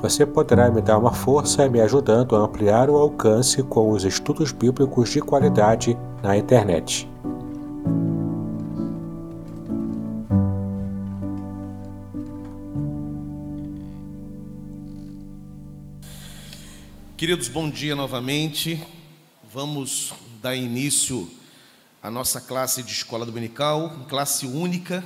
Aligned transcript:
Você 0.00 0.24
poderá 0.24 0.70
me 0.70 0.80
dar 0.80 0.98
uma 0.98 1.12
força 1.12 1.68
me 1.68 1.80
ajudando 1.80 2.34
a 2.34 2.40
ampliar 2.40 2.88
o 2.88 2.96
alcance 2.96 3.62
com 3.62 3.90
os 3.90 4.04
estudos 4.04 4.50
bíblicos 4.50 5.10
de 5.10 5.20
qualidade 5.20 5.96
na 6.22 6.36
internet. 6.36 7.08
Queridos, 17.16 17.48
bom 17.48 17.70
dia 17.70 17.94
novamente. 17.94 18.82
Vamos 19.52 20.12
dar 20.42 20.54
início 20.56 21.30
à 22.02 22.10
nossa 22.10 22.40
classe 22.40 22.82
de 22.82 22.92
escola 22.92 23.24
dominical, 23.24 23.90
classe 24.08 24.46
única. 24.46 25.04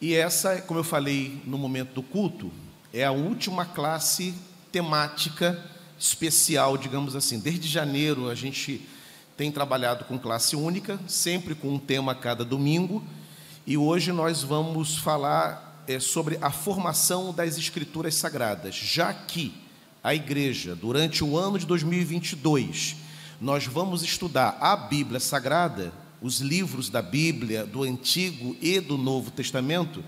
E 0.00 0.14
essa, 0.14 0.60
como 0.62 0.80
eu 0.80 0.84
falei 0.84 1.40
no 1.46 1.56
momento 1.56 1.94
do 1.94 2.02
culto, 2.02 2.50
é 2.92 3.04
a 3.04 3.12
última 3.12 3.64
classe 3.64 4.34
temática 4.72 5.62
especial, 5.98 6.76
digamos 6.76 7.14
assim. 7.14 7.38
Desde 7.38 7.68
janeiro 7.68 8.28
a 8.28 8.34
gente 8.34 8.86
tem 9.36 9.50
trabalhado 9.50 10.04
com 10.04 10.18
classe 10.18 10.56
única, 10.56 10.98
sempre 11.06 11.54
com 11.54 11.68
um 11.68 11.78
tema 11.78 12.14
cada 12.14 12.44
domingo, 12.44 13.02
e 13.66 13.76
hoje 13.76 14.12
nós 14.12 14.42
vamos 14.42 14.98
falar 14.98 15.84
é, 15.86 16.00
sobre 16.00 16.38
a 16.40 16.50
formação 16.50 17.32
das 17.32 17.56
Escrituras 17.56 18.14
Sagradas, 18.14 18.74
já 18.74 19.12
que 19.14 19.54
a 20.02 20.14
igreja, 20.14 20.74
durante 20.74 21.22
o 21.22 21.36
ano 21.36 21.58
de 21.58 21.66
2022, 21.66 22.96
nós 23.40 23.66
vamos 23.66 24.02
estudar 24.02 24.58
a 24.60 24.76
Bíblia 24.76 25.20
Sagrada, 25.20 25.92
os 26.20 26.40
livros 26.40 26.90
da 26.90 27.00
Bíblia, 27.00 27.64
do 27.64 27.82
Antigo 27.82 28.56
e 28.60 28.80
do 28.80 28.98
Novo 28.98 29.30
Testamento 29.30 30.04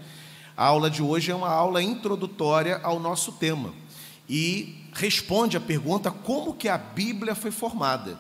a 0.57 0.67
aula 0.67 0.91
de 0.91 1.03
hoje 1.03 1.31
é 1.31 1.35
uma 1.35 1.49
aula 1.49 1.83
introdutória 1.83 2.81
ao 2.83 3.01
nosso 3.01 3.33
tema 3.33 3.73
e 4.29 4.87
responde 4.93 5.57
à 5.57 5.61
pergunta 5.61 6.11
como 6.11 6.55
que 6.55 6.69
a 6.69 6.77
Bíblia 6.77 7.35
foi 7.35 7.51
formada. 7.51 8.19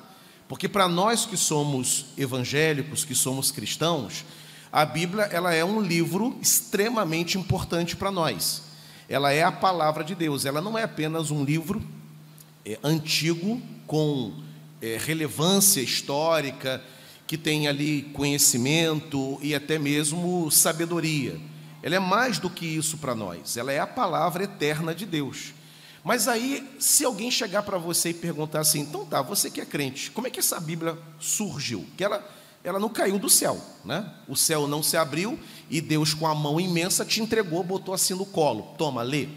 Porque 0.49 0.69
para 0.69 0.89
nós 0.89 1.25
que 1.27 1.37
somos 1.37 2.07
evangélicos, 2.17 3.05
que 3.05 3.15
somos 3.15 3.51
cristãos, 3.51 4.25
a 4.71 4.85
Bíblia 4.85 5.25
ela 5.25 5.55
é 5.55 5.65
um 5.65 5.81
livro 5.81 6.39
extremamente 6.41 7.39
importante 7.39 7.97
para 7.97 8.11
nós. 8.11 8.63
Ela 9.09 9.33
é 9.33 9.43
a 9.43 9.53
palavra 9.53 10.03
de 10.03 10.15
Deus. 10.15 10.47
Ela 10.47 10.61
não 10.61 10.79
é 10.79 10.85
apenas 10.85 11.31
um 11.31 11.45
livro 11.45 11.83
é, 12.65 12.79
antigo 12.83 13.61
com 13.87 14.33
é, 14.81 14.99
relevância 14.99 15.81
histórica 15.81 16.83
que 17.27 17.37
tem 17.37 17.69
ali 17.69 18.03
conhecimento 18.15 19.39
e 19.43 19.55
até 19.55 19.79
mesmo 19.79 20.51
sabedoria 20.51 21.39
ela 21.83 21.97
é 21.97 21.99
mais 21.99 22.39
do 22.39 22.49
que 22.49 22.65
isso 22.65 22.99
para 22.99 23.15
nós, 23.15 23.57
ela 23.57 23.73
é 23.73 23.81
a 23.81 23.87
palavra 23.87 24.45
eterna 24.45 24.95
de 24.95 25.05
Deus. 25.05 25.53
Mas 26.05 26.27
aí, 26.27 26.69
se 26.81 27.05
alguém 27.05 27.31
chegar 27.31 27.63
para 27.63 27.79
você 27.79 28.11
e 28.11 28.15
perguntar 28.15 28.61
assim, 28.61 28.81
então 28.81 29.07
tá, 29.07 29.23
você 29.23 29.51
que 29.51 29.61
é 29.61 29.67
crente, 29.67 30.11
como 30.11 30.27
é 30.27 30.31
que 30.31 30.41
essa 30.41 30.59
Bíblia 30.59 30.99
surgiu? 31.21 31.87
Que 31.97 32.03
ela, 32.03 32.29
ela 32.65 32.79
não 32.79 32.89
caiu 32.89 33.19
do 33.19 33.29
céu, 33.29 33.61
né? 33.85 34.13
O 34.27 34.35
céu 34.35 34.67
não 34.67 34.83
se 34.83 34.97
abriu 34.97 35.39
e 35.71 35.81
Deus, 35.81 36.13
com 36.13 36.27
a 36.27 36.35
mão 36.35 36.61
imensa, 36.61 37.05
te 37.05 37.21
entregou, 37.21 37.63
botou 37.63 37.95
assim 37.95 38.15
no 38.15 38.27
colo, 38.27 38.75
toma, 38.77 39.03
lê. 39.03 39.29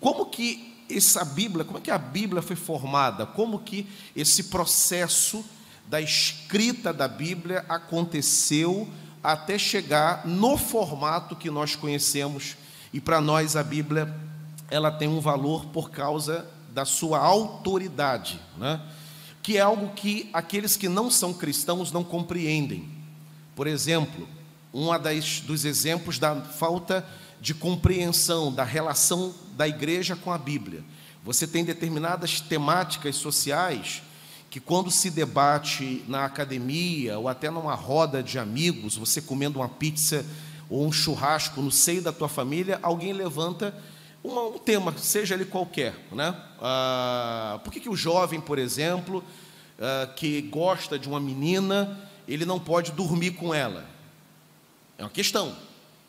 Como 0.00 0.26
que 0.26 0.84
essa 0.88 1.24
Bíblia, 1.24 1.64
como 1.64 1.78
é 1.78 1.80
que 1.80 1.90
a 1.90 1.98
Bíblia 1.98 2.42
foi 2.42 2.56
formada? 2.56 3.26
Como 3.26 3.58
que 3.58 3.86
esse 4.14 4.44
processo 4.44 5.44
da 5.86 6.00
escrita 6.00 6.92
da 6.92 7.08
Bíblia 7.08 7.64
aconteceu 7.68 8.88
até 9.22 9.58
chegar 9.58 10.26
no 10.26 10.56
formato 10.56 11.36
que 11.36 11.50
nós 11.50 11.74
conhecemos. 11.74 12.56
E 12.92 13.00
para 13.00 13.20
nós 13.20 13.56
a 13.56 13.62
Bíblia 13.62 14.14
ela 14.70 14.90
tem 14.90 15.08
um 15.08 15.20
valor 15.20 15.66
por 15.66 15.90
causa 15.90 16.46
da 16.70 16.84
sua 16.84 17.18
autoridade, 17.18 18.38
né? 18.56 18.80
que 19.42 19.56
é 19.56 19.60
algo 19.60 19.90
que 19.94 20.28
aqueles 20.32 20.76
que 20.76 20.88
não 20.88 21.10
são 21.10 21.32
cristãos 21.32 21.90
não 21.90 22.04
compreendem. 22.04 22.88
Por 23.56 23.66
exemplo, 23.66 24.28
um 24.72 24.88
dos 25.46 25.64
exemplos 25.64 26.18
da 26.18 26.36
falta 26.36 27.04
de 27.40 27.54
compreensão 27.54 28.52
da 28.52 28.64
relação 28.64 29.34
da 29.56 29.66
igreja 29.66 30.14
com 30.14 30.32
a 30.32 30.38
Bíblia. 30.38 30.84
Você 31.24 31.46
tem 31.46 31.64
determinadas 31.64 32.40
temáticas 32.40 33.16
sociais 33.16 34.02
que 34.50 34.60
quando 34.60 34.90
se 34.90 35.10
debate 35.10 36.02
na 36.08 36.24
academia 36.24 37.18
ou 37.18 37.28
até 37.28 37.50
numa 37.50 37.74
roda 37.74 38.22
de 38.22 38.38
amigos, 38.38 38.96
você 38.96 39.20
comendo 39.20 39.58
uma 39.58 39.68
pizza 39.68 40.24
ou 40.70 40.86
um 40.86 40.92
churrasco 40.92 41.60
no 41.60 41.70
seio 41.70 42.02
da 42.02 42.12
tua 42.12 42.28
família, 42.28 42.78
alguém 42.82 43.12
levanta 43.12 43.74
uma, 44.22 44.42
um 44.42 44.58
tema, 44.58 44.94
seja 44.96 45.34
ele 45.34 45.44
qualquer, 45.44 45.94
né? 46.12 46.34
Ah, 46.60 47.60
por 47.62 47.72
que, 47.72 47.80
que 47.80 47.88
o 47.88 47.96
jovem, 47.96 48.40
por 48.40 48.58
exemplo, 48.58 49.22
ah, 49.78 50.08
que 50.16 50.42
gosta 50.42 50.98
de 50.98 51.08
uma 51.08 51.20
menina, 51.20 51.98
ele 52.26 52.44
não 52.44 52.58
pode 52.58 52.92
dormir 52.92 53.32
com 53.32 53.54
ela? 53.54 53.86
É 54.96 55.02
uma 55.02 55.10
questão, 55.10 55.54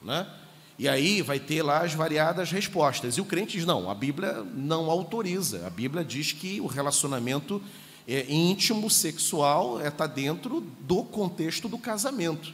né? 0.01 0.27
E 0.77 0.87
aí 0.87 1.21
vai 1.21 1.39
ter 1.39 1.61
lá 1.61 1.79
as 1.79 1.93
variadas 1.93 2.51
respostas. 2.51 3.15
E 3.15 3.21
o 3.21 3.25
crente 3.25 3.57
diz: 3.57 3.65
não, 3.65 3.89
a 3.89 3.93
Bíblia 3.93 4.45
não 4.55 4.89
autoriza. 4.89 5.67
A 5.67 5.69
Bíblia 5.69 6.05
diz 6.05 6.31
que 6.31 6.61
o 6.61 6.67
relacionamento 6.67 7.61
é, 8.09 8.25
íntimo, 8.27 8.89
sexual, 8.89 9.79
está 9.85 10.05
é, 10.05 10.07
dentro 10.07 10.61
do 10.81 11.03
contexto 11.03 11.69
do 11.69 11.77
casamento. 11.77 12.53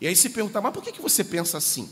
E 0.00 0.06
aí 0.06 0.16
se 0.16 0.30
perguntar, 0.30 0.62
mas 0.62 0.72
por 0.72 0.82
que, 0.82 0.92
que 0.92 1.02
você 1.02 1.22
pensa 1.22 1.58
assim? 1.58 1.88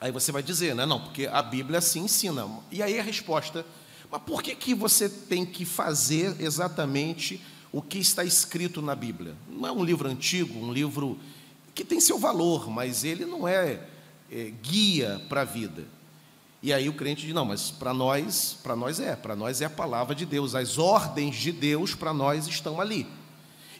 Aí 0.00 0.10
você 0.10 0.32
vai 0.32 0.42
dizer, 0.42 0.74
né? 0.74 0.86
não, 0.86 0.98
porque 0.98 1.26
a 1.26 1.42
Bíblia 1.42 1.78
assim 1.78 2.00
ensina. 2.04 2.48
E 2.72 2.82
aí 2.82 2.98
a 2.98 3.02
resposta, 3.02 3.66
mas 4.10 4.22
por 4.22 4.42
que, 4.42 4.54
que 4.54 4.74
você 4.74 5.10
tem 5.10 5.44
que 5.44 5.66
fazer 5.66 6.40
exatamente 6.40 7.38
o 7.70 7.82
que 7.82 7.98
está 7.98 8.24
escrito 8.24 8.80
na 8.80 8.94
Bíblia? 8.94 9.36
Não 9.46 9.68
é 9.68 9.70
um 9.70 9.84
livro 9.84 10.08
antigo, 10.08 10.58
um 10.58 10.72
livro 10.72 11.18
que 11.74 11.84
tem 11.84 12.00
seu 12.00 12.18
valor, 12.18 12.70
mas 12.70 13.04
ele 13.04 13.26
não 13.26 13.46
é, 13.46 13.86
é 14.32 14.50
guia 14.62 15.20
para 15.28 15.42
a 15.42 15.44
vida. 15.44 15.86
E 16.62 16.72
aí 16.72 16.88
o 16.88 16.92
crente 16.92 17.24
diz: 17.24 17.34
não, 17.34 17.44
mas 17.44 17.70
para 17.70 17.94
nós, 17.94 18.56
para 18.62 18.76
nós 18.76 19.00
é, 19.00 19.16
para 19.16 19.34
nós 19.34 19.60
é 19.60 19.64
a 19.64 19.70
palavra 19.70 20.14
de 20.14 20.26
Deus, 20.26 20.54
as 20.54 20.78
ordens 20.78 21.36
de 21.36 21.52
Deus 21.52 21.94
para 21.94 22.12
nós 22.12 22.46
estão 22.46 22.80
ali. 22.80 23.06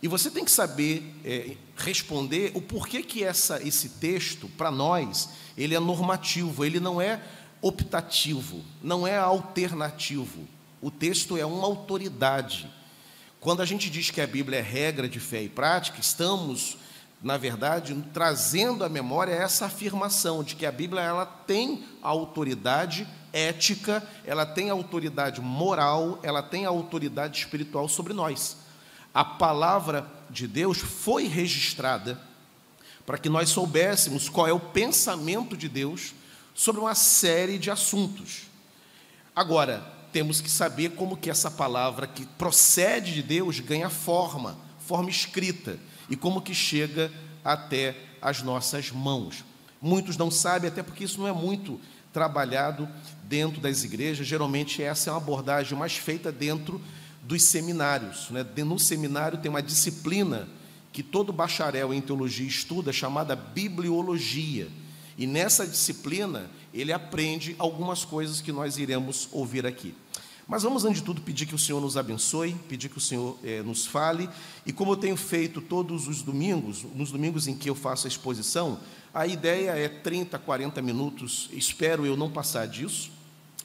E 0.03 0.09
você 0.09 0.31
tem 0.31 0.45
que 0.45 0.51
saber 0.51 1.15
é, 1.25 1.57
responder 1.77 2.53
o 2.55 2.63
porquê 2.63 3.03
que 3.03 3.23
essa, 3.23 3.63
esse 3.63 3.91
texto, 3.91 4.49
para 4.57 4.71
nós, 4.71 5.29
ele 5.59 5.75
é 5.75 5.81
normativo, 5.81 6.65
ele 6.65 6.81
não 6.81 7.01
é 7.01 7.23
optativo, 7.61 8.65
não 8.83 9.07
é 9.07 9.19
alternativo. 9.19 10.49
O 10.81 10.91
texto 10.91 11.37
é 11.37 11.45
uma 11.45 11.67
autoridade. 11.67 12.71
Quando 13.39 13.61
a 13.61 13.67
gente 13.67 13.91
diz 13.91 14.11
que 14.11 14.23
a 14.23 14.27
Bíblia 14.27 14.61
é 14.61 14.63
regra 14.63 15.07
de 15.07 15.21
fé 15.21 15.43
e 15.43 15.49
prática, 15.49 16.01
estamos 16.01 16.79
na 17.23 17.37
verdade, 17.37 17.95
trazendo 18.15 18.83
à 18.83 18.89
memória 18.89 19.33
essa 19.33 19.67
afirmação 19.67 20.43
de 20.43 20.57
que 20.57 20.65
a 20.65 20.73
Bíblia 20.73 21.03
ela 21.03 21.27
tem 21.27 21.85
autoridade 22.01 23.07
ética, 23.33 24.03
ela 24.25 24.47
tem 24.47 24.71
autoridade 24.71 25.41
moral, 25.41 26.19
ela 26.23 26.43
tem 26.43 26.65
autoridade 26.65 27.39
espiritual 27.39 27.89
sobre 27.89 28.15
nós. 28.15 28.57
A 29.13 29.25
palavra 29.25 30.11
de 30.31 30.49
Deus 30.49 30.79
foi 30.79 31.27
registrada 31.27 32.19
para 33.05 33.19
que 33.19 33.29
nós 33.29 33.51
soubéssemos 33.51 34.29
qual 34.29 34.49
é 34.49 34.53
o 34.53 34.61
pensamento 34.61 35.57
de 35.57 35.69
Deus 35.69 36.15
sobre 36.55 36.81
uma 36.81 36.95
série 36.95 37.59
de 37.59 37.71
assuntos. 37.71 38.45
Agora, 39.37 39.85
temos 40.11 40.41
que 40.41 40.51
saber 40.51 40.91
como 40.91 41.17
que 41.17 41.31
essa 41.31 41.51
palavra 41.51 42.07
que 42.07 42.25
procede 42.25 43.15
de 43.15 43.23
Deus 43.23 43.61
ganha 43.61 43.91
forma, 43.91 44.57
forma 44.79 45.11
escrita 45.11 45.79
e 46.11 46.17
como 46.17 46.43
que 46.43 46.53
chega 46.53 47.11
até 47.45 47.97
as 48.21 48.43
nossas 48.43 48.91
mãos. 48.91 49.45
Muitos 49.81 50.17
não 50.17 50.31
sabem, 50.31 50.69
até 50.69 50.83
porque 50.83 51.05
isso 51.05 51.19
não 51.19 51.29
é 51.29 51.33
muito 51.33 51.81
trabalhado 52.13 52.89
dentro 53.25 53.61
das 53.61 53.85
igrejas. 53.85 54.27
Geralmente, 54.27 54.83
essa 54.83 55.09
é 55.09 55.13
uma 55.13 55.19
abordagem 55.19 55.79
mais 55.79 55.97
feita 55.97 56.31
dentro 56.31 56.81
dos 57.23 57.45
seminários. 57.45 58.29
Né? 58.31 58.45
No 58.65 58.79
seminário 58.79 59.39
tem 59.39 59.49
uma 59.49 59.63
disciplina 59.63 60.49
que 60.93 61.03
todo 61.03 61.33
bacharel 61.33 61.95
em 61.95 62.01
teologia 62.01 62.47
estuda, 62.47 62.93
chamada 62.93 63.37
bibliologia. 63.37 64.69
E 65.17 65.27
nessa 65.27 65.67
disciplina, 65.67 66.51
ele 66.75 66.93
aprende 66.93 67.55
algumas 67.59 68.05
coisas 68.05 68.41
que 68.41 68.53
nós 68.53 68.77
iremos 68.77 69.29
ouvir 69.31 69.65
aqui. 69.65 69.95
Mas 70.51 70.65
vamos, 70.65 70.85
antes 70.85 70.99
de 70.99 71.05
tudo, 71.05 71.21
pedir 71.21 71.47
que 71.47 71.55
o 71.55 71.59
Senhor 71.59 71.81
nos 71.81 71.97
abençoe, 71.97 72.57
pedir 72.69 72.89
que 72.89 72.99
o 72.99 73.01
Senhor 73.01 73.39
eh, 73.45 73.63
nos 73.63 73.87
fale. 73.87 74.29
E 74.67 74.73
como 74.73 74.91
eu 74.91 74.97
tenho 74.97 75.17
feito 75.17 75.61
todos 75.61 76.09
os 76.09 76.23
domingos, 76.23 76.85
nos 76.93 77.13
domingos 77.13 77.47
em 77.47 77.55
que 77.55 77.71
eu 77.71 77.75
faço 77.77 78.09
a 78.09 78.11
exposição, 78.11 78.81
a 79.15 79.29
ideia 79.29 79.71
é 79.71 79.89
30, 79.89 80.37
40 80.41 80.83
minutos, 80.83 81.49
espero 81.53 82.05
eu 82.05 82.17
não 82.17 82.29
passar 82.29 82.67
disso, 82.67 83.13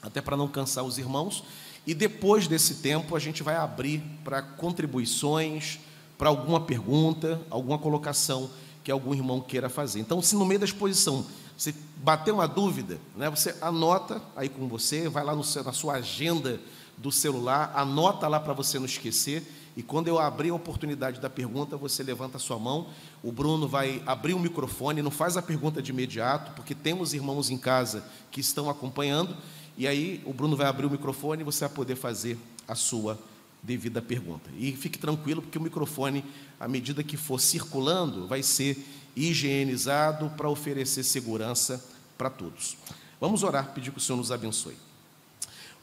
até 0.00 0.20
para 0.20 0.36
não 0.36 0.46
cansar 0.46 0.84
os 0.84 0.96
irmãos. 0.96 1.42
E 1.84 1.92
depois 1.92 2.46
desse 2.46 2.76
tempo, 2.76 3.16
a 3.16 3.18
gente 3.18 3.42
vai 3.42 3.56
abrir 3.56 4.00
para 4.22 4.40
contribuições, 4.40 5.80
para 6.16 6.28
alguma 6.28 6.60
pergunta, 6.60 7.42
alguma 7.50 7.78
colocação 7.78 8.48
que 8.84 8.92
algum 8.92 9.12
irmão 9.12 9.40
queira 9.40 9.68
fazer. 9.68 9.98
Então, 9.98 10.22
se 10.22 10.36
no 10.36 10.46
meio 10.46 10.60
da 10.60 10.66
exposição 10.66 11.26
você 11.58 11.74
bater 11.96 12.32
uma 12.32 12.46
dúvida, 12.46 13.00
né, 13.16 13.28
você 13.28 13.56
anota 13.60 14.22
aí 14.36 14.48
com 14.48 14.68
você, 14.68 15.08
vai 15.08 15.24
lá 15.24 15.34
no, 15.34 15.42
na 15.64 15.72
sua 15.72 15.94
agenda 15.94 16.60
do 16.96 17.12
celular, 17.12 17.72
anota 17.74 18.26
lá 18.28 18.40
para 18.40 18.52
você 18.52 18.78
não 18.78 18.86
esquecer. 18.86 19.42
E 19.76 19.82
quando 19.82 20.08
eu 20.08 20.18
abrir 20.18 20.50
a 20.50 20.54
oportunidade 20.54 21.20
da 21.20 21.28
pergunta, 21.28 21.76
você 21.76 22.02
levanta 22.02 22.38
a 22.38 22.40
sua 22.40 22.58
mão. 22.58 22.88
O 23.22 23.30
Bruno 23.30 23.68
vai 23.68 24.02
abrir 24.06 24.32
o 24.32 24.38
microfone, 24.38 25.02
não 25.02 25.10
faz 25.10 25.36
a 25.36 25.42
pergunta 25.42 25.82
de 25.82 25.90
imediato, 25.90 26.52
porque 26.52 26.74
temos 26.74 27.12
irmãos 27.12 27.50
em 27.50 27.58
casa 27.58 28.02
que 28.30 28.40
estão 28.40 28.70
acompanhando. 28.70 29.36
E 29.76 29.86
aí 29.86 30.22
o 30.24 30.32
Bruno 30.32 30.56
vai 30.56 30.66
abrir 30.66 30.86
o 30.86 30.90
microfone 30.90 31.42
e 31.42 31.44
você 31.44 31.66
vai 31.66 31.74
poder 31.74 31.96
fazer 31.96 32.38
a 32.66 32.74
sua 32.74 33.18
devida 33.62 34.00
pergunta. 34.00 34.48
E 34.56 34.72
fique 34.72 34.98
tranquilo, 34.98 35.42
porque 35.42 35.58
o 35.58 35.60
microfone, 35.60 36.24
à 36.58 36.66
medida 36.66 37.02
que 37.02 37.18
for 37.18 37.38
circulando, 37.38 38.26
vai 38.26 38.42
ser 38.42 38.78
higienizado 39.14 40.30
para 40.30 40.48
oferecer 40.48 41.02
segurança 41.02 41.84
para 42.16 42.30
todos. 42.30 42.78
Vamos 43.20 43.42
orar, 43.42 43.72
pedir 43.74 43.90
que 43.90 43.98
o 43.98 44.00
Senhor 44.00 44.16
nos 44.16 44.32
abençoe. 44.32 44.85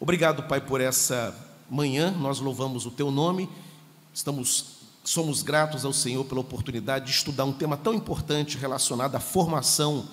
Obrigado, 0.04 0.44
Pai, 0.44 0.60
por 0.60 0.82
essa 0.82 1.34
manhã. 1.70 2.12
Nós 2.12 2.42
louvamos 2.42 2.86
o 2.86 2.92
teu 2.92 3.10
nome. 3.10 3.48
Estamos 4.14 4.82
somos 5.02 5.42
gratos 5.42 5.86
ao 5.86 5.94
Senhor 5.94 6.26
pela 6.26 6.42
oportunidade 6.42 7.06
de 7.06 7.12
estudar 7.12 7.46
um 7.46 7.54
tema 7.54 7.78
tão 7.78 7.94
importante 7.94 8.58
relacionado 8.58 9.16
à 9.16 9.22
formação 9.22 10.06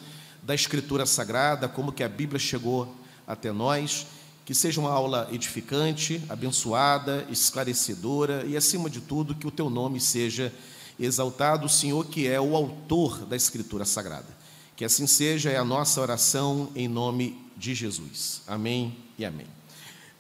da 0.45 0.55
escritura 0.55 1.05
sagrada, 1.07 1.69
como 1.69 1.91
que 1.91 2.05
a 2.05 2.09
Bíblia 2.09 2.39
chegou 2.39 2.95
até 3.27 3.51
nós. 3.51 4.07
Que 4.45 4.55
seja 4.55 4.81
uma 4.81 4.93
aula 4.93 5.29
edificante, 5.33 6.23
abençoada, 6.29 7.27
esclarecedora 7.29 8.47
e 8.47 8.57
acima 8.57 8.89
de 8.89 9.01
tudo 9.01 9.35
que 9.35 9.49
o 9.49 9.51
teu 9.51 9.69
nome 9.69 9.99
seja 9.99 10.55
exaltado, 11.01 11.67
o 11.67 11.69
Senhor 11.69 12.07
que 12.07 12.29
é 12.29 12.41
o 12.41 12.55
autor 12.55 13.27
da 13.27 13.35
escritura 13.35 13.85
sagrada. 13.85 14.29
Que 14.77 14.85
assim 14.85 15.09
seja, 15.09 15.51
é 15.51 15.57
a 15.57 15.65
nossa 15.65 16.01
oração 16.01 16.71
em 16.77 16.87
nome 16.87 17.45
de 17.57 17.75
Jesus. 17.75 18.43
Amém 18.47 18.97
e 19.19 19.25
amém. 19.25 19.60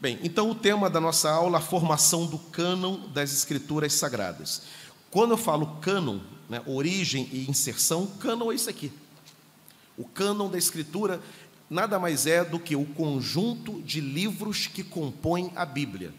Bem, 0.00 0.18
então 0.22 0.48
o 0.48 0.54
tema 0.54 0.88
da 0.88 0.98
nossa 0.98 1.30
aula, 1.30 1.58
a 1.58 1.60
formação 1.60 2.24
do 2.24 2.38
cânon 2.38 3.06
das 3.08 3.34
escrituras 3.34 3.92
sagradas. 3.92 4.62
Quando 5.10 5.32
eu 5.32 5.36
falo 5.36 5.76
cânon, 5.82 6.20
né, 6.48 6.62
origem 6.64 7.28
e 7.30 7.50
inserção, 7.50 8.06
cânon 8.18 8.50
é 8.50 8.54
isso 8.54 8.70
aqui. 8.70 8.90
O 9.98 10.06
cânon 10.06 10.48
da 10.48 10.56
escritura 10.56 11.20
nada 11.68 11.98
mais 11.98 12.26
é 12.26 12.42
do 12.42 12.58
que 12.58 12.74
o 12.74 12.86
conjunto 12.86 13.82
de 13.82 14.00
livros 14.00 14.66
que 14.66 14.82
compõem 14.82 15.52
a 15.54 15.66
Bíblia. 15.66 16.14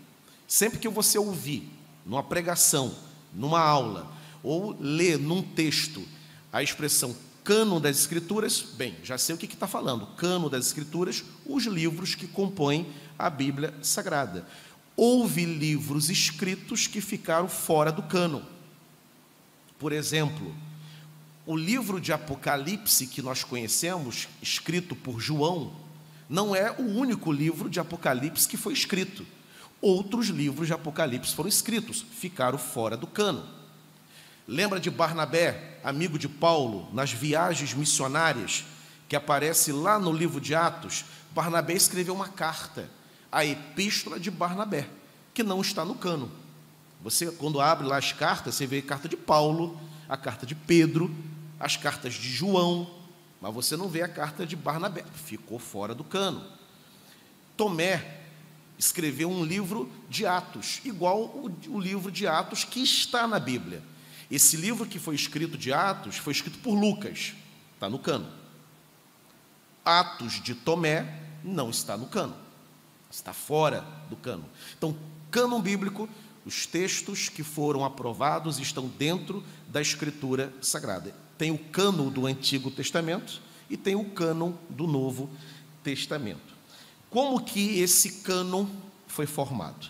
Sempre 0.47 0.77
que 0.77 0.87
você 0.87 1.17
ouvir, 1.17 1.67
numa 2.05 2.21
pregação, 2.21 2.93
numa 3.33 3.61
aula, 3.61 4.11
ou 4.43 4.77
ler 4.79 5.17
num 5.17 5.41
texto 5.41 6.03
a 6.53 6.61
expressão 6.61 7.15
cano 7.43 7.79
das 7.79 7.97
Escrituras, 7.97 8.63
bem, 8.75 8.95
já 9.03 9.17
sei 9.17 9.33
o 9.33 9.37
que 9.37 9.47
está 9.47 9.67
falando. 9.67 10.05
Cano 10.15 10.49
das 10.51 10.67
Escrituras, 10.67 11.23
os 11.45 11.65
livros 11.65 12.13
que 12.13 12.27
compõem 12.27 12.85
a 13.21 13.29
Bíblia 13.29 13.73
Sagrada. 13.81 14.47
Houve 14.95 15.45
livros 15.45 16.09
escritos 16.09 16.87
que 16.87 16.99
ficaram 16.99 17.47
fora 17.47 17.91
do 17.91 18.03
cano. 18.03 18.45
Por 19.79 19.91
exemplo, 19.91 20.55
o 21.45 21.55
livro 21.55 21.99
de 21.99 22.11
Apocalipse 22.11 23.07
que 23.07 23.21
nós 23.21 23.43
conhecemos, 23.43 24.27
escrito 24.41 24.95
por 24.95 25.19
João, 25.19 25.73
não 26.29 26.55
é 26.55 26.71
o 26.71 26.83
único 26.83 27.31
livro 27.31 27.69
de 27.69 27.79
Apocalipse 27.79 28.47
que 28.47 28.57
foi 28.57 28.73
escrito. 28.73 29.25
Outros 29.81 30.27
livros 30.27 30.67
de 30.67 30.73
Apocalipse 30.73 31.33
foram 31.33 31.49
escritos, 31.49 32.05
ficaram 32.11 32.57
fora 32.57 32.95
do 32.95 33.07
cano. 33.07 33.43
Lembra 34.47 34.79
de 34.79 34.89
Barnabé, 34.89 35.79
amigo 35.83 36.17
de 36.17 36.27
Paulo, 36.27 36.87
nas 36.93 37.11
viagens 37.11 37.73
missionárias, 37.73 38.65
que 39.07 39.15
aparece 39.15 39.71
lá 39.71 39.99
no 39.99 40.11
livro 40.11 40.39
de 40.39 40.53
Atos? 40.53 41.05
Barnabé 41.33 41.73
escreveu 41.73 42.13
uma 42.13 42.27
carta, 42.27 42.89
a 43.31 43.45
Epístola 43.45 44.19
de 44.19 44.29
Barnabé, 44.29 44.87
que 45.33 45.43
não 45.43 45.61
está 45.61 45.85
no 45.85 45.95
cano. 45.95 46.31
Você, 47.03 47.31
quando 47.31 47.61
abre 47.61 47.87
lá 47.87 47.97
as 47.97 48.11
cartas, 48.11 48.55
você 48.55 48.67
vê 48.67 48.79
a 48.79 48.83
carta 48.83 49.07
de 49.07 49.17
Paulo, 49.17 49.79
a 50.07 50.17
carta 50.17 50.45
de 50.45 50.53
Pedro, 50.53 51.13
as 51.59 51.77
cartas 51.77 52.13
de 52.13 52.29
João, 52.29 52.89
mas 53.39 53.53
você 53.53 53.75
não 53.75 53.87
vê 53.87 54.01
a 54.01 54.07
carta 54.07 54.45
de 54.45 54.55
Barnabé, 54.55 55.03
ficou 55.25 55.57
fora 55.57 55.95
do 55.95 56.03
cano. 56.03 56.45
Tomé 57.57 58.19
escreveu 58.77 59.29
um 59.29 59.43
livro 59.43 59.91
de 60.09 60.25
Atos, 60.25 60.81
igual 60.83 61.21
o, 61.21 61.51
o 61.69 61.79
livro 61.79 62.11
de 62.11 62.27
Atos 62.27 62.63
que 62.63 62.81
está 62.81 63.27
na 63.27 63.39
Bíblia. 63.39 63.83
Esse 64.29 64.57
livro 64.57 64.85
que 64.85 64.97
foi 64.97 65.15
escrito 65.15 65.57
de 65.57 65.73
Atos 65.73 66.17
foi 66.17 66.33
escrito 66.33 66.59
por 66.59 66.73
Lucas, 66.73 67.33
está 67.75 67.89
no 67.89 67.99
cano. 67.99 68.27
Atos 69.83 70.41
de 70.41 70.55
Tomé 70.55 71.21
não 71.43 71.69
está 71.69 71.97
no 71.97 72.07
cano, 72.07 72.35
está 73.11 73.33
fora 73.33 73.85
do 74.09 74.15
cano. 74.15 74.45
Então, 74.77 74.95
cano 75.29 75.61
bíblico 75.61 76.09
os 76.45 76.65
textos 76.65 77.29
que 77.29 77.43
foram 77.43 77.85
aprovados 77.85 78.59
estão 78.59 78.87
dentro 78.87 79.43
da 79.67 79.81
Escritura 79.81 80.51
Sagrada. 80.61 81.13
Tem 81.37 81.51
o 81.51 81.57
cânon 81.57 82.09
do 82.09 82.25
Antigo 82.25 82.71
Testamento 82.71 83.41
e 83.69 83.77
tem 83.77 83.95
o 83.95 84.05
cânon 84.05 84.53
do 84.69 84.87
Novo 84.87 85.29
Testamento. 85.83 86.51
Como 87.09 87.43
que 87.43 87.79
esse 87.79 88.21
cânon 88.21 88.65
foi 89.07 89.25
formado? 89.25 89.89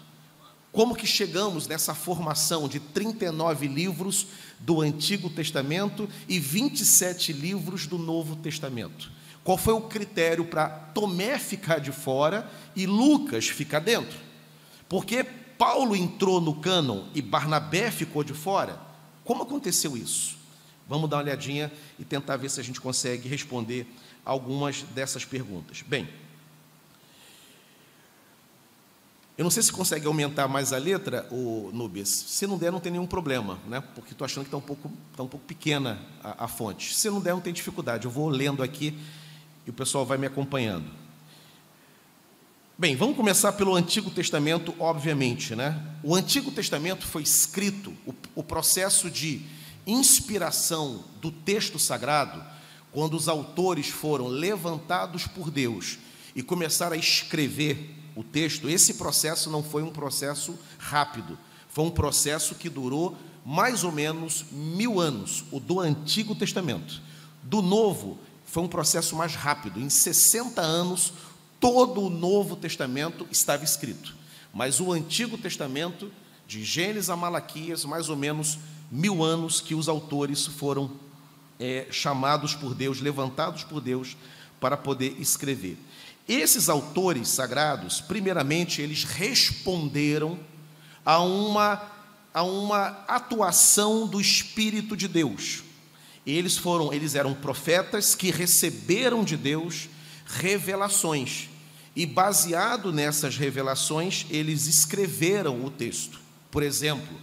Como 0.72 0.96
que 0.96 1.06
chegamos 1.06 1.68
nessa 1.68 1.94
formação 1.94 2.68
de 2.68 2.80
39 2.80 3.68
livros 3.68 4.28
do 4.60 4.82
Antigo 4.82 5.30
Testamento 5.30 6.10
e 6.28 6.40
27 6.40 7.34
livros 7.34 7.88
do 7.88 7.98
Novo 7.98 8.38
Testamento? 8.38 9.12
Qual 9.44 9.58
foi 9.58 9.74
o 9.74 9.82
critério 9.82 10.46
para 10.46 10.70
Tomé 10.70 11.40
ficar 11.40 11.80
de 11.80 11.92
fora 11.92 12.50
e 12.76 12.86
Lucas 12.86 13.48
ficar 13.48 13.80
dentro? 13.80 14.18
Porque 14.88 15.24
Paulo 15.24 15.96
entrou 15.96 16.40
no 16.40 16.56
cânon 16.56 17.06
e 17.16 17.22
Barnabé 17.22 17.90
ficou 17.90 18.24
de 18.24 18.34
fora? 18.34 18.80
Como 19.24 19.44
aconteceu 19.44 19.98
isso? 19.98 20.38
Vamos 20.88 21.10
dar 21.10 21.18
uma 21.18 21.24
olhadinha 21.24 21.72
e 21.98 22.04
tentar 22.04 22.38
ver 22.38 22.50
se 22.50 22.60
a 22.60 22.64
gente 22.64 22.82
consegue 22.82 23.28
responder 23.30 23.88
algumas 24.26 24.84
dessas 24.84 25.26
perguntas. 25.26 25.82
Bem, 25.82 26.08
eu 29.38 29.44
não 29.44 29.50
sei 29.50 29.64
se 29.64 29.72
consegue 29.72 30.06
aumentar 30.06 30.48
mais 30.48 30.74
a 30.74 30.78
letra, 30.78 31.28
o 31.32 31.72
Nubes. 31.74 32.10
Se 32.10 32.46
não 32.46 32.58
der, 32.58 32.72
não 32.72 32.80
tem 32.80 32.92
nenhum 32.92 33.08
problema, 33.08 33.58
né? 33.68 33.82
Porque 33.96 34.12
estou 34.12 34.26
achando 34.26 34.44
que 34.44 34.50
está 34.50 34.58
um 34.58 34.62
pouco, 34.62 34.92
tá 35.16 35.24
um 35.24 35.28
pouco 35.28 35.46
pequena 35.46 36.00
a, 36.24 36.46
a 36.46 36.48
fonte. 36.48 36.94
Se 36.94 37.10
não 37.10 37.20
der, 37.20 37.34
não 37.34 37.42
tem 37.42 37.54
dificuldade. 37.54 38.06
Eu 38.06 38.12
vou 38.12 38.30
lendo 38.30 38.62
aqui 38.62 38.96
e 39.66 39.70
o 39.70 39.74
pessoal 39.74 40.06
vai 40.06 40.18
me 40.18 40.28
acompanhando. 40.28 41.02
Bem, 42.78 42.96
vamos 42.96 43.16
começar 43.16 43.52
pelo 43.54 43.76
Antigo 43.76 44.10
Testamento, 44.10 44.74
obviamente, 44.80 45.56
né? 45.56 45.80
O 46.02 46.16
Antigo 46.16 46.50
Testamento 46.52 47.06
foi 47.06 47.22
escrito, 47.22 47.94
o, 48.08 48.14
o 48.34 48.44
processo 48.44 49.10
de 49.10 49.46
inspiração 49.86 51.04
do 51.22 51.32
texto 51.32 51.78
sagrado, 51.78 52.44
quando 52.92 53.16
os 53.16 53.28
autores 53.28 53.88
foram 53.88 54.28
levantados 54.28 55.28
por 55.28 55.52
Deus 55.52 56.00
e 56.36 56.42
começaram 56.42 56.94
a 56.94 57.00
escrever 57.00 57.96
o 58.16 58.24
texto, 58.24 58.70
esse 58.70 58.96
processo 58.96 59.50
não 59.50 59.64
foi 59.64 59.84
um 59.84 59.92
processo 59.92 60.58
rápido, 60.78 61.38
foi 61.70 61.86
um 61.86 61.92
processo 61.92 62.56
que 62.56 62.70
durou 62.70 63.18
mais 63.46 63.84
ou 63.84 63.92
menos 63.92 64.46
mil 64.52 65.00
anos, 65.00 65.44
o 65.52 65.60
do 65.60 65.80
Antigo 65.80 66.36
Testamento. 66.36 67.02
Do 67.44 67.62
Novo, 67.62 68.20
foi 68.52 68.64
um 68.64 68.68
processo 68.68 69.16
mais 69.16 69.34
rápido, 69.34 69.80
em 69.80 69.90
60 69.90 70.62
anos 70.62 71.14
todo 71.58 72.02
o 72.02 72.10
Novo 72.10 72.58
Testamento 72.58 73.26
estava 73.32 73.64
escrito, 73.64 74.14
mas 74.54 74.82
o 74.82 74.92
Antigo 74.92 75.38
Testamento, 75.38 76.12
de 76.46 76.62
Gênesis 76.62 77.10
a 77.10 77.16
Malaquias, 77.16 77.86
mais 77.86 78.10
ou 78.10 78.18
menos 78.18 78.60
mil 78.92 79.24
anos 79.24 79.62
que 79.62 79.74
os 79.74 79.88
autores 79.88 80.46
foram 80.46 80.92
é, 81.58 81.88
chamados 81.92 82.54
por 82.54 82.76
Deus, 82.76 83.00
levantados 83.00 83.64
por 83.64 83.80
Deus 83.80 84.18
para 84.60 84.76
poder 84.76 85.16
escrever. 85.18 85.78
Esses 86.28 86.68
autores 86.68 87.30
sagrados, 87.30 88.02
primeiramente, 88.02 88.82
eles 88.82 89.06
responderam 89.06 90.38
a 91.06 91.20
uma, 91.20 91.90
a 92.34 92.44
uma 92.44 93.06
atuação 93.08 94.06
do 94.06 94.20
Espírito 94.20 94.98
de 94.98 95.08
Deus. 95.08 95.64
Eles 96.26 96.58
foram, 96.58 96.94
eles 96.94 97.16
eram 97.16 97.34
profetas 97.34 98.14
que 98.14 98.32
receberam 98.32 99.24
de 99.24 99.36
Deus 99.36 99.90
revelações. 100.26 101.50
E 101.96 102.06
baseado 102.06 102.94
nessas 102.94 103.38
revelações, 103.38 104.26
eles 104.30 104.68
escreveram 104.68 105.66
o 105.66 105.70
texto. 105.70 106.20
Por 106.50 106.64
exemplo, 106.64 107.20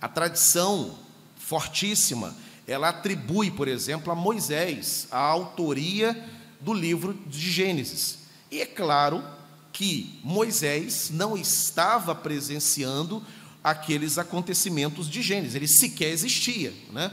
a 0.00 0.08
tradição 0.08 0.98
fortíssima, 1.36 2.36
ela 2.66 2.88
atribui, 2.90 3.50
por 3.50 3.66
exemplo, 3.66 4.12
a 4.12 4.14
Moisés 4.14 5.06
a 5.10 5.18
autoria 5.18 6.28
do 6.60 6.72
livro 6.72 7.18
de 7.26 7.50
Gênesis. 7.50 8.18
E 8.50 8.60
é 8.60 8.66
claro 8.66 9.24
que 9.72 10.20
Moisés 10.22 11.10
não 11.10 11.36
estava 11.36 12.14
presenciando 12.14 13.24
aqueles 13.62 14.18
acontecimentos 14.18 15.08
de 15.08 15.22
Gênesis, 15.22 15.54
ele 15.54 15.68
sequer 15.68 16.10
existia, 16.10 16.72
né? 16.92 17.10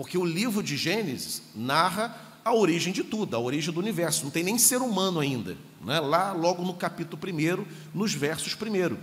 Porque 0.00 0.16
o 0.16 0.24
livro 0.24 0.62
de 0.62 0.78
Gênesis 0.78 1.42
narra 1.54 2.16
a 2.42 2.54
origem 2.54 2.90
de 2.90 3.04
tudo, 3.04 3.36
a 3.36 3.38
origem 3.38 3.70
do 3.70 3.80
universo. 3.80 4.24
Não 4.24 4.30
tem 4.30 4.42
nem 4.42 4.56
ser 4.56 4.78
humano 4.78 5.20
ainda. 5.20 5.58
Né? 5.84 6.00
Lá, 6.00 6.32
logo 6.32 6.62
no 6.64 6.72
capítulo 6.72 7.20
1, 7.22 7.66
nos 7.92 8.14
versos 8.14 8.54
1. 8.54 8.96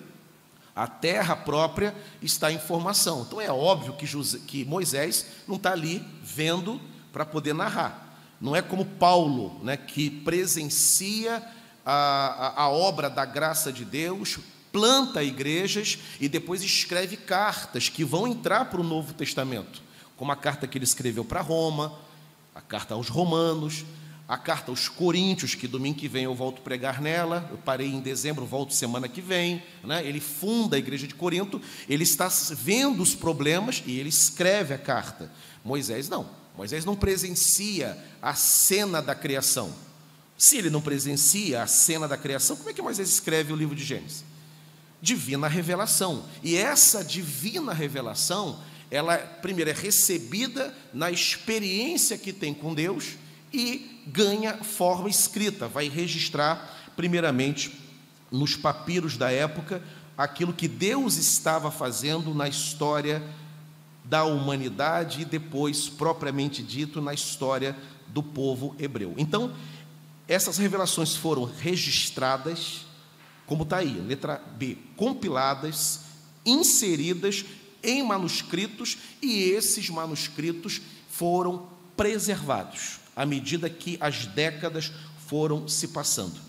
A 0.75 0.87
terra 0.87 1.35
própria 1.35 1.95
está 2.19 2.51
em 2.51 2.57
formação. 2.57 3.21
Então 3.27 3.39
é 3.39 3.51
óbvio 3.51 3.93
que, 3.93 4.07
José, 4.07 4.39
que 4.47 4.65
Moisés 4.65 5.27
não 5.47 5.57
está 5.57 5.73
ali 5.73 6.03
vendo 6.23 6.81
para 7.13 7.23
poder 7.23 7.53
narrar. 7.53 8.19
Não 8.41 8.55
é 8.55 8.63
como 8.63 8.83
Paulo, 8.83 9.63
né, 9.63 9.77
que 9.77 10.09
presencia 10.09 11.43
a, 11.85 11.93
a, 11.93 12.61
a 12.63 12.69
obra 12.69 13.07
da 13.07 13.23
graça 13.23 13.71
de 13.71 13.85
Deus, 13.85 14.39
planta 14.71 15.21
igrejas 15.21 15.99
e 16.19 16.27
depois 16.27 16.63
escreve 16.63 17.17
cartas 17.17 17.87
que 17.87 18.03
vão 18.03 18.27
entrar 18.27 18.65
para 18.65 18.81
o 18.81 18.83
Novo 18.83 19.13
Testamento, 19.13 19.85
como 20.17 20.31
a 20.31 20.35
carta 20.35 20.67
que 20.67 20.77
ele 20.77 20.83
escreveu 20.83 21.23
para 21.23 21.39
Roma, 21.41 21.97
a 22.53 22.59
carta 22.59 22.95
aos 22.95 23.07
Romanos, 23.07 23.85
a 24.27 24.37
carta 24.37 24.71
aos 24.71 24.89
Coríntios, 24.89 25.55
que 25.55 25.67
domingo 25.67 25.99
que 25.99 26.07
vem 26.07 26.25
eu 26.25 26.35
volto 26.35 26.61
pregar 26.61 26.99
nela, 26.99 27.47
eu 27.49 27.57
parei 27.57 27.87
em 27.87 28.01
dezembro, 28.01 28.45
volto 28.45 28.73
semana 28.73 29.07
que 29.07 29.21
vem. 29.21 29.63
Né? 29.83 30.05
Ele 30.05 30.19
funda 30.19 30.75
a 30.75 30.79
igreja 30.79 31.07
de 31.07 31.15
Corinto, 31.15 31.61
ele 31.87 32.03
está 32.03 32.27
vendo 32.51 33.01
os 33.01 33.15
problemas 33.15 33.81
e 33.85 33.97
ele 33.97 34.09
escreve 34.09 34.73
a 34.73 34.77
carta. 34.77 35.31
Moisés 35.63 36.09
não, 36.09 36.29
Moisés 36.57 36.83
não 36.83 36.95
presencia 36.95 37.97
a 38.21 38.33
cena 38.33 39.01
da 39.01 39.15
criação. 39.15 39.73
Se 40.37 40.57
ele 40.57 40.69
não 40.69 40.81
presencia 40.81 41.63
a 41.63 41.67
cena 41.67 42.07
da 42.07 42.17
criação, 42.17 42.57
como 42.57 42.69
é 42.69 42.73
que 42.73 42.81
Moisés 42.81 43.09
escreve 43.09 43.53
o 43.53 43.55
livro 43.55 43.75
de 43.75 43.83
Gênesis? 43.83 44.25
Divina 45.01 45.47
revelação. 45.47 46.25
E 46.43 46.55
essa 46.55 47.03
divina 47.03 47.73
revelação 47.73 48.59
ela 48.89 49.17
primeiro 49.17 49.69
é 49.69 49.73
recebida 49.73 50.73
na 50.93 51.11
experiência 51.11 52.17
que 52.17 52.31
tem 52.31 52.53
com 52.53 52.73
Deus 52.73 53.15
e 53.53 54.01
ganha 54.07 54.57
forma 54.63 55.09
escrita, 55.09 55.67
vai 55.67 55.89
registrar 55.89 56.91
primeiramente 56.95 57.71
nos 58.31 58.55
papiros 58.55 59.17
da 59.17 59.31
época 59.31 59.81
aquilo 60.17 60.53
que 60.53 60.67
Deus 60.67 61.17
estava 61.17 61.69
fazendo 61.69 62.33
na 62.33 62.47
história 62.47 63.23
da 64.03 64.23
humanidade 64.23 65.21
e 65.21 65.25
depois 65.25 65.89
propriamente 65.89 66.63
dito 66.63 67.01
na 67.01 67.13
história 67.13 67.75
do 68.07 68.23
povo 68.23 68.75
hebreu. 68.79 69.13
Então, 69.17 69.53
essas 70.27 70.57
revelações 70.57 71.15
foram 71.15 71.43
registradas, 71.43 72.85
como 73.45 73.63
está 73.63 73.77
aí, 73.77 74.01
letra 74.07 74.41
B, 74.57 74.77
compiladas, 74.95 76.01
inseridas 76.45 77.45
em 77.83 78.03
manuscritos 78.03 78.97
e 79.21 79.43
esses 79.49 79.89
manuscritos 79.89 80.81
foram 81.09 81.69
preservados 81.95 82.99
à 83.15 83.25
medida 83.25 83.69
que 83.69 83.97
as 83.99 84.27
décadas 84.27 84.91
foram 85.27 85.67
se 85.67 85.87
passando. 85.87 86.39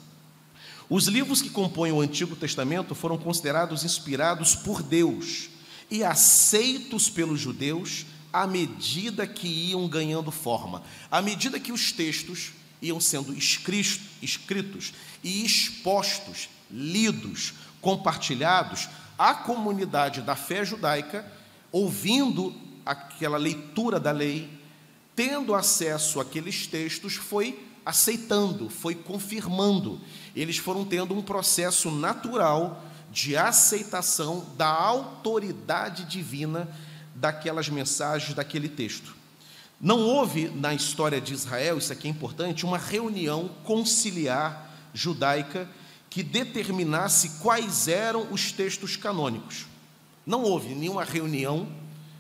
Os 0.91 1.07
livros 1.07 1.43
que 1.43 1.51
compõem 1.51 1.93
o 1.93 2.01
Antigo 2.01 2.37
Testamento 2.37 2.95
foram 2.95 3.17
considerados 3.19 3.85
inspirados 3.85 4.55
por 4.55 4.83
Deus 4.83 5.49
e 5.91 6.05
aceitos 6.05 7.09
pelos 7.09 7.41
judeus 7.41 8.07
à 8.33 8.47
medida 8.47 9.27
que 9.27 9.49
iam 9.49 9.89
ganhando 9.89 10.31
forma, 10.31 10.83
à 11.11 11.23
medida 11.23 11.59
que 11.59 11.73
os 11.73 11.93
textos 11.93 12.53
iam 12.81 13.01
sendo 13.01 13.35
escritos 13.35 14.93
e 15.25 15.45
expostos, 15.45 16.49
lidos, 16.71 17.55
compartilhados, 17.81 18.89
a 19.19 19.35
comunidade 19.35 20.23
da 20.23 20.37
fé 20.37 20.65
judaica, 20.65 21.27
ouvindo 21.73 22.55
aquela 22.87 23.37
leitura 23.37 23.99
da 23.99 24.13
lei, 24.13 24.49
tendo 25.17 25.55
acesso 25.55 26.21
àqueles 26.21 26.67
textos, 26.67 27.17
foi 27.17 27.67
aceitando, 27.85 28.71
foi 28.71 28.95
confirmando. 28.95 30.01
Eles 30.37 30.59
foram 30.59 30.85
tendo 30.85 31.15
um 31.15 31.23
processo 31.23 31.91
natural 31.91 32.85
de 33.11 33.37
aceitação 33.37 34.47
da 34.57 34.69
autoridade 34.69 36.05
divina 36.05 36.69
daquelas 37.15 37.69
mensagens, 37.69 38.35
daquele 38.35 38.69
texto. 38.69 39.17
Não 39.81 40.01
houve 40.01 40.49
na 40.49 40.75
história 40.75 41.21
de 41.21 41.33
Israel, 41.33 41.79
isso 41.79 41.93
aqui 41.93 42.07
é 42.09 42.11
importante, 42.11 42.65
uma 42.65 42.79
reunião 42.79 43.51
conciliar 43.65 44.71
judaica 44.93 45.69
que 46.11 46.23
determinasse 46.23 47.41
quais 47.41 47.89
eram 47.89 48.33
os 48.33 48.53
textos 48.53 48.97
canônicos. 48.97 49.67
Não 50.27 50.43
houve 50.43 50.75
nenhuma 50.75 51.05
reunião 51.05 51.69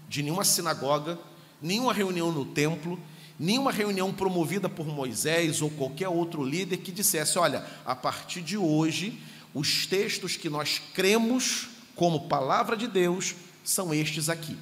de 0.09 0.23
nenhuma 0.23 0.45
sinagoga, 0.45 1.19
nenhuma 1.61 1.93
reunião 1.93 2.33
no 2.33 2.45
templo, 2.45 2.99
nenhuma 3.39 3.71
reunião 3.71 4.13
promovida 4.13 4.69
por 4.69 4.87
Moisés 4.87 5.61
ou 5.63 5.71
qualquer 5.71 6.09
outro 6.09 6.45
líder 6.45 6.79
que 6.79 6.93
dissesse: 6.93 7.39
olha, 7.39 7.65
a 7.85 7.95
partir 7.95 8.43
de 8.43 8.57
hoje, 8.57 9.21
os 9.55 9.87
textos 9.87 10.37
que 10.37 10.49
nós 10.49 10.81
cremos 10.95 11.69
como 11.95 12.29
palavra 12.29 12.77
de 12.77 12.87
Deus 12.87 13.35
são 13.65 13.93
estes 13.93 14.29
aqui, 14.29 14.57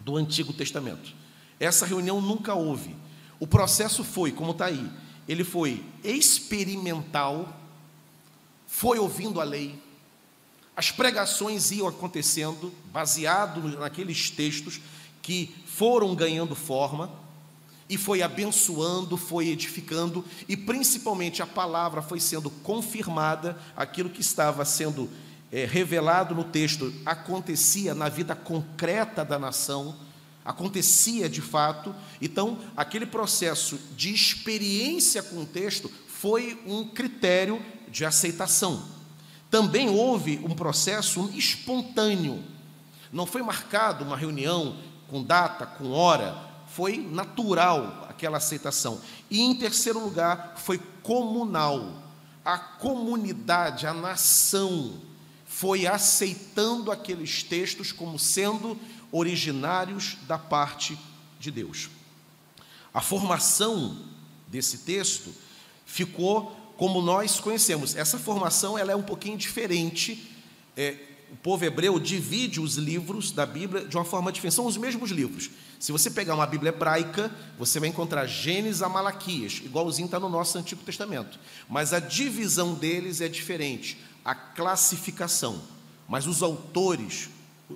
do 0.00 0.16
Antigo 0.16 0.52
Testamento. 0.52 1.14
Essa 1.60 1.86
reunião 1.86 2.20
nunca 2.20 2.54
houve. 2.54 2.96
O 3.38 3.46
processo 3.46 4.02
foi, 4.02 4.32
como 4.32 4.52
está 4.52 4.66
aí, 4.66 4.90
ele 5.28 5.44
foi 5.44 5.84
experimental 6.02 7.61
foi 8.72 8.98
ouvindo 8.98 9.38
a 9.38 9.44
lei, 9.44 9.78
as 10.74 10.90
pregações 10.90 11.70
iam 11.70 11.86
acontecendo, 11.86 12.72
baseado 12.90 13.60
naqueles 13.78 14.30
textos 14.30 14.80
que 15.20 15.54
foram 15.66 16.14
ganhando 16.14 16.56
forma, 16.56 17.12
e 17.86 17.98
foi 17.98 18.22
abençoando, 18.22 19.18
foi 19.18 19.48
edificando, 19.48 20.24
e 20.48 20.56
principalmente 20.56 21.42
a 21.42 21.46
palavra 21.46 22.00
foi 22.00 22.18
sendo 22.18 22.48
confirmada, 22.48 23.60
aquilo 23.76 24.08
que 24.08 24.22
estava 24.22 24.64
sendo 24.64 25.08
é, 25.52 25.66
revelado 25.66 26.34
no 26.34 26.42
texto 26.42 26.94
acontecia 27.04 27.94
na 27.94 28.08
vida 28.08 28.34
concreta 28.34 29.22
da 29.22 29.38
nação, 29.38 29.94
acontecia 30.42 31.28
de 31.28 31.42
fato, 31.42 31.94
então 32.22 32.58
aquele 32.74 33.04
processo 33.04 33.78
de 33.94 34.14
experiência 34.14 35.22
com 35.22 35.42
o 35.42 35.46
texto 35.46 35.92
foi 36.08 36.58
um 36.66 36.88
critério 36.88 37.62
de 37.92 38.04
aceitação. 38.06 38.82
Também 39.50 39.90
houve 39.90 40.40
um 40.42 40.54
processo 40.54 41.30
espontâneo. 41.34 42.42
Não 43.12 43.26
foi 43.26 43.42
marcado 43.42 44.02
uma 44.02 44.16
reunião 44.16 44.78
com 45.08 45.22
data, 45.22 45.66
com 45.66 45.92
hora, 45.92 46.50
foi 46.66 46.96
natural 46.96 48.06
aquela 48.08 48.38
aceitação. 48.38 48.98
E 49.30 49.42
em 49.42 49.54
terceiro 49.54 50.02
lugar, 50.02 50.54
foi 50.56 50.78
comunal. 51.02 52.02
A 52.42 52.58
comunidade, 52.58 53.86
a 53.86 53.92
nação 53.92 54.94
foi 55.44 55.86
aceitando 55.86 56.90
aqueles 56.90 57.42
textos 57.42 57.92
como 57.92 58.18
sendo 58.18 58.78
originários 59.12 60.16
da 60.26 60.38
parte 60.38 60.98
de 61.38 61.50
Deus. 61.50 61.90
A 62.94 63.02
formação 63.02 63.98
desse 64.48 64.78
texto 64.78 65.32
ficou 65.84 66.56
como 66.82 67.00
nós 67.00 67.38
conhecemos. 67.38 67.94
Essa 67.94 68.18
formação 68.18 68.76
ela 68.76 68.90
é 68.90 68.96
um 68.96 69.04
pouquinho 69.04 69.38
diferente. 69.38 70.28
É, 70.76 70.96
o 71.30 71.36
povo 71.36 71.64
hebreu 71.64 71.96
divide 72.00 72.60
os 72.60 72.74
livros 72.74 73.30
da 73.30 73.46
Bíblia 73.46 73.84
de 73.84 73.96
uma 73.96 74.04
forma 74.04 74.32
diferente. 74.32 74.56
São 74.56 74.66
os 74.66 74.76
mesmos 74.76 75.12
livros. 75.12 75.48
Se 75.78 75.92
você 75.92 76.10
pegar 76.10 76.34
uma 76.34 76.44
Bíblia 76.44 76.70
hebraica, 76.70 77.30
você 77.56 77.78
vai 77.78 77.88
encontrar 77.88 78.26
Gênesis 78.26 78.82
a 78.82 78.88
Malaquias, 78.88 79.62
igualzinho 79.64 80.06
está 80.06 80.18
no 80.18 80.28
nosso 80.28 80.58
Antigo 80.58 80.82
Testamento. 80.82 81.38
Mas 81.68 81.92
a 81.92 82.00
divisão 82.00 82.74
deles 82.74 83.20
é 83.20 83.28
diferente, 83.28 83.96
a 84.24 84.34
classificação. 84.34 85.62
Mas 86.08 86.26
os 86.26 86.42
autores, 86.42 87.30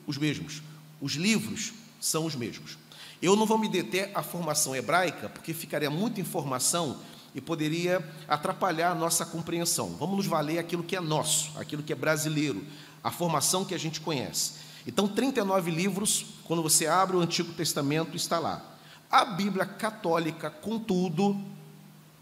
os 0.05 0.19
mesmos. 0.19 0.63
Os 1.01 1.13
livros 1.13 1.73
são 2.01 2.27
os 2.27 2.35
mesmos. 2.35 2.77
Eu 3.23 3.37
não 3.37 3.47
vou 3.47 3.57
me 3.57 3.69
deter 3.69 4.11
à 4.15 4.23
formação 4.25 4.75
hebraica, 4.75 5.29
porque 5.29 5.55
ficaria 5.55 5.91
muita 5.91 6.21
informação 6.21 6.99
e 7.37 7.41
poderia 7.43 8.03
atrapalhar 8.27 8.93
a 8.93 8.95
nossa 8.95 9.27
compreensão. 9.27 9.95
Vamos 10.01 10.17
nos 10.17 10.27
valer 10.27 10.59
aquilo 10.59 10.83
que 10.83 10.97
é 10.97 11.01
nosso, 11.01 11.53
aquilo 11.59 11.83
que 11.83 11.93
é 11.93 11.97
brasileiro, 11.97 12.65
a 13.05 13.11
formação 13.11 13.63
que 13.63 13.75
a 13.75 13.79
gente 13.79 14.01
conhece. 14.01 14.55
Então, 14.87 15.07
39 15.07 15.71
livros, 15.71 16.25
quando 16.45 16.63
você 16.63 16.87
abre 16.87 17.15
o 17.15 17.21
Antigo 17.21 17.53
Testamento, 17.53 18.17
está 18.17 18.39
lá. 18.39 18.65
A 19.11 19.27
Bíblia 19.27 19.67
católica, 19.67 20.49
contudo, 20.49 21.39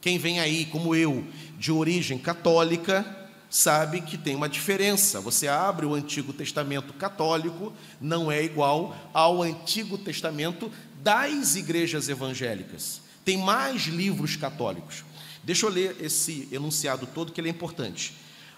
quem 0.01 0.19
vem 0.19 0.41
aí, 0.41 0.67
como 0.67 0.97
eu, 0.97 1.25
de 1.57 1.71
origem 1.71 2.19
católica, 2.19 3.07
sabe 3.49 4.01
que 4.01 4.19
tem 4.19 4.35
uma 4.35 4.49
diferença. 4.49 5.21
Você 5.21 5.47
abre 5.47 5.87
o 5.87 5.95
Antigo 5.95 6.33
Testamento 6.33 6.93
católico, 6.93 7.73
não 8.01 8.33
é 8.33 8.43
igual 8.43 8.97
ao 9.15 9.45
Antigo 9.45 9.97
Testamento 9.97 10.73
das 11.05 11.55
igrejas 11.55 12.09
evangélicas. 12.09 13.04
Tem 13.25 13.39
mais 13.39 13.83
livros 13.83 14.37
católicos. 14.37 15.05
Deixa 15.43 15.67
eu 15.67 15.71
ler 15.71 15.97
esse 16.01 16.49
enunciado 16.53 17.07
todo, 17.07 17.33
que 17.33 17.41
ele 17.41 17.49
é 17.49 17.51
importante. 17.51 18.15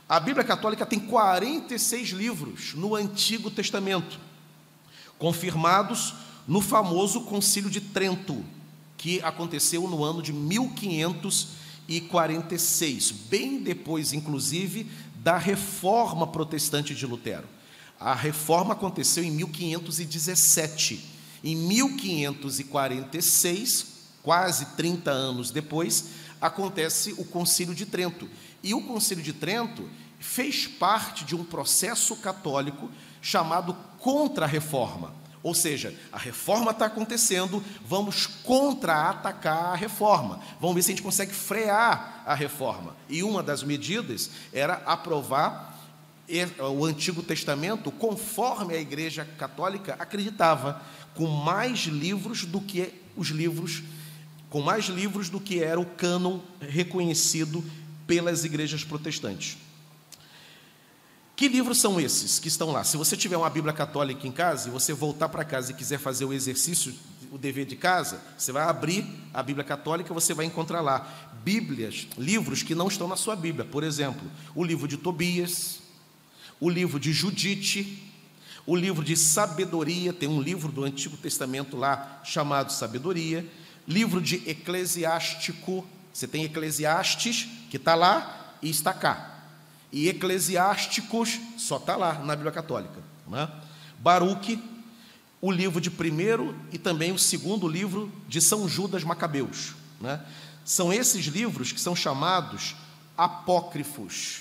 A 0.09 0.21
Bíblia 0.21 0.45
Católica 0.45 0.87
tem 0.87 1.01
46 1.01 2.11
livros 2.11 2.75
no 2.75 2.95
Antigo 2.95 3.51
Testamento, 3.51 4.21
confirmados 5.19 6.15
no 6.47 6.61
famoso 6.61 7.23
Concílio 7.23 7.69
de 7.69 7.81
Trento, 7.81 8.45
que 8.97 9.21
aconteceu 9.23 9.89
no 9.89 10.05
ano 10.05 10.23
de 10.23 10.33
1546, 10.33 13.11
bem 13.29 13.59
depois, 13.59 14.13
inclusive, 14.13 14.87
da 15.17 15.37
reforma 15.37 16.25
protestante 16.27 16.95
de 16.95 17.05
Lutero. 17.05 17.49
A 17.99 18.15
reforma 18.15 18.75
aconteceu 18.75 19.25
em 19.25 19.33
1517. 19.33 21.17
Em 21.43 21.57
1546, 21.57 23.96
quase 24.27 24.67
30 24.75 25.09
anos 25.09 25.53
depois, 25.53 26.07
acontece 26.41 27.15
o 27.17 27.25
Concílio 27.25 27.77
de 27.77 27.87
Trento. 27.87 28.29
E 28.61 28.75
o 28.75 28.83
Concílio 28.83 29.23
de 29.23 29.33
Trento 29.33 29.89
fez 30.19 30.67
parte 30.67 31.25
de 31.25 31.37
um 31.37 31.45
processo 31.45 32.17
católico 32.17 32.91
chamado 33.23 33.73
contra-reforma. 34.01 35.15
Ou 35.45 35.55
seja, 35.55 35.95
a 36.13 36.19
reforma 36.19 36.73
está 36.73 36.87
acontecendo, 36.87 37.63
vamos 37.87 38.27
contra-atacar 38.27 39.67
a 39.67 39.77
reforma. 39.77 40.41
Vamos 40.61 40.75
ver 40.75 40.83
se 40.83 40.91
a 40.91 40.95
gente 40.97 41.05
consegue 41.05 41.33
frear 41.33 42.25
a 42.27 42.35
reforma. 42.35 42.97
E 43.09 43.23
uma 43.23 43.45
das 43.45 43.63
medidas 43.63 44.29
era 44.53 44.83
aprovar 44.87 45.73
o 46.77 46.85
Antigo 46.85 47.23
Testamento 47.23 47.93
conforme 47.93 48.75
a 48.75 48.81
Igreja 48.81 49.25
Católica 49.39 49.95
acreditava, 50.01 50.83
com 51.15 51.29
mais 51.29 51.79
livros 51.83 52.45
do 52.45 52.61
que 52.61 52.93
os 53.17 53.29
livros 53.29 53.85
com 54.51 54.61
mais 54.61 54.87
livros 54.87 55.29
do 55.29 55.41
que 55.41 55.63
era 55.63 55.81
o 55.81 55.85
cânon 55.85 56.41
reconhecido 56.61 57.65
pelas 58.07 58.45
igrejas 58.45 58.85
protestantes. 58.85 59.59
Que 61.35 61.49
livros 61.49 61.79
são 61.79 62.01
esses 62.01 62.39
que 62.39 62.49
estão 62.49 62.73
lá? 62.73 62.83
Se 62.83 62.97
você 62.97 63.17
tiver 63.17 63.37
uma 63.37 63.51
Bíblia 63.51 63.75
católica 63.75 64.27
em 64.27 64.33
casa 64.33 64.69
e 64.69 64.73
você 64.73 64.95
voltar 64.95 65.29
para 65.29 65.45
casa 65.45 65.71
e 65.71 65.75
quiser 65.75 65.99
fazer 65.99 66.25
o 66.25 66.33
exercício, 66.33 66.95
o 67.31 67.37
dever 67.37 67.67
de 67.67 67.77
casa, 67.77 68.23
você 68.39 68.53
vai 68.53 68.63
abrir 68.63 69.05
a 69.35 69.43
Bíblia 69.43 69.65
católica, 69.65 70.15
você 70.15 70.33
vai 70.33 70.47
encontrar 70.47 70.81
lá 70.81 71.33
Bíblias, 71.45 72.07
livros 72.17 72.63
que 72.63 72.75
não 72.75 72.89
estão 72.89 73.07
na 73.07 73.17
sua 73.17 73.37
Bíblia. 73.37 73.65
Por 73.65 73.85
exemplo, 73.85 74.31
o 74.55 74.65
livro 74.65 74.89
de 74.89 74.97
Tobias, 74.97 75.81
o 76.59 76.71
livro 76.71 76.99
de 76.99 77.13
Judite, 77.13 78.11
o 78.65 78.75
livro 78.75 79.05
de 79.05 79.17
Sabedoria, 79.17 80.13
tem 80.13 80.29
um 80.29 80.41
livro 80.41 80.73
do 80.73 80.85
Antigo 80.85 81.17
Testamento 81.17 81.77
lá 81.77 82.23
chamado 82.25 82.73
Sabedoria 82.73 83.47
livro 83.87 84.21
de 84.21 84.37
Eclesiástico, 84.49 85.87
você 86.13 86.27
tem 86.27 86.45
Eclesiastes, 86.45 87.49
que 87.71 87.77
está 87.77 87.95
lá 87.95 88.55
e 88.63 88.71
está 88.71 88.93
cá. 88.93 89.35
E 89.93 90.09
Eclesiásticos 90.09 91.39
só 91.57 91.77
está 91.77 91.97
lá 91.97 92.15
na 92.15 92.35
Bíblia 92.35 92.53
Católica. 92.53 93.03
Né? 93.29 93.49
Baruque, 93.99 94.63
o 95.41 95.51
livro 95.51 95.81
de 95.81 95.91
primeiro 95.91 96.57
e 96.73 96.79
também 96.79 97.13
o 97.13 97.19
segundo 97.19 97.69
livro 97.69 98.11
de 98.29 98.41
São 98.41 98.69
Judas 98.69 99.05
Macabeus. 99.05 99.75
Né? 100.01 100.21
São 100.65 100.93
esses 100.93 101.27
livros 101.27 101.71
que 101.71 101.81
são 101.81 101.95
chamados 101.95 102.75
apócrifos. 103.17 104.41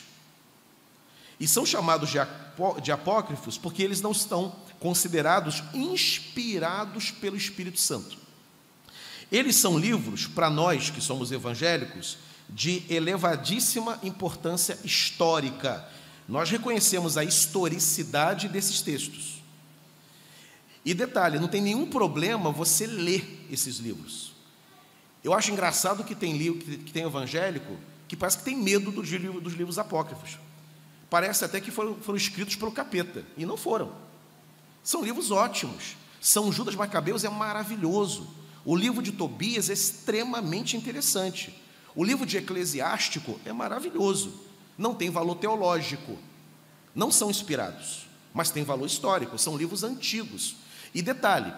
E 1.40 1.48
são 1.48 1.66
chamados 1.66 2.10
de, 2.10 2.20
apó, 2.20 2.80
de 2.80 2.92
apócrifos 2.92 3.58
porque 3.58 3.84
eles 3.84 4.02
não 4.02 4.12
estão 4.12 4.56
considerados 4.80 5.64
inspirados 5.74 7.12
pelo 7.12 7.36
Espírito 7.36 7.80
Santo. 7.80 8.25
Eles 9.32 9.56
são 9.56 9.78
livros, 9.78 10.28
para 10.28 10.50
nós 10.50 10.90
que 10.90 11.02
somos 11.02 11.32
evangélicos, 11.32 12.18
de 12.50 12.84
elevadíssima 12.90 14.00
importância 14.04 14.78
histórica. 14.84 15.88
Nós 16.28 16.50
reconhecemos 16.50 17.18
a 17.18 17.24
historicidade 17.24 18.48
desses 18.48 18.82
textos. 18.82 19.44
E 20.84 20.94
detalhe, 20.94 21.40
não 21.40 21.48
tem 21.48 21.62
nenhum 21.62 21.88
problema 21.88 22.52
você 22.52 22.86
ler 22.86 23.48
esses 23.50 23.78
livros. 23.78 24.34
Eu 25.24 25.34
acho 25.34 25.52
engraçado 25.52 26.04
que 26.04 26.14
tem 26.14 26.38
livro, 26.38 26.60
que 26.60 26.92
tem 26.92 27.04
evangélico, 27.04 27.76
que 28.08 28.16
parece 28.16 28.38
que 28.38 28.44
tem 28.44 28.56
medo 28.56 28.92
dos 28.92 29.10
livros, 29.10 29.42
dos 29.42 29.54
livros 29.54 29.80
apócrifos. 29.80 30.38
Parece 31.10 31.44
até 31.44 31.60
que 31.60 31.72
foram, 31.72 31.96
foram 31.96 32.18
escritos 32.18 32.56
pelo 32.56 32.72
capeta, 32.72 33.26
e 33.36 33.46
não 33.46 33.58
foram. 33.58 33.92
São 34.84 35.04
livros 35.04 35.32
ótimos. 35.32 35.98
São 36.22 36.52
Judas 36.52 36.76
Macabeus 36.76 37.24
é 37.24 37.30
maravilhoso. 37.30 38.28
O 38.66 38.76
livro 38.76 39.04
de 39.04 39.12
Tobias 39.12 39.70
é 39.70 39.74
extremamente 39.74 40.76
interessante. 40.76 41.54
O 41.96 42.04
livro 42.04 42.26
de 42.26 42.38
Eclesiástico 42.38 43.40
é 43.46 43.54
maravilhoso. 43.54 44.34
Não 44.76 44.96
tem 44.96 45.12
valor 45.12 45.36
teológico. 45.36 46.18
Não 46.94 47.12
são 47.12 47.30
inspirados, 47.30 48.08
mas 48.34 48.50
tem 48.50 48.64
valor 48.64 48.88
histórico. 48.88 49.38
São 49.38 49.56
livros 49.56 49.84
antigos. 49.84 50.56
E 50.96 51.02
detalhe: 51.02 51.54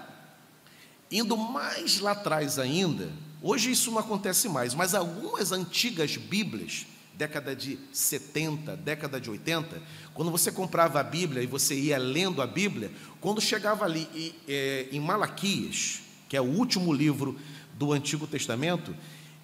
indo 1.09 1.37
mais 1.37 1.99
lá 2.01 2.11
atrás 2.11 2.59
ainda, 2.59 3.09
hoje 3.41 3.71
isso 3.71 3.89
não 3.89 3.99
acontece 3.99 4.49
mais, 4.49 4.73
mas 4.73 4.93
algumas 4.93 5.53
antigas 5.53 6.17
Bíblias, 6.17 6.85
década 7.13 7.55
de 7.55 7.79
70, 7.93 8.75
década 8.75 9.19
de 9.21 9.29
80, 9.29 9.81
quando 10.13 10.29
você 10.29 10.51
comprava 10.51 10.99
a 10.99 11.03
Bíblia 11.03 11.41
e 11.41 11.47
você 11.47 11.73
ia 11.73 11.97
lendo 11.97 12.41
a 12.41 12.47
Bíblia, 12.47 12.91
quando 13.21 13.39
chegava 13.39 13.85
ali 13.85 14.35
é, 14.47 14.87
em 14.91 14.99
Malaquias, 14.99 16.01
que 16.27 16.35
é 16.35 16.41
o 16.41 16.45
último 16.45 16.93
livro 16.93 17.37
do 17.77 17.91
Antigo 17.91 18.27
Testamento, 18.27 18.95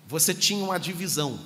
você 0.08 0.34
tinha 0.34 0.64
uma 0.64 0.80
divisão 0.80 1.40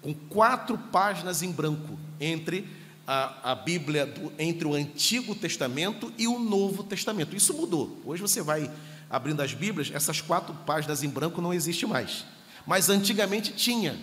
com 0.00 0.12
quatro 0.12 0.76
páginas 0.76 1.42
em 1.42 1.52
branco 1.52 1.98
entre 2.20 2.68
a, 3.06 3.52
a 3.52 3.54
Bíblia, 3.54 4.06
do, 4.06 4.32
entre 4.38 4.66
o 4.66 4.74
Antigo 4.74 5.34
Testamento 5.34 6.12
e 6.18 6.26
o 6.26 6.38
Novo 6.38 6.82
Testamento. 6.82 7.36
Isso 7.36 7.54
mudou. 7.54 8.00
Hoje 8.04 8.20
você 8.20 8.42
vai 8.42 8.70
abrindo 9.08 9.40
as 9.40 9.52
Bíblias, 9.52 9.90
essas 9.92 10.20
quatro 10.20 10.54
páginas 10.66 11.02
em 11.02 11.08
branco 11.08 11.40
não 11.40 11.52
existe 11.52 11.86
mais. 11.86 12.24
Mas 12.66 12.88
antigamente 12.88 13.52
tinha. 13.52 13.98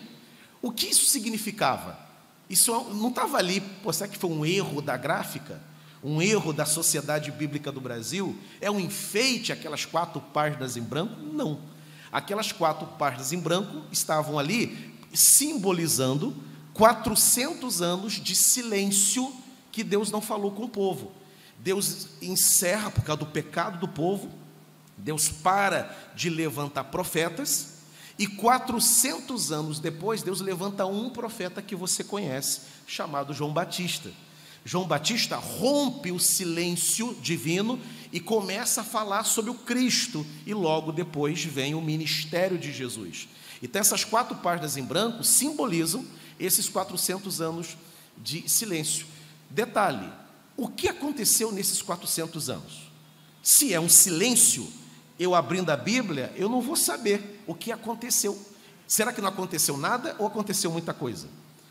O 0.61 0.71
que 0.71 0.87
isso 0.87 1.05
significava? 1.05 1.97
Isso 2.49 2.71
não 2.93 3.09
estava 3.09 3.37
ali, 3.37 3.61
pô, 3.61 3.91
será 3.91 4.09
que 4.09 4.17
foi 4.17 4.29
um 4.29 4.45
erro 4.45 4.81
da 4.81 4.97
gráfica? 4.97 5.61
Um 6.03 6.21
erro 6.21 6.53
da 6.53 6.65
sociedade 6.65 7.31
bíblica 7.31 7.71
do 7.71 7.81
Brasil? 7.81 8.37
É 8.61 8.69
um 8.69 8.79
enfeite 8.79 9.51
aquelas 9.51 9.85
quatro 9.85 10.21
páginas 10.21 10.77
em 10.77 10.81
branco? 10.81 11.19
Não. 11.21 11.59
Aquelas 12.11 12.51
quatro 12.51 12.87
páginas 12.87 13.33
em 13.33 13.39
branco 13.39 13.83
estavam 13.91 14.39
ali 14.39 14.95
simbolizando 15.13 16.35
400 16.73 17.81
anos 17.81 18.13
de 18.13 18.35
silêncio 18.35 19.33
que 19.71 19.83
Deus 19.83 20.11
não 20.11 20.21
falou 20.21 20.51
com 20.51 20.63
o 20.63 20.69
povo. 20.69 21.11
Deus 21.59 22.07
encerra 22.21 22.89
por 22.89 23.03
causa 23.03 23.19
do 23.19 23.25
pecado 23.25 23.79
do 23.79 23.87
povo, 23.87 24.29
Deus 24.97 25.29
para 25.29 25.95
de 26.15 26.29
levantar 26.29 26.85
profetas, 26.85 27.79
e 28.17 28.27
400 28.27 29.51
anos 29.51 29.79
depois, 29.79 30.21
Deus 30.21 30.41
levanta 30.41 30.85
um 30.85 31.09
profeta 31.09 31.61
que 31.61 31.75
você 31.75 32.03
conhece, 32.03 32.61
chamado 32.85 33.33
João 33.33 33.53
Batista. 33.53 34.11
João 34.65 34.85
Batista 34.85 35.37
rompe 35.37 36.11
o 36.11 36.19
silêncio 36.19 37.15
divino 37.21 37.79
e 38.11 38.19
começa 38.19 38.81
a 38.81 38.83
falar 38.83 39.23
sobre 39.23 39.51
o 39.51 39.55
Cristo, 39.55 40.25
e 40.45 40.53
logo 40.53 40.91
depois 40.91 41.43
vem 41.43 41.75
o 41.75 41.81
ministério 41.81 42.57
de 42.57 42.71
Jesus. 42.71 43.27
Então, 43.61 43.79
essas 43.79 44.03
quatro 44.03 44.35
páginas 44.37 44.77
em 44.77 44.83
branco 44.83 45.23
simbolizam 45.23 46.05
esses 46.39 46.69
400 46.69 47.41
anos 47.41 47.77
de 48.17 48.47
silêncio. 48.49 49.05
Detalhe: 49.49 50.09
o 50.55 50.67
que 50.67 50.87
aconteceu 50.87 51.51
nesses 51.51 51.81
400 51.81 52.49
anos? 52.49 52.89
Se 53.41 53.73
é 53.73 53.79
um 53.79 53.89
silêncio, 53.89 54.67
eu 55.17 55.35
abrindo 55.35 55.69
a 55.69 55.77
Bíblia, 55.77 56.33
eu 56.35 56.49
não 56.49 56.61
vou 56.61 56.75
saber 56.75 57.41
o 57.47 57.55
que 57.55 57.71
aconteceu. 57.71 58.37
Será 58.87 59.13
que 59.13 59.21
não 59.21 59.29
aconteceu 59.29 59.77
nada 59.77 60.15
ou 60.17 60.27
aconteceu 60.27 60.71
muita 60.71 60.93
coisa? 60.93 61.27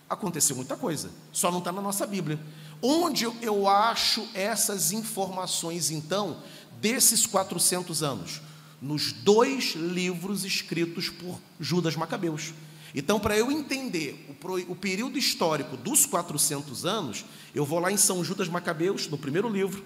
Aconteceu 0.09 0.57
muita 0.57 0.77
coisa, 0.77 1.11
só 1.33 1.51
não 1.51 1.59
está 1.59 1.70
na 1.70 1.83
nossa 1.83 2.07
Bíblia. 2.07 2.38
Onde 2.80 3.24
eu 3.24 3.68
acho 3.68 4.26
essas 4.34 4.92
informações, 4.92 5.90
então, 5.90 6.38
desses 6.80 7.26
400 7.26 8.02
anos? 8.02 8.40
nos 8.80 9.12
dois 9.12 9.74
livros 9.74 10.44
escritos 10.44 11.08
por 11.08 11.38
Judas 11.58 11.96
Macabeus. 11.96 12.52
Então, 12.94 13.20
para 13.20 13.36
eu 13.36 13.50
entender 13.50 14.26
o, 14.68 14.74
período 14.74 15.18
histórico 15.18 15.76
dos 15.76 16.06
400 16.06 16.86
anos, 16.86 17.24
eu 17.54 17.64
vou 17.64 17.78
lá 17.78 17.92
em 17.92 17.96
São 17.96 18.24
Judas 18.24 18.48
Macabeus, 18.48 19.08
no 19.08 19.18
primeiro 19.18 19.48
livro, 19.48 19.84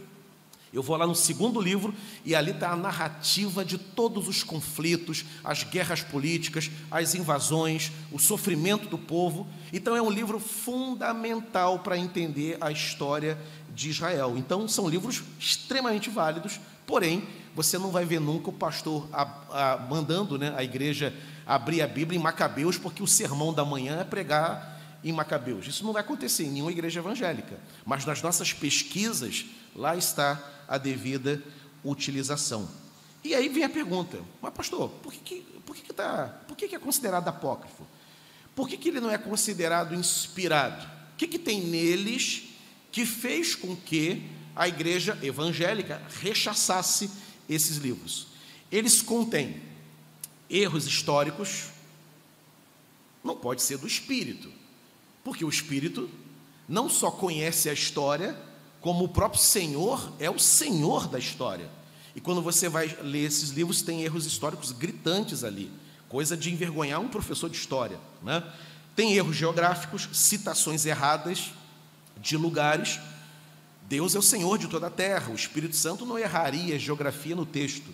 eu 0.72 0.82
vou 0.82 0.96
lá 0.96 1.06
no 1.06 1.14
segundo 1.14 1.60
livro 1.60 1.94
e 2.24 2.34
ali 2.34 2.52
está 2.52 2.70
a 2.70 2.76
narrativa 2.76 3.62
de 3.62 3.76
todos 3.76 4.26
os 4.26 4.42
conflitos, 4.42 5.24
as 5.44 5.64
guerras 5.64 6.02
políticas, 6.02 6.70
as 6.90 7.14
invasões, 7.14 7.92
o 8.10 8.18
sofrimento 8.18 8.88
do 8.88 8.96
povo. 8.96 9.46
Então 9.70 9.94
é 9.94 10.00
um 10.00 10.10
livro 10.10 10.40
fundamental 10.40 11.80
para 11.80 11.98
entender 11.98 12.56
a 12.58 12.72
história 12.72 13.38
de 13.74 13.90
Israel. 13.90 14.38
Então 14.38 14.66
são 14.66 14.88
livros 14.88 15.22
extremamente 15.38 16.08
válidos, 16.08 16.58
porém 16.86 17.28
você 17.54 17.76
não 17.76 17.90
vai 17.90 18.06
ver 18.06 18.20
nunca 18.20 18.48
o 18.48 18.52
pastor 18.52 19.06
a, 19.12 19.22
a, 19.50 19.78
mandando 19.78 20.38
né, 20.38 20.54
a 20.56 20.64
igreja 20.64 21.14
abrir 21.46 21.82
a 21.82 21.86
Bíblia 21.86 22.18
em 22.18 22.22
Macabeus, 22.22 22.78
porque 22.78 23.02
o 23.02 23.06
sermão 23.06 23.52
da 23.52 23.64
manhã 23.64 24.00
é 24.00 24.04
pregar 24.04 24.80
em 25.04 25.12
Macabeus. 25.12 25.66
Isso 25.66 25.84
não 25.84 25.92
vai 25.92 26.00
acontecer 26.00 26.44
em 26.44 26.50
nenhuma 26.50 26.72
igreja 26.72 27.00
evangélica, 27.00 27.58
mas 27.84 28.06
nas 28.06 28.22
nossas 28.22 28.52
pesquisas, 28.52 29.44
lá 29.74 29.96
está 29.96 30.40
a 30.72 30.78
devida 30.78 31.42
utilização. 31.84 32.66
E 33.22 33.34
aí 33.34 33.46
vem 33.50 33.62
a 33.62 33.68
pergunta: 33.68 34.18
mas 34.40 34.54
pastor, 34.54 34.88
por 34.88 35.12
que, 35.12 35.18
que, 35.20 35.40
por 35.66 35.76
que, 35.76 35.82
que, 35.82 35.92
tá, 35.92 36.42
por 36.48 36.56
que, 36.56 36.66
que 36.66 36.74
é 36.74 36.78
considerado 36.78 37.28
apócrifo? 37.28 37.86
Por 38.56 38.66
que, 38.66 38.78
que 38.78 38.88
ele 38.88 39.00
não 39.00 39.10
é 39.10 39.18
considerado 39.18 39.94
inspirado? 39.94 40.82
O 41.12 41.16
que, 41.18 41.28
que 41.28 41.38
tem 41.38 41.60
neles 41.60 42.44
que 42.90 43.04
fez 43.04 43.54
com 43.54 43.76
que 43.76 44.26
a 44.56 44.66
igreja 44.66 45.18
evangélica 45.22 46.02
rechaçasse 46.20 47.10
esses 47.46 47.76
livros? 47.76 48.28
Eles 48.70 49.02
contêm 49.02 49.60
erros 50.48 50.86
históricos, 50.86 51.66
não 53.22 53.36
pode 53.36 53.60
ser 53.60 53.76
do 53.76 53.86
espírito, 53.86 54.50
porque 55.22 55.44
o 55.44 55.50
espírito 55.50 56.10
não 56.66 56.88
só 56.88 57.10
conhece 57.10 57.68
a 57.68 57.74
história, 57.74 58.34
como 58.82 59.04
o 59.04 59.08
próprio 59.08 59.40
Senhor 59.40 60.12
é 60.18 60.28
o 60.28 60.40
Senhor 60.40 61.06
da 61.06 61.18
história. 61.18 61.70
E 62.14 62.20
quando 62.20 62.42
você 62.42 62.68
vai 62.68 62.94
ler 63.00 63.24
esses 63.26 63.50
livros, 63.50 63.80
tem 63.80 64.02
erros 64.02 64.26
históricos 64.26 64.72
gritantes 64.72 65.44
ali, 65.44 65.70
coisa 66.08 66.36
de 66.36 66.52
envergonhar 66.52 67.00
um 67.00 67.08
professor 67.08 67.48
de 67.48 67.56
história. 67.56 67.98
Né? 68.22 68.42
Tem 68.94 69.14
erros 69.14 69.36
geográficos, 69.36 70.08
citações 70.12 70.84
erradas 70.84 71.52
de 72.20 72.36
lugares. 72.36 73.00
Deus 73.88 74.16
é 74.16 74.18
o 74.18 74.22
Senhor 74.22 74.58
de 74.58 74.66
toda 74.66 74.88
a 74.88 74.90
terra, 74.90 75.30
o 75.30 75.36
Espírito 75.36 75.76
Santo 75.76 76.04
não 76.04 76.18
erraria 76.18 76.78
geografia 76.78 77.36
no 77.36 77.46
texto. 77.46 77.90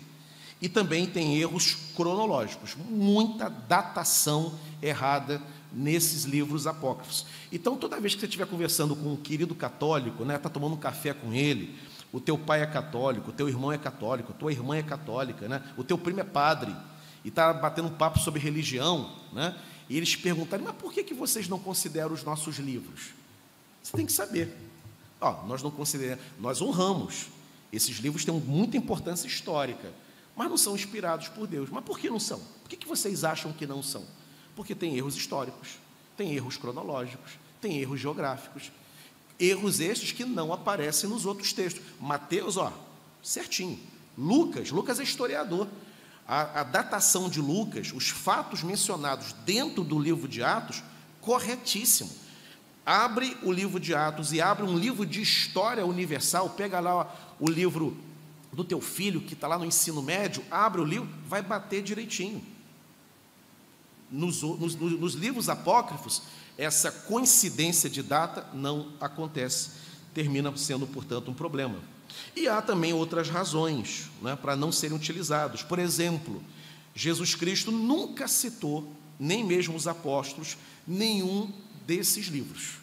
E 0.59 0.67
também 0.67 1.05
tem 1.05 1.37
erros 1.37 1.77
cronológicos, 1.95 2.75
muita 2.75 3.47
datação 3.47 4.57
errada 4.81 5.41
nesses 5.71 6.23
livros 6.23 6.65
apócrifos. 6.67 7.25
Então, 7.51 7.77
toda 7.77 7.99
vez 7.99 8.15
que 8.15 8.21
você 8.21 8.25
estiver 8.25 8.47
conversando 8.47 8.95
com 8.95 9.13
um 9.13 9.15
querido 9.15 9.53
católico, 9.53 10.25
né, 10.25 10.35
está 10.35 10.49
tomando 10.49 10.73
um 10.73 10.79
café 10.79 11.13
com 11.13 11.33
ele, 11.33 11.77
o 12.11 12.19
teu 12.19 12.37
pai 12.37 12.61
é 12.61 12.65
católico, 12.65 13.29
o 13.29 13.33
teu 13.33 13.47
irmão 13.47 13.71
é 13.71 13.77
católico, 13.77 14.31
a 14.31 14.35
tua 14.35 14.51
irmã 14.51 14.75
é 14.77 14.83
católica, 14.83 15.47
né, 15.47 15.63
o 15.77 15.83
teu 15.83 15.97
primo 15.97 16.19
é 16.19 16.23
padre, 16.23 16.75
e 17.23 17.29
está 17.29 17.53
batendo 17.53 17.87
um 17.87 17.93
papo 17.93 18.19
sobre 18.19 18.39
religião, 18.39 19.15
né, 19.31 19.55
e 19.87 19.97
eles 19.97 20.15
perguntarem, 20.15 20.65
mas 20.65 20.75
por 20.75 20.93
que, 20.93 21.03
que 21.03 21.13
vocês 21.13 21.47
não 21.47 21.59
consideram 21.59 22.13
os 22.13 22.23
nossos 22.23 22.57
livros? 22.57 23.09
Você 23.81 23.95
tem 23.95 24.05
que 24.05 24.11
saber. 24.11 24.55
Ó, 25.19 25.45
nós 25.45 25.63
não 25.63 25.71
consideramos, 25.71 26.23
nós 26.39 26.61
honramos. 26.61 27.27
Esses 27.71 27.97
livros 27.97 28.23
têm 28.23 28.33
muita 28.33 28.77
importância 28.77 29.27
histórica, 29.27 29.91
mas 30.35 30.49
não 30.49 30.57
são 30.57 30.75
inspirados 30.75 31.27
por 31.27 31.47
Deus. 31.47 31.69
Mas 31.69 31.83
por 31.83 31.99
que 31.99 32.09
não 32.09 32.19
são? 32.19 32.39
Por 32.61 32.69
que, 32.69 32.77
que 32.77 32.87
vocês 32.87 33.23
acham 33.23 33.51
que 33.51 33.65
não 33.65 33.83
são? 33.83 34.05
Porque 34.59 34.75
tem 34.75 34.97
erros 34.97 35.15
históricos, 35.15 35.79
tem 36.17 36.35
erros 36.35 36.57
cronológicos, 36.57 37.31
tem 37.61 37.79
erros 37.79 37.97
geográficos. 37.97 38.73
Erros 39.39 39.79
estes 39.79 40.11
que 40.11 40.25
não 40.25 40.51
aparecem 40.51 41.09
nos 41.09 41.25
outros 41.25 41.53
textos. 41.53 41.81
Mateus, 41.97 42.57
ó, 42.57 42.73
certinho. 43.23 43.79
Lucas, 44.17 44.69
Lucas 44.69 44.99
é 44.99 45.03
historiador. 45.03 45.65
A, 46.27 46.59
a 46.59 46.63
datação 46.63 47.29
de 47.29 47.39
Lucas, 47.39 47.93
os 47.93 48.09
fatos 48.09 48.61
mencionados 48.61 49.31
dentro 49.45 49.81
do 49.81 49.97
livro 49.97 50.27
de 50.27 50.43
Atos, 50.43 50.83
corretíssimo. 51.21 52.11
Abre 52.85 53.37
o 53.41 53.53
livro 53.53 53.79
de 53.79 53.95
Atos 53.95 54.33
e 54.33 54.41
abre 54.41 54.65
um 54.65 54.77
livro 54.77 55.05
de 55.05 55.21
história 55.21 55.85
universal, 55.85 56.49
pega 56.49 56.81
lá 56.81 57.15
o 57.39 57.49
livro 57.49 57.95
do 58.51 58.65
teu 58.65 58.81
filho 58.81 59.21
que 59.21 59.35
está 59.35 59.47
lá 59.47 59.57
no 59.57 59.63
ensino 59.63 60.01
médio, 60.01 60.43
abre 60.51 60.81
o 60.81 60.83
livro, 60.83 61.07
vai 61.29 61.41
bater 61.41 61.81
direitinho 61.81 62.58
nos, 64.11 64.41
nos, 64.41 64.75
nos 64.75 65.13
livros 65.13 65.49
apócrifos, 65.49 66.21
essa 66.57 66.91
coincidência 66.91 67.89
de 67.89 68.03
data 68.03 68.47
não 68.53 68.91
acontece, 68.99 69.71
termina 70.13 70.55
sendo, 70.57 70.85
portanto, 70.85 71.31
um 71.31 71.33
problema. 71.33 71.79
E 72.35 72.47
há 72.47 72.61
também 72.61 72.93
outras 72.93 73.29
razões 73.29 74.09
né, 74.21 74.35
para 74.35 74.55
não 74.55 74.71
serem 74.71 74.95
utilizados. 74.95 75.63
Por 75.63 75.79
exemplo, 75.79 76.43
Jesus 76.93 77.35
Cristo 77.35 77.71
nunca 77.71 78.27
citou, 78.27 78.91
nem 79.19 79.43
mesmo 79.43 79.75
os 79.75 79.87
apóstolos, 79.87 80.57
nenhum 80.87 81.51
desses 81.85 82.27
livros. 82.27 82.79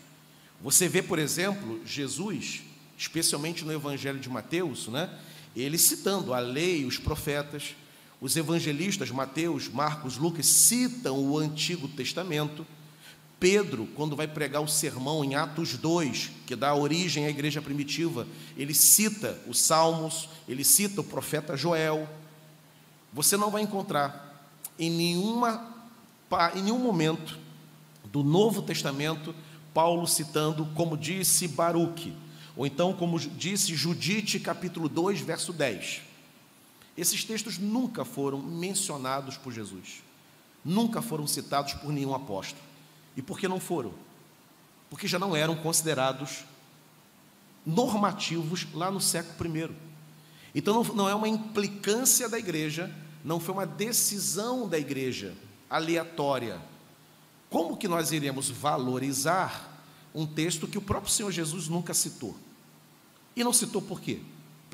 Você 0.62 0.88
vê, 0.88 1.02
por 1.02 1.18
exemplo, 1.18 1.80
Jesus, 1.84 2.62
especialmente 2.96 3.64
no 3.64 3.72
Evangelho 3.72 4.18
de 4.18 4.28
Mateus, 4.28 4.88
né, 4.88 5.10
ele 5.54 5.78
citando 5.78 6.32
a 6.32 6.38
lei, 6.38 6.84
os 6.84 6.98
profetas, 6.98 7.74
os 8.20 8.36
evangelistas 8.36 9.10
Mateus, 9.10 9.68
Marcos, 9.68 10.16
Lucas 10.16 10.46
citam 10.46 11.18
o 11.18 11.38
Antigo 11.38 11.86
Testamento. 11.88 12.66
Pedro, 13.38 13.86
quando 13.94 14.16
vai 14.16 14.26
pregar 14.26 14.62
o 14.62 14.68
sermão 14.68 15.22
em 15.22 15.34
Atos 15.34 15.76
2, 15.76 16.30
que 16.46 16.56
dá 16.56 16.74
origem 16.74 17.26
à 17.26 17.30
igreja 17.30 17.60
primitiva, 17.60 18.26
ele 18.56 18.72
cita 18.72 19.38
os 19.46 19.60
Salmos, 19.60 20.28
ele 20.48 20.64
cita 20.64 21.02
o 21.02 21.04
profeta 21.04 21.56
Joel. 21.56 22.08
Você 23.12 23.36
não 23.36 23.50
vai 23.50 23.62
encontrar 23.62 24.48
em, 24.78 24.90
nenhuma, 24.90 25.74
em 26.54 26.62
nenhum 26.62 26.78
momento 26.78 27.38
do 28.04 28.22
Novo 28.24 28.62
Testamento 28.62 29.34
Paulo 29.74 30.06
citando, 30.06 30.64
como 30.74 30.96
disse 30.96 31.46
Baruque, 31.46 32.14
ou 32.56 32.66
então, 32.66 32.94
como 32.94 33.20
disse 33.20 33.74
Judite, 33.74 34.40
capítulo 34.40 34.88
2, 34.88 35.20
verso 35.20 35.52
10. 35.52 36.05
Esses 36.96 37.24
textos 37.24 37.58
nunca 37.58 38.04
foram 38.04 38.40
mencionados 38.40 39.36
por 39.36 39.52
Jesus, 39.52 40.02
nunca 40.64 41.02
foram 41.02 41.26
citados 41.26 41.74
por 41.74 41.92
nenhum 41.92 42.14
apóstolo. 42.14 42.64
E 43.16 43.22
por 43.22 43.38
que 43.38 43.46
não 43.46 43.60
foram? 43.60 43.92
Porque 44.88 45.06
já 45.06 45.18
não 45.18 45.34
eram 45.36 45.56
considerados 45.56 46.44
normativos 47.64 48.66
lá 48.72 48.90
no 48.90 49.00
século 49.00 49.56
I. 49.56 49.70
Então 50.54 50.82
não 50.94 51.08
é 51.08 51.14
uma 51.14 51.28
implicância 51.28 52.28
da 52.28 52.38
igreja, 52.38 52.94
não 53.24 53.40
foi 53.40 53.54
uma 53.54 53.66
decisão 53.66 54.68
da 54.68 54.78
igreja 54.78 55.34
aleatória. 55.68 56.60
Como 57.50 57.76
que 57.76 57.88
nós 57.88 58.12
iremos 58.12 58.48
valorizar 58.48 59.82
um 60.14 60.26
texto 60.26 60.66
que 60.66 60.78
o 60.78 60.82
próprio 60.82 61.12
Senhor 61.12 61.30
Jesus 61.30 61.68
nunca 61.68 61.92
citou? 61.92 62.36
E 63.34 63.44
não 63.44 63.52
citou 63.52 63.82
por 63.82 64.00
quê? 64.00 64.20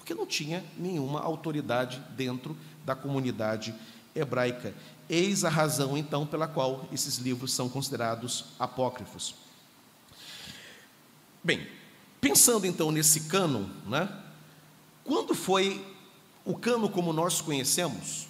Porque 0.02 0.14
não 0.14 0.26
tinha 0.26 0.64
nenhuma 0.76 1.20
autoridade 1.20 2.02
dentro 2.16 2.56
da 2.84 2.92
comunidade 2.92 3.72
hebraica. 4.12 4.74
Eis 5.08 5.44
a 5.44 5.48
razão, 5.48 5.96
então, 5.96 6.26
pela 6.26 6.48
qual 6.48 6.88
esses 6.90 7.18
livros 7.18 7.52
são 7.52 7.68
considerados 7.68 8.46
apócrifos. 8.58 9.36
Bem, 11.44 11.68
pensando 12.20 12.66
então 12.66 12.90
nesse 12.90 13.28
cano, 13.28 13.70
né, 13.86 14.08
quando 15.04 15.36
foi 15.36 15.86
o 16.44 16.56
cano 16.58 16.88
como 16.88 17.12
nós 17.12 17.40
conhecemos, 17.40 18.26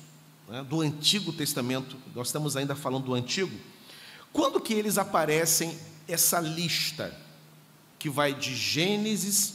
né, 0.47 0.63
do 0.63 0.83
Antigo 0.83 1.33
Testamento, 1.33 1.97
nós 2.15 2.27
estamos 2.27 2.55
ainda 2.55 2.77
falando 2.77 3.07
do 3.07 3.15
Antigo, 3.15 3.59
quando 4.31 4.61
que 4.61 4.75
eles 4.75 4.99
aparecem 4.99 5.79
essa 6.07 6.39
lista 6.39 7.19
que 7.99 8.11
vai 8.11 8.35
de 8.35 8.55
Gênesis 8.55 9.55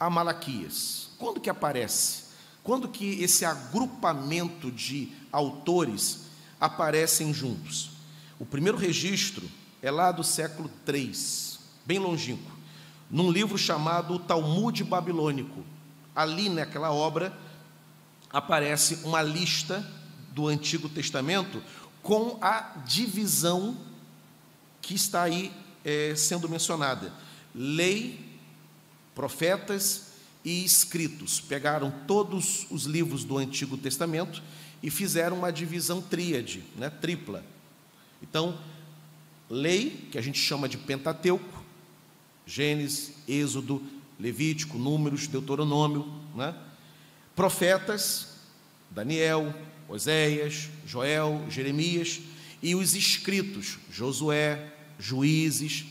a 0.00 0.08
Malaquias? 0.08 0.97
Quando 1.18 1.40
que 1.40 1.50
aparece? 1.50 2.28
Quando 2.62 2.88
que 2.88 3.22
esse 3.22 3.44
agrupamento 3.44 4.70
de 4.70 5.12
autores 5.32 6.26
aparecem 6.60 7.34
juntos? 7.34 7.90
O 8.38 8.46
primeiro 8.46 8.78
registro 8.78 9.48
é 9.82 9.90
lá 9.90 10.12
do 10.12 10.22
século 10.22 10.70
III, 10.86 11.12
bem 11.84 11.98
longínquo, 11.98 12.50
num 13.10 13.30
livro 13.30 13.58
chamado 13.58 14.18
Talmud 14.18 14.84
Babilônico. 14.84 15.64
Ali 16.14 16.48
naquela 16.48 16.92
obra 16.92 17.36
aparece 18.30 18.96
uma 19.04 19.22
lista 19.22 19.84
do 20.32 20.46
Antigo 20.46 20.88
Testamento 20.88 21.62
com 22.02 22.38
a 22.40 22.60
divisão 22.86 23.76
que 24.80 24.94
está 24.94 25.22
aí 25.22 25.52
é, 25.84 26.14
sendo 26.14 26.48
mencionada: 26.48 27.12
lei, 27.54 28.38
profetas 29.14 30.07
e 30.48 30.64
escritos. 30.64 31.40
Pegaram 31.40 31.92
todos 32.06 32.66
os 32.70 32.84
livros 32.84 33.22
do 33.22 33.36
Antigo 33.36 33.76
Testamento 33.76 34.42
e 34.82 34.90
fizeram 34.90 35.36
uma 35.36 35.52
divisão 35.52 36.00
tríade, 36.00 36.64
né, 36.74 36.88
tripla. 36.88 37.44
Então, 38.22 38.58
lei, 39.50 40.08
que 40.10 40.16
a 40.16 40.22
gente 40.22 40.38
chama 40.38 40.66
de 40.66 40.78
Pentateuco, 40.78 41.62
Gênesis, 42.46 43.12
Êxodo, 43.28 43.82
Levítico, 44.18 44.78
Números, 44.78 45.26
Deuteronômio, 45.26 46.10
né? 46.34 46.54
profetas, 47.36 48.38
Daniel, 48.90 49.54
Oséias, 49.86 50.70
Joel, 50.86 51.44
Jeremias, 51.50 52.22
e 52.62 52.74
os 52.74 52.94
escritos, 52.94 53.78
Josué, 53.92 54.72
Juízes. 54.98 55.84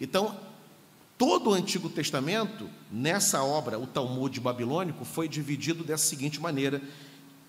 Então, 0.00 0.38
todo 1.20 1.50
o 1.50 1.52
Antigo 1.52 1.90
Testamento, 1.90 2.66
nessa 2.90 3.44
obra, 3.44 3.78
o 3.78 3.86
Talmud 3.86 4.40
babilônico, 4.40 5.04
foi 5.04 5.28
dividido 5.28 5.84
dessa 5.84 6.06
seguinte 6.06 6.40
maneira: 6.40 6.80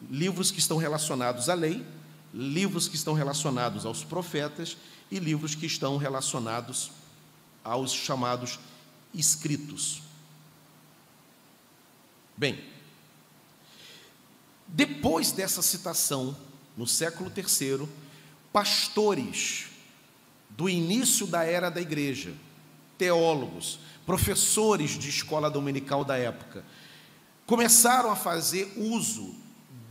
livros 0.10 0.51
que 0.51 0.60
estão 0.60 0.75
relacionados 0.75 1.47
à 1.47 1.53
lei, 1.53 1.81
livros 2.34 2.89
que 2.89 2.97
estão 2.97 3.13
relacionados 3.13 3.86
aos 3.86 4.03
profetas 4.03 4.75
e 5.10 5.19
livros 5.19 5.55
que 5.55 5.65
estão 5.65 5.95
relacionados 5.95 6.91
aos 7.63 7.93
chamados 7.93 8.60
escritos. 9.13 10.01
Bem, 12.36 12.62
depois 14.67 15.31
dessa 15.31 15.62
citação, 15.62 16.36
no 16.75 16.86
século 16.86 17.31
III, 17.34 17.88
pastores 18.51 19.67
do 20.49 20.67
início 20.67 21.25
da 21.25 21.45
era 21.45 21.69
da 21.69 21.79
igreja, 21.79 22.34
teólogos, 23.02 23.80
professores 24.06 24.92
de 24.92 25.10
escola 25.10 25.50
dominical 25.50 26.06
da 26.06 26.18
época, 26.18 26.64
começaram 27.48 28.12
a 28.12 28.16
fazer 28.16 28.72
uso 28.78 29.34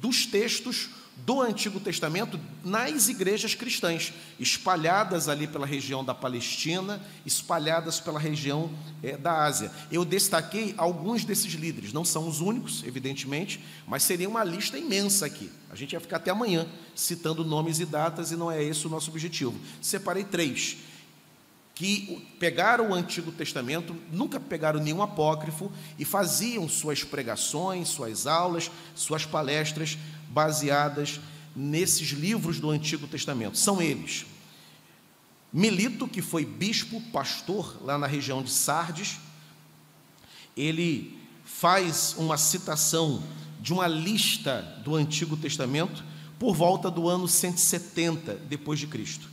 dos 0.00 0.26
textos 0.26 0.90
do 1.16 1.40
Antigo 1.42 1.80
Testamento 1.80 2.38
nas 2.64 3.08
igrejas 3.08 3.52
cristãs, 3.52 4.12
espalhadas 4.38 5.28
ali 5.28 5.48
pela 5.48 5.66
região 5.66 6.04
da 6.04 6.14
Palestina, 6.14 7.02
espalhadas 7.26 7.98
pela 7.98 8.20
região 8.20 8.70
é, 9.02 9.16
da 9.16 9.42
Ásia. 9.42 9.72
Eu 9.90 10.04
destaquei 10.04 10.72
alguns 10.76 11.24
desses 11.24 11.52
líderes, 11.54 11.92
não 11.92 12.04
são 12.04 12.28
os 12.28 12.40
únicos, 12.40 12.84
evidentemente, 12.84 13.58
mas 13.88 14.04
seria 14.04 14.28
uma 14.28 14.44
lista 14.44 14.78
imensa 14.78 15.26
aqui. 15.26 15.50
A 15.68 15.74
gente 15.74 15.94
ia 15.94 16.00
ficar 16.00 16.18
até 16.18 16.30
amanhã 16.30 16.64
citando 16.94 17.44
nomes 17.44 17.80
e 17.80 17.84
datas 17.84 18.30
e 18.30 18.36
não 18.36 18.52
é 18.52 18.62
esse 18.62 18.86
o 18.86 18.90
nosso 18.90 19.10
objetivo. 19.10 19.58
Separei 19.82 20.22
três 20.22 20.78
que 21.74 22.28
pegaram 22.38 22.90
o 22.90 22.94
Antigo 22.94 23.32
Testamento, 23.32 23.96
nunca 24.12 24.38
pegaram 24.38 24.80
nenhum 24.80 25.02
apócrifo 25.02 25.72
e 25.98 26.04
faziam 26.04 26.68
suas 26.68 27.02
pregações, 27.02 27.88
suas 27.88 28.26
aulas, 28.26 28.70
suas 28.94 29.24
palestras 29.24 29.96
baseadas 30.28 31.20
nesses 31.56 32.10
livros 32.10 32.60
do 32.60 32.70
Antigo 32.70 33.06
Testamento. 33.06 33.56
São 33.56 33.80
eles: 33.80 34.26
Milito, 35.52 36.06
que 36.06 36.20
foi 36.20 36.44
bispo, 36.44 37.00
pastor 37.12 37.78
lá 37.82 37.96
na 37.96 38.06
região 38.06 38.42
de 38.42 38.50
Sardes, 38.50 39.18
ele 40.56 41.18
faz 41.44 42.14
uma 42.18 42.36
citação 42.36 43.22
de 43.60 43.72
uma 43.72 43.86
lista 43.86 44.62
do 44.84 44.94
Antigo 44.94 45.36
Testamento 45.36 46.04
por 46.38 46.54
volta 46.54 46.90
do 46.90 47.08
ano 47.08 47.26
170 47.28 48.34
depois 48.34 48.78
de 48.78 48.86
Cristo. 48.86 49.29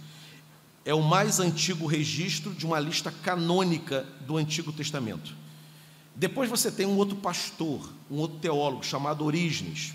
É 0.87 0.93
o 0.93 1.01
mais 1.01 1.39
antigo 1.39 1.85
registro 1.85 2.53
de 2.53 2.65
uma 2.65 2.79
lista 2.79 3.11
canônica 3.11 4.07
do 4.21 4.37
Antigo 4.37 4.71
Testamento. 4.71 5.35
Depois 6.15 6.49
você 6.49 6.71
tem 6.71 6.85
um 6.85 6.95
outro 6.95 7.17
pastor, 7.17 7.87
um 8.09 8.15
outro 8.15 8.39
teólogo 8.39 8.83
chamado 8.83 9.23
Orígenes 9.23 9.93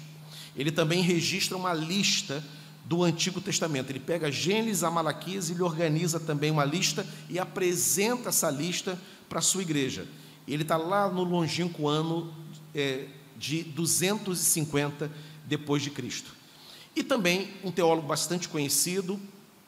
ele 0.56 0.70
também 0.70 1.02
registra 1.02 1.56
uma 1.56 1.72
lista 1.72 2.44
do 2.84 3.02
Antigo 3.02 3.40
Testamento. 3.40 3.90
Ele 3.90 4.00
pega 4.00 4.30
Gênesis 4.30 4.84
a 4.84 4.90
Malaquias 4.90 5.48
e 5.48 5.52
ele 5.52 5.62
organiza 5.62 6.20
também 6.20 6.50
uma 6.50 6.64
lista 6.64 7.06
e 7.28 7.38
apresenta 7.38 8.28
essa 8.28 8.50
lista 8.50 8.98
para 9.28 9.38
a 9.38 9.42
sua 9.42 9.62
igreja. 9.62 10.06
Ele 10.46 10.62
está 10.62 10.76
lá 10.76 11.08
no 11.08 11.22
longínquo 11.22 11.88
ano 11.88 12.32
é, 12.74 13.06
de 13.36 13.62
250 13.62 15.10
depois 15.46 15.82
de 15.82 15.90
Cristo. 15.90 16.34
E 16.94 17.02
também 17.02 17.50
um 17.64 17.70
teólogo 17.70 18.06
bastante 18.06 18.48
conhecido, 18.48 19.18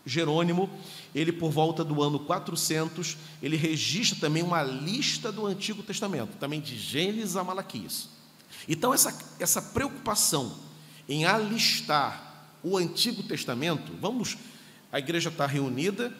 Jerônimo, 0.05 0.69
ele 1.15 1.33
por 1.33 1.51
volta 1.51 1.85
do 1.85 2.03
ano 2.03 2.19
400, 2.19 3.17
ele 3.43 3.57
registra 3.57 4.19
também 4.21 4.43
uma 4.43 4.63
lista 4.63 5.31
do 5.31 5.47
Antigo 5.47 5.83
Testamento, 5.83 6.37
também 6.39 6.61
de 6.61 6.77
Gênesis 6.77 7.37
a 7.37 7.45
Malaquias. 7.45 8.09
Então 8.69 8.93
essa, 8.93 9.17
essa 9.39 9.63
preocupação 9.63 10.57
em 11.09 11.25
alistar 11.25 12.49
o 12.63 12.77
Antigo 12.77 13.23
Testamento, 13.23 13.93
vamos, 14.01 14.37
a 14.91 14.99
igreja 14.99 15.29
está 15.29 15.47
reunida, 15.47 16.13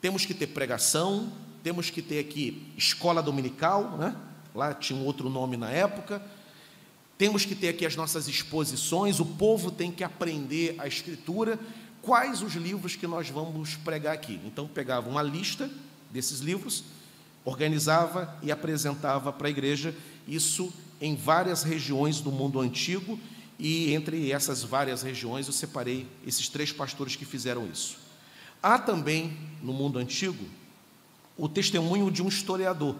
temos 0.00 0.26
que 0.26 0.34
ter 0.34 0.48
pregação, 0.48 1.32
temos 1.62 1.90
que 1.90 2.02
ter 2.02 2.18
aqui 2.18 2.72
escola 2.76 3.22
dominical, 3.22 3.96
né? 3.96 4.16
lá 4.54 4.74
tinha 4.74 4.98
um 4.98 5.04
outro 5.04 5.30
nome 5.30 5.56
na 5.56 5.70
época, 5.70 6.22
temos 7.16 7.44
que 7.44 7.54
ter 7.54 7.68
aqui 7.68 7.84
as 7.84 7.96
nossas 7.96 8.28
exposições, 8.28 9.20
o 9.20 9.26
povo 9.26 9.70
tem 9.70 9.92
que 9.92 10.02
aprender 10.02 10.74
a 10.78 10.88
escritura, 10.88 11.58
quais 12.02 12.42
os 12.42 12.54
livros 12.54 12.96
que 12.96 13.06
nós 13.06 13.28
vamos 13.30 13.76
pregar 13.76 14.14
aqui. 14.14 14.40
Então, 14.44 14.66
pegava 14.66 15.08
uma 15.08 15.22
lista 15.22 15.70
desses 16.10 16.40
livros, 16.40 16.84
organizava 17.44 18.36
e 18.42 18.50
apresentava 18.50 19.32
para 19.32 19.48
a 19.48 19.50
igreja, 19.50 19.94
isso 20.26 20.72
em 21.00 21.16
várias 21.16 21.62
regiões 21.62 22.20
do 22.20 22.30
mundo 22.30 22.60
antigo 22.60 23.18
e 23.58 23.92
entre 23.92 24.32
essas 24.32 24.62
várias 24.62 25.02
regiões 25.02 25.46
eu 25.46 25.52
separei 25.52 26.06
esses 26.26 26.48
três 26.48 26.72
pastores 26.72 27.16
que 27.16 27.24
fizeram 27.24 27.66
isso. 27.70 27.98
Há 28.62 28.78
também, 28.78 29.36
no 29.62 29.72
mundo 29.72 29.98
antigo, 29.98 30.44
o 31.36 31.48
testemunho 31.48 32.10
de 32.10 32.22
um 32.22 32.28
historiador, 32.28 32.96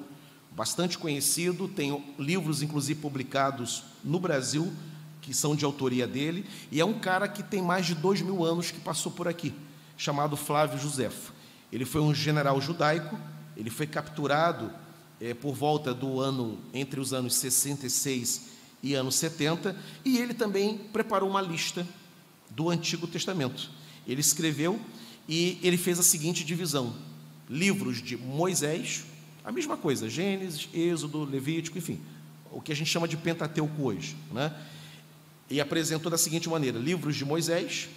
bastante 0.52 0.98
conhecido, 0.98 1.68
tem 1.68 2.02
livros, 2.18 2.62
inclusive, 2.62 3.00
publicados 3.00 3.84
no 4.02 4.18
Brasil, 4.18 4.72
que 5.30 5.36
são 5.36 5.54
de 5.54 5.64
autoria 5.64 6.08
dele, 6.08 6.44
e 6.72 6.80
é 6.80 6.84
um 6.84 6.98
cara 6.98 7.28
que 7.28 7.40
tem 7.40 7.62
mais 7.62 7.86
de 7.86 7.94
dois 7.94 8.20
mil 8.20 8.44
anos 8.44 8.72
que 8.72 8.80
passou 8.80 9.12
por 9.12 9.28
aqui, 9.28 9.54
chamado 9.96 10.36
Flávio 10.36 10.76
Josefo. 10.76 11.32
Ele 11.70 11.84
foi 11.84 12.00
um 12.00 12.12
general 12.12 12.60
judaico, 12.60 13.16
ele 13.56 13.70
foi 13.70 13.86
capturado 13.86 14.72
é, 15.20 15.32
por 15.32 15.54
volta 15.54 15.94
do 15.94 16.18
ano, 16.18 16.58
entre 16.74 16.98
os 16.98 17.12
anos 17.12 17.36
66 17.36 18.46
e 18.82 18.94
anos 18.94 19.14
70, 19.14 19.76
e 20.04 20.18
ele 20.18 20.34
também 20.34 20.76
preparou 20.76 21.30
uma 21.30 21.40
lista 21.40 21.86
do 22.50 22.68
Antigo 22.68 23.06
Testamento. 23.06 23.70
Ele 24.08 24.20
escreveu 24.20 24.80
e 25.28 25.60
ele 25.62 25.76
fez 25.76 26.00
a 26.00 26.02
seguinte 26.02 26.42
divisão: 26.42 26.92
livros 27.48 28.02
de 28.02 28.16
Moisés, 28.16 29.04
a 29.44 29.52
mesma 29.52 29.76
coisa, 29.76 30.10
Gênesis, 30.10 30.68
Êxodo, 30.74 31.22
Levítico, 31.22 31.78
enfim, 31.78 32.00
o 32.50 32.60
que 32.60 32.72
a 32.72 32.74
gente 32.74 32.90
chama 32.90 33.06
de 33.06 33.16
Pentateuco 33.16 33.80
hoje, 33.80 34.16
né? 34.32 34.52
E 35.50 35.60
apresentou 35.60 36.10
da 36.10 36.16
seguinte 36.16 36.48
maneira: 36.48 36.78
livros 36.78 37.16
de 37.16 37.24
Moisés, 37.24 37.88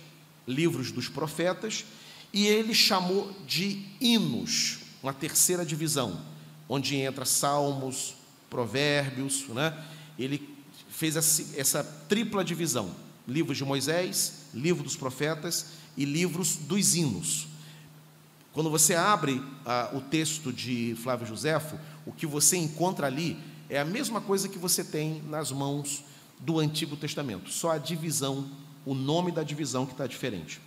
livros 0.47 0.91
dos 0.91 1.07
profetas, 1.07 1.85
e 2.33 2.47
ele 2.47 2.73
chamou 2.73 3.31
de 3.45 3.85
hinos, 4.01 4.79
uma 5.03 5.13
terceira 5.13 5.63
divisão, 5.63 6.19
onde 6.67 6.95
entra 6.95 7.25
Salmos, 7.25 8.15
Provérbios, 8.49 9.47
né? 9.49 9.77
Ele 10.17 10.49
fez 10.89 11.15
essa 11.15 11.83
tripla 12.09 12.43
divisão: 12.43 12.93
livro 13.27 13.53
de 13.53 13.63
Moisés, 13.63 14.47
livro 14.53 14.83
dos 14.83 14.95
profetas 14.95 15.67
e 15.95 16.05
livros 16.05 16.55
dos 16.55 16.95
hinos. 16.95 17.47
Quando 18.51 18.69
você 18.69 18.93
abre 18.93 19.41
ah, 19.65 19.89
o 19.93 20.01
texto 20.01 20.53
de 20.53 20.95
Flávio 21.01 21.25
Joséfo, 21.25 21.77
o 22.05 22.11
que 22.11 22.25
você 22.25 22.57
encontra 22.57 23.07
ali 23.07 23.37
é 23.69 23.79
a 23.79 23.85
mesma 23.85 24.21
coisa 24.21 24.47
que 24.47 24.59
você 24.59 24.83
tem 24.83 25.23
nas 25.23 25.51
mãos 25.51 26.03
do 26.43 26.59
Antigo 26.59 26.97
Testamento, 26.97 27.49
só 27.49 27.71
a 27.71 27.77
divisão, 27.77 28.49
o 28.85 28.93
nome 28.93 29.31
da 29.31 29.43
divisão 29.43 29.85
que 29.85 29.93
está 29.93 30.05
diferente. 30.05 30.59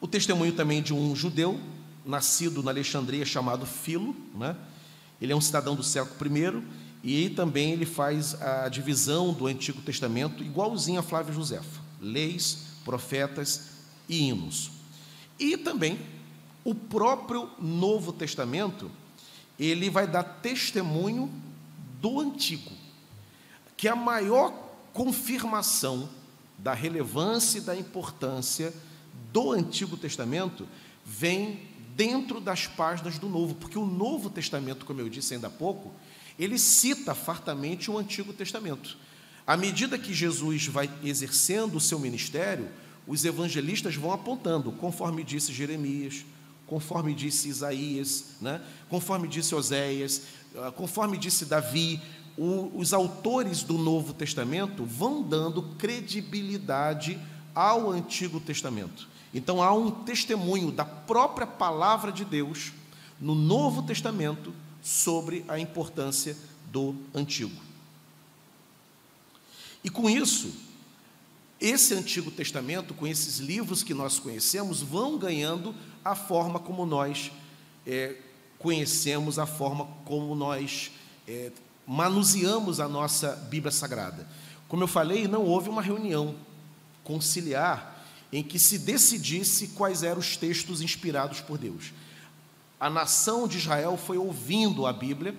O 0.00 0.06
testemunho 0.06 0.52
também 0.52 0.80
de 0.80 0.94
um 0.94 1.16
judeu, 1.16 1.60
nascido 2.04 2.62
na 2.62 2.70
Alexandria, 2.70 3.24
chamado 3.24 3.66
Filo, 3.66 4.14
né? 4.34 4.56
ele 5.20 5.32
é 5.32 5.36
um 5.36 5.40
cidadão 5.40 5.74
do 5.74 5.82
século 5.82 6.36
I, 6.36 6.62
e 7.02 7.30
também 7.30 7.72
ele 7.72 7.86
faz 7.86 8.40
a 8.40 8.68
divisão 8.68 9.32
do 9.32 9.46
Antigo 9.46 9.80
Testamento 9.82 10.44
igualzinho 10.44 11.00
a 11.00 11.02
Flávio 11.02 11.34
Josefo, 11.34 11.80
leis, 12.00 12.66
profetas 12.84 13.70
e 14.08 14.28
hinos. 14.28 14.70
E 15.38 15.56
também 15.56 15.98
o 16.64 16.74
próprio 16.74 17.50
Novo 17.60 18.12
Testamento, 18.12 18.90
ele 19.58 19.90
vai 19.90 20.06
dar 20.06 20.22
testemunho 20.22 21.30
do 22.00 22.20
Antigo, 22.20 22.70
que 23.76 23.88
a 23.88 23.96
maior 23.96 24.52
confirmação 24.92 26.08
da 26.58 26.72
relevância 26.72 27.58
e 27.58 27.62
da 27.62 27.76
importância 27.76 28.72
do 29.32 29.52
Antigo 29.52 29.96
Testamento 29.96 30.66
vem 31.04 31.60
dentro 31.94 32.40
das 32.40 32.66
páginas 32.66 33.18
do 33.18 33.28
Novo, 33.28 33.54
porque 33.54 33.78
o 33.78 33.86
Novo 33.86 34.30
Testamento, 34.30 34.84
como 34.84 35.00
eu 35.00 35.08
disse 35.08 35.34
ainda 35.34 35.46
há 35.46 35.50
pouco, 35.50 35.92
ele 36.38 36.58
cita 36.58 37.14
fartamente 37.14 37.90
o 37.90 37.98
Antigo 37.98 38.32
Testamento. 38.32 38.96
À 39.46 39.56
medida 39.56 39.98
que 39.98 40.12
Jesus 40.12 40.66
vai 40.66 40.90
exercendo 41.02 41.76
o 41.76 41.80
seu 41.80 41.98
ministério, 41.98 42.68
os 43.06 43.24
evangelistas 43.24 43.94
vão 43.94 44.12
apontando, 44.12 44.72
conforme 44.72 45.22
disse 45.22 45.52
Jeremias, 45.52 46.24
conforme 46.66 47.14
disse 47.14 47.48
Isaías, 47.48 48.24
né? 48.40 48.60
conforme 48.88 49.28
disse 49.28 49.54
Oséias, 49.54 50.22
ah, 50.56 50.72
conforme 50.72 51.16
disse 51.16 51.44
Davi, 51.44 52.02
o, 52.36 52.70
os 52.74 52.92
autores 52.92 53.62
do 53.62 53.78
Novo 53.78 54.12
Testamento 54.12 54.84
vão 54.84 55.22
dando 55.22 55.62
credibilidade 55.78 57.18
ao 57.54 57.90
Antigo 57.90 58.38
Testamento. 58.38 59.08
Então 59.32 59.62
há 59.62 59.72
um 59.72 59.90
testemunho 59.90 60.70
da 60.70 60.84
própria 60.84 61.46
palavra 61.46 62.12
de 62.12 62.24
Deus 62.24 62.72
no 63.20 63.34
Novo 63.34 63.82
Testamento 63.82 64.52
sobre 64.82 65.44
a 65.48 65.58
importância 65.58 66.36
do 66.70 66.94
Antigo. 67.14 67.54
E 69.82 69.88
com 69.88 70.10
isso, 70.10 70.52
esse 71.60 71.94
Antigo 71.94 72.30
Testamento, 72.30 72.92
com 72.92 73.06
esses 73.06 73.38
livros 73.38 73.82
que 73.82 73.94
nós 73.94 74.18
conhecemos, 74.18 74.82
vão 74.82 75.16
ganhando 75.16 75.74
a 76.04 76.14
forma 76.14 76.58
como 76.58 76.84
nós 76.84 77.32
é, 77.86 78.16
conhecemos, 78.58 79.38
a 79.38 79.46
forma 79.46 79.86
como 80.04 80.34
nós 80.34 80.90
é, 81.26 81.50
manuseamos 81.86 82.80
a 82.80 82.88
nossa 82.88 83.32
Bíblia 83.48 83.70
Sagrada. 83.70 84.26
Como 84.68 84.82
eu 84.82 84.88
falei, 84.88 85.28
não 85.28 85.42
houve 85.44 85.68
uma 85.68 85.80
reunião 85.80 86.34
conciliar 87.04 88.04
em 88.32 88.42
que 88.42 88.58
se 88.58 88.78
decidisse 88.78 89.68
quais 89.68 90.02
eram 90.02 90.18
os 90.18 90.36
textos 90.36 90.82
inspirados 90.82 91.40
por 91.40 91.56
Deus. 91.56 91.92
A 92.78 92.90
nação 92.90 93.46
de 93.46 93.58
Israel 93.58 93.96
foi 93.96 94.18
ouvindo 94.18 94.86
a 94.86 94.92
Bíblia, 94.92 95.34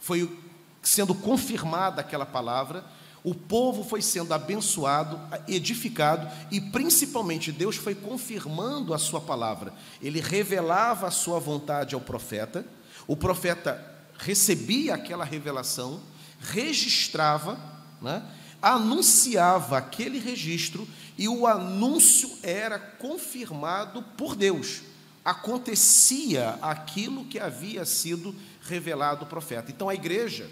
foi 0.00 0.38
sendo 0.82 1.14
confirmada 1.14 2.00
aquela 2.00 2.24
palavra, 2.24 2.84
o 3.22 3.34
povo 3.34 3.84
foi 3.84 4.00
sendo 4.00 4.32
abençoado, 4.32 5.20
edificado 5.48 6.28
e 6.50 6.60
principalmente 6.60 7.52
Deus 7.52 7.76
foi 7.76 7.94
confirmando 7.94 8.94
a 8.94 8.98
sua 8.98 9.20
palavra. 9.20 9.74
Ele 10.00 10.20
revelava 10.20 11.08
a 11.08 11.10
sua 11.10 11.38
vontade 11.38 11.94
ao 11.94 12.00
profeta, 12.00 12.64
o 13.06 13.16
profeta 13.16 13.95
recebia 14.18 14.94
aquela 14.94 15.24
revelação, 15.24 16.00
registrava, 16.40 17.58
né, 18.00 18.22
anunciava 18.60 19.78
aquele 19.78 20.18
registro 20.18 20.88
e 21.16 21.28
o 21.28 21.46
anúncio 21.46 22.30
era 22.42 22.78
confirmado 22.78 24.02
por 24.16 24.34
Deus. 24.34 24.82
Acontecia 25.24 26.58
aquilo 26.62 27.24
que 27.24 27.38
havia 27.38 27.84
sido 27.84 28.34
revelado 28.62 29.22
ao 29.22 29.26
profeta. 29.26 29.70
Então 29.70 29.88
a 29.88 29.94
igreja, 29.94 30.48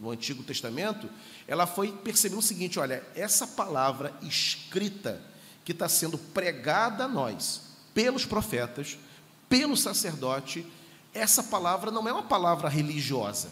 no 0.00 0.10
Antigo 0.10 0.42
Testamento, 0.42 1.08
ela 1.46 1.66
foi 1.66 1.92
percebendo 1.92 2.38
o 2.38 2.42
seguinte: 2.42 2.78
olha, 2.78 3.02
essa 3.14 3.46
palavra 3.46 4.14
escrita 4.22 5.20
que 5.64 5.72
está 5.72 5.88
sendo 5.88 6.16
pregada 6.16 7.04
a 7.04 7.08
nós 7.08 7.62
pelos 7.92 8.24
profetas, 8.24 8.98
pelo 9.48 9.76
sacerdote, 9.76 10.64
essa 11.12 11.42
palavra 11.42 11.90
não 11.90 12.08
é 12.08 12.12
uma 12.12 12.22
palavra 12.22 12.68
religiosa, 12.68 13.50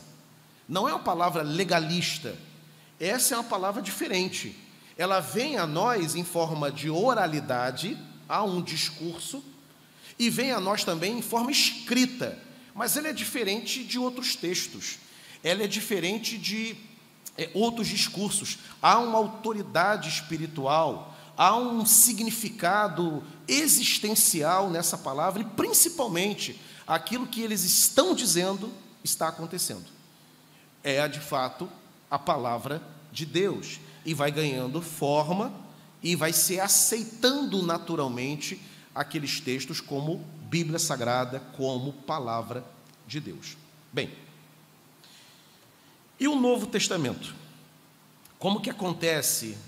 não 0.69 0.89
é 0.89 0.93
uma 0.93 1.03
palavra 1.03 1.43
legalista, 1.43 2.37
essa 3.01 3.35
é 3.35 3.39
uma 3.39 3.45
palavra 3.45 3.83
diferente. 3.83 4.57
Ela 4.97 5.21
vem 5.21 5.57
a 5.57 5.67
nós 5.67 6.15
em 6.15 6.25
forma 6.25 6.71
de 6.71 6.91
oralidade, 6.91 7.97
há 8.29 8.43
um 8.43 8.61
discurso, 8.63 9.43
e 10.19 10.29
vem 10.29 10.51
a 10.51 10.61
nós 10.61 10.85
também 10.85 11.19
em 11.19 11.23
forma 11.23 11.51
escrita, 11.51 12.39
mas 12.75 12.97
ela 12.97 13.09
é 13.09 13.13
diferente 13.13 13.85
de 13.85 13.99
outros 13.99 14.35
textos, 14.37 14.99
ela 15.43 15.63
é 15.63 15.67
diferente 15.67 16.37
de 16.37 16.77
é, 17.37 17.49
outros 17.55 17.87
discursos. 17.87 18.59
Há 18.83 18.99
uma 18.99 19.19
autoridade 19.19 20.09
espiritual, 20.09 21.17
há 21.37 21.57
um 21.57 21.87
significado 21.87 23.23
existencial 23.47 24.69
nessa 24.69 24.99
palavra, 24.99 25.43
e 25.43 25.45
principalmente 25.45 26.61
aquilo 26.89 27.27
que 27.27 27.43
eles 27.43 27.65
estão 27.65 28.15
dizendo 28.15 28.73
está 29.05 29.29
acontecendo. 29.29 29.85
É 30.83 31.07
de 31.07 31.21
fato 31.21 31.69
a 32.11 32.19
palavra 32.19 32.83
de 33.13 33.27
Deus 33.27 33.79
e 34.07 34.15
vai 34.15 34.33
ganhando 34.33 34.81
forma 34.81 35.53
e 36.03 36.17
vai 36.17 36.33
se 36.33 36.59
aceitando 36.59 37.63
naturalmente 37.63 38.61
aqueles 38.95 39.41
textos 39.41 39.81
como 39.81 40.25
Bíblia 40.49 40.79
Sagrada, 40.79 41.41
como 41.57 41.93
palavra 41.93 42.65
de 43.07 43.21
Deus. 43.21 43.57
Bem, 43.93 44.11
e 46.19 46.27
o 46.27 46.35
Novo 46.35 46.67
Testamento? 46.67 47.35
Como 48.39 48.61
que 48.61 48.71
acontece, 48.71 49.59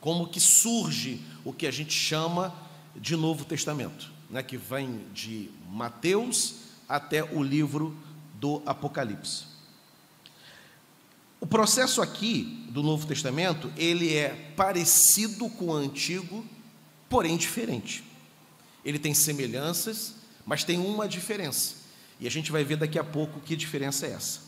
como 0.00 0.28
que 0.28 0.40
surge 0.40 1.20
o 1.44 1.52
que 1.52 1.66
a 1.66 1.70
gente 1.70 1.92
chama 1.92 2.54
de 2.94 3.16
Novo 3.16 3.44
Testamento, 3.44 4.11
né, 4.32 4.42
que 4.42 4.56
vem 4.56 5.04
de 5.12 5.50
Mateus 5.70 6.54
até 6.88 7.22
o 7.22 7.42
livro 7.42 7.94
do 8.40 8.62
Apocalipse. 8.64 9.44
O 11.38 11.46
processo 11.46 12.00
aqui 12.00 12.66
do 12.70 12.82
Novo 12.82 13.06
Testamento, 13.06 13.70
ele 13.76 14.14
é 14.14 14.30
parecido 14.56 15.50
com 15.50 15.66
o 15.66 15.72
antigo, 15.72 16.44
porém 17.10 17.36
diferente. 17.36 18.02
Ele 18.84 18.98
tem 18.98 19.12
semelhanças, 19.12 20.14
mas 20.46 20.64
tem 20.64 20.78
uma 20.78 21.06
diferença. 21.06 21.74
E 22.18 22.26
a 22.26 22.30
gente 22.30 22.50
vai 22.50 22.64
ver 22.64 22.76
daqui 22.76 22.98
a 22.98 23.04
pouco 23.04 23.40
que 23.40 23.54
diferença 23.54 24.06
é 24.06 24.12
essa. 24.12 24.40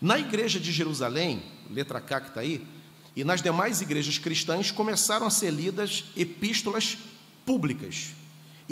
Na 0.00 0.18
igreja 0.18 0.58
de 0.58 0.72
Jerusalém, 0.72 1.42
letra 1.70 2.00
K 2.00 2.20
que 2.22 2.28
está 2.28 2.40
aí, 2.40 2.66
e 3.14 3.22
nas 3.22 3.40
demais 3.40 3.80
igrejas 3.80 4.18
cristãs 4.18 4.70
começaram 4.70 5.26
a 5.26 5.30
ser 5.30 5.50
lidas 5.50 6.04
epístolas 6.16 6.98
públicas, 7.44 8.14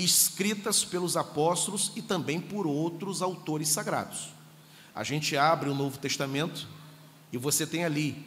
escritas 0.04 0.84
pelos 0.84 1.16
apóstolos 1.16 1.92
e 1.96 2.02
também 2.02 2.40
por 2.40 2.66
outros 2.66 3.22
autores 3.22 3.68
sagrados. 3.68 4.30
A 4.94 5.02
gente 5.02 5.36
abre 5.36 5.68
o 5.68 5.74
Novo 5.74 5.98
Testamento 5.98 6.68
e 7.32 7.38
você 7.38 7.66
tem 7.66 7.84
ali 7.84 8.24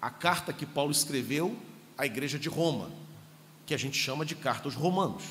a 0.00 0.10
carta 0.10 0.52
que 0.52 0.66
Paulo 0.66 0.90
escreveu 0.90 1.56
à 1.96 2.06
igreja 2.06 2.38
de 2.38 2.48
Roma, 2.48 2.90
que 3.66 3.74
a 3.74 3.78
gente 3.78 3.96
chama 3.96 4.24
de 4.24 4.34
carta 4.34 4.66
aos 4.66 4.74
Romanos. 4.74 5.24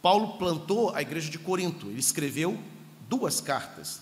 Paulo 0.00 0.38
plantou 0.38 0.94
a 0.94 1.02
igreja 1.02 1.30
de 1.30 1.38
Corinto, 1.38 1.86
ele 1.88 2.00
escreveu 2.00 2.58
duas 3.08 3.40
cartas. 3.40 4.00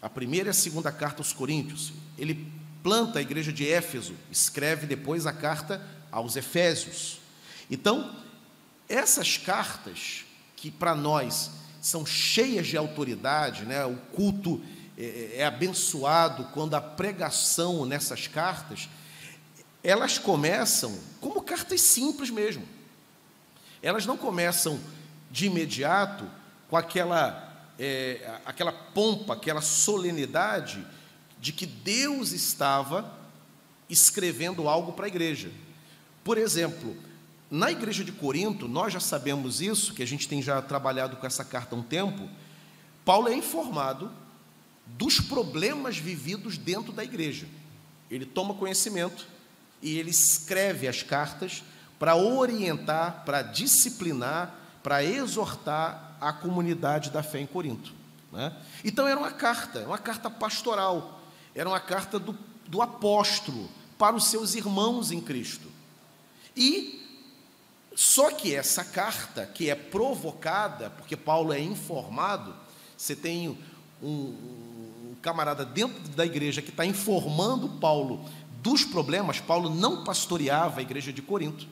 A 0.00 0.08
primeira 0.08 0.48
e 0.48 0.50
a 0.50 0.54
segunda 0.54 0.92
carta 0.92 1.20
aos 1.20 1.32
Coríntios. 1.32 1.92
Ele 2.16 2.50
planta 2.82 3.18
a 3.18 3.22
igreja 3.22 3.52
de 3.52 3.68
Éfeso, 3.68 4.14
escreve 4.30 4.86
depois 4.86 5.26
a 5.26 5.32
carta 5.32 5.84
aos 6.10 6.36
Efésios. 6.36 7.18
Então, 7.70 8.14
essas 8.88 9.36
cartas, 9.36 10.24
que 10.54 10.70
para 10.70 10.94
nós 10.94 11.50
são 11.80 12.04
cheias 12.04 12.66
de 12.66 12.76
autoridade, 12.76 13.64
né? 13.64 13.84
o 13.84 13.96
culto 14.14 14.62
é, 14.96 15.36
é 15.36 15.44
abençoado 15.44 16.44
quando 16.52 16.74
a 16.74 16.80
pregação 16.80 17.84
nessas 17.84 18.26
cartas, 18.26 18.88
elas 19.82 20.18
começam 20.18 20.98
como 21.20 21.42
cartas 21.42 21.80
simples 21.80 22.30
mesmo. 22.30 22.66
Elas 23.82 24.06
não 24.06 24.16
começam 24.16 24.80
de 25.30 25.46
imediato 25.46 26.28
com 26.68 26.76
aquela, 26.76 27.70
é, 27.78 28.40
aquela 28.44 28.72
pompa, 28.72 29.34
aquela 29.34 29.60
solenidade 29.60 30.84
de 31.38 31.52
que 31.52 31.66
Deus 31.66 32.32
estava 32.32 33.12
escrevendo 33.88 34.68
algo 34.68 34.92
para 34.92 35.06
a 35.06 35.08
igreja. 35.08 35.52
Por 36.24 36.38
exemplo, 36.38 36.96
na 37.50 37.70
igreja 37.70 38.04
de 38.04 38.12
Corinto, 38.12 38.66
nós 38.66 38.92
já 38.92 39.00
sabemos 39.00 39.60
isso, 39.60 39.94
que 39.94 40.02
a 40.02 40.06
gente 40.06 40.28
tem 40.28 40.42
já 40.42 40.60
trabalhado 40.60 41.16
com 41.16 41.26
essa 41.26 41.44
carta 41.44 41.76
há 41.76 41.78
um 41.78 41.82
tempo. 41.82 42.28
Paulo 43.04 43.28
é 43.28 43.34
informado 43.34 44.10
dos 44.86 45.20
problemas 45.20 45.96
vividos 45.96 46.58
dentro 46.58 46.92
da 46.92 47.04
igreja. 47.04 47.46
Ele 48.10 48.26
toma 48.26 48.54
conhecimento 48.54 49.26
e 49.80 49.98
ele 49.98 50.10
escreve 50.10 50.88
as 50.88 51.02
cartas 51.02 51.62
para 51.98 52.16
orientar, 52.16 53.22
para 53.24 53.42
disciplinar, 53.42 54.54
para 54.82 55.04
exortar 55.04 56.16
a 56.20 56.32
comunidade 56.32 57.10
da 57.10 57.22
fé 57.22 57.40
em 57.40 57.46
Corinto. 57.46 57.92
Né? 58.32 58.52
Então 58.84 59.06
era 59.06 59.18
uma 59.18 59.30
carta, 59.30 59.80
uma 59.86 59.98
carta 59.98 60.28
pastoral, 60.28 61.20
era 61.54 61.68
uma 61.68 61.80
carta 61.80 62.18
do, 62.18 62.36
do 62.66 62.82
apóstolo 62.82 63.70
para 63.96 64.16
os 64.16 64.26
seus 64.26 64.54
irmãos 64.54 65.10
em 65.10 65.20
Cristo. 65.20 65.68
E 66.56 67.05
só 67.96 68.30
que 68.30 68.54
essa 68.54 68.84
carta, 68.84 69.46
que 69.46 69.70
é 69.70 69.74
provocada, 69.74 70.90
porque 70.90 71.16
Paulo 71.16 71.50
é 71.50 71.58
informado, 71.58 72.54
você 72.94 73.16
tem 73.16 73.58
um, 74.02 75.14
camarada 75.22 75.64
dentro 75.64 75.98
da 76.10 76.26
igreja 76.26 76.60
que 76.60 76.68
está 76.68 76.84
informando 76.84 77.70
Paulo 77.80 78.22
dos 78.62 78.84
problemas, 78.84 79.40
Paulo 79.40 79.74
não 79.74 80.04
pastoreava 80.04 80.80
a 80.80 80.82
igreja 80.82 81.10
de 81.10 81.22
Corinto. 81.22 81.66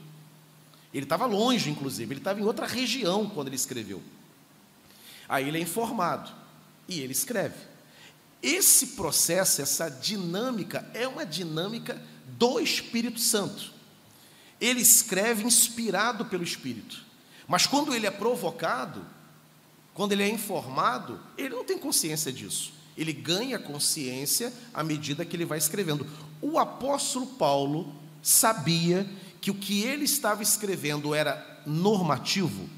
Ele 0.94 1.04
estava 1.04 1.26
longe, 1.26 1.68
inclusive, 1.68 2.14
ele 2.14 2.20
estava 2.20 2.40
em 2.40 2.44
outra 2.44 2.66
região 2.66 3.28
quando 3.28 3.48
ele 3.48 3.56
escreveu. 3.56 4.02
Aí 5.28 5.46
ele 5.46 5.58
é 5.58 5.60
informado 5.60 6.32
e 6.88 7.00
ele 7.00 7.12
escreve. 7.12 7.58
Esse 8.42 8.88
processo, 8.88 9.60
essa 9.60 9.90
dinâmica, 9.90 10.90
é 10.94 11.06
uma 11.06 11.26
dinâmica 11.26 12.00
do 12.38 12.58
Espírito 12.60 13.20
Santo. 13.20 13.73
Ele 14.60 14.80
escreve 14.80 15.44
inspirado 15.44 16.24
pelo 16.24 16.44
Espírito. 16.44 17.04
Mas 17.46 17.66
quando 17.66 17.94
ele 17.94 18.06
é 18.06 18.10
provocado, 18.10 19.04
quando 19.92 20.12
ele 20.12 20.22
é 20.22 20.28
informado, 20.28 21.20
ele 21.36 21.54
não 21.54 21.64
tem 21.64 21.78
consciência 21.78 22.32
disso. 22.32 22.72
Ele 22.96 23.12
ganha 23.12 23.58
consciência 23.58 24.52
à 24.72 24.82
medida 24.82 25.24
que 25.24 25.36
ele 25.36 25.44
vai 25.44 25.58
escrevendo. 25.58 26.06
O 26.40 26.58
apóstolo 26.58 27.26
Paulo 27.26 27.94
sabia 28.22 29.08
que 29.40 29.50
o 29.50 29.54
que 29.54 29.82
ele 29.82 30.04
estava 30.04 30.42
escrevendo 30.42 31.14
era 31.14 31.62
normativo, 31.66 32.68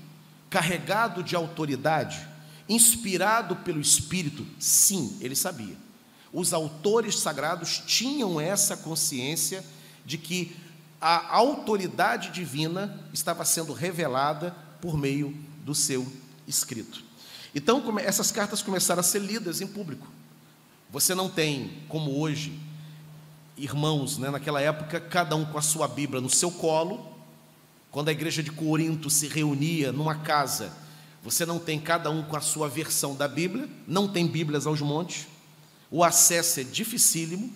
carregado 0.51 1.23
de 1.23 1.37
autoridade, 1.37 2.27
inspirado 2.69 3.57
pelo 3.57 3.81
Espírito. 3.81 4.47
Sim, 4.59 5.17
ele 5.21 5.37
sabia. 5.37 5.77
Os 6.33 6.53
autores 6.53 7.19
sagrados 7.19 7.83
tinham 7.87 8.41
essa 8.41 8.77
consciência 8.77 9.65
de 10.05 10.19
que 10.19 10.57
a 11.01 11.35
autoridade 11.37 12.31
divina 12.31 13.01
estava 13.13 13.45
sendo 13.45 13.73
revelada 13.73 14.55
por 14.81 14.97
meio 14.97 15.37
do 15.65 15.75
seu 15.75 16.07
escrito. 16.47 17.05
Então, 17.55 17.83
essas 17.99 18.31
cartas 18.31 18.63
começaram 18.63 19.01
a 19.01 19.03
ser 19.03 19.21
lidas 19.21 19.61
em 19.61 19.67
público. 19.67 20.07
Você 20.91 21.15
não 21.15 21.29
tem, 21.29 21.83
como 21.89 22.19
hoje, 22.21 22.59
irmãos, 23.57 24.19
né, 24.19 24.31
naquela 24.31 24.61
época, 24.61 25.01
cada 25.01 25.35
um 25.35 25.45
com 25.45 25.59
a 25.59 25.63
sua 25.63 25.89
Bíblia 25.89 26.21
no 26.21 26.31
seu 26.31 26.51
colo. 26.51 27.15
Quando 27.91 28.09
a 28.09 28.13
igreja 28.13 28.43
de 28.43 28.53
Corinto 28.53 29.09
se 29.09 29.27
reunia 29.27 29.91
numa 29.91 30.17
casa, 30.17 30.73
você 31.23 31.47
não 31.47 31.59
tem 31.59 31.81
cada 31.81 32.11
um 32.11 32.23
com 32.23 32.37
a 32.37 32.41
sua 32.41 32.69
versão 32.69 33.15
da 33.15 33.27
Bíblia, 33.27 33.69
não 33.87 34.07
tem 34.07 34.27
Bíblias 34.27 34.67
aos 34.67 34.81
montes, 34.81 35.27
o 35.91 36.05
acesso 36.05 36.61
é 36.61 36.65
dificílimo, 36.65 37.51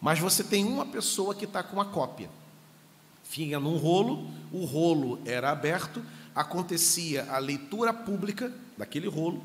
mas 0.00 0.18
você 0.18 0.44
tem 0.44 0.64
uma 0.64 0.86
pessoa 0.86 1.34
que 1.34 1.44
está 1.44 1.62
com 1.62 1.80
a 1.80 1.84
cópia. 1.84 2.30
Vinha 3.34 3.58
num 3.58 3.76
rolo, 3.76 4.30
o 4.52 4.64
rolo 4.64 5.20
era 5.24 5.50
aberto, 5.50 6.00
acontecia 6.36 7.28
a 7.32 7.38
leitura 7.38 7.92
pública 7.92 8.52
daquele 8.78 9.08
rolo 9.08 9.42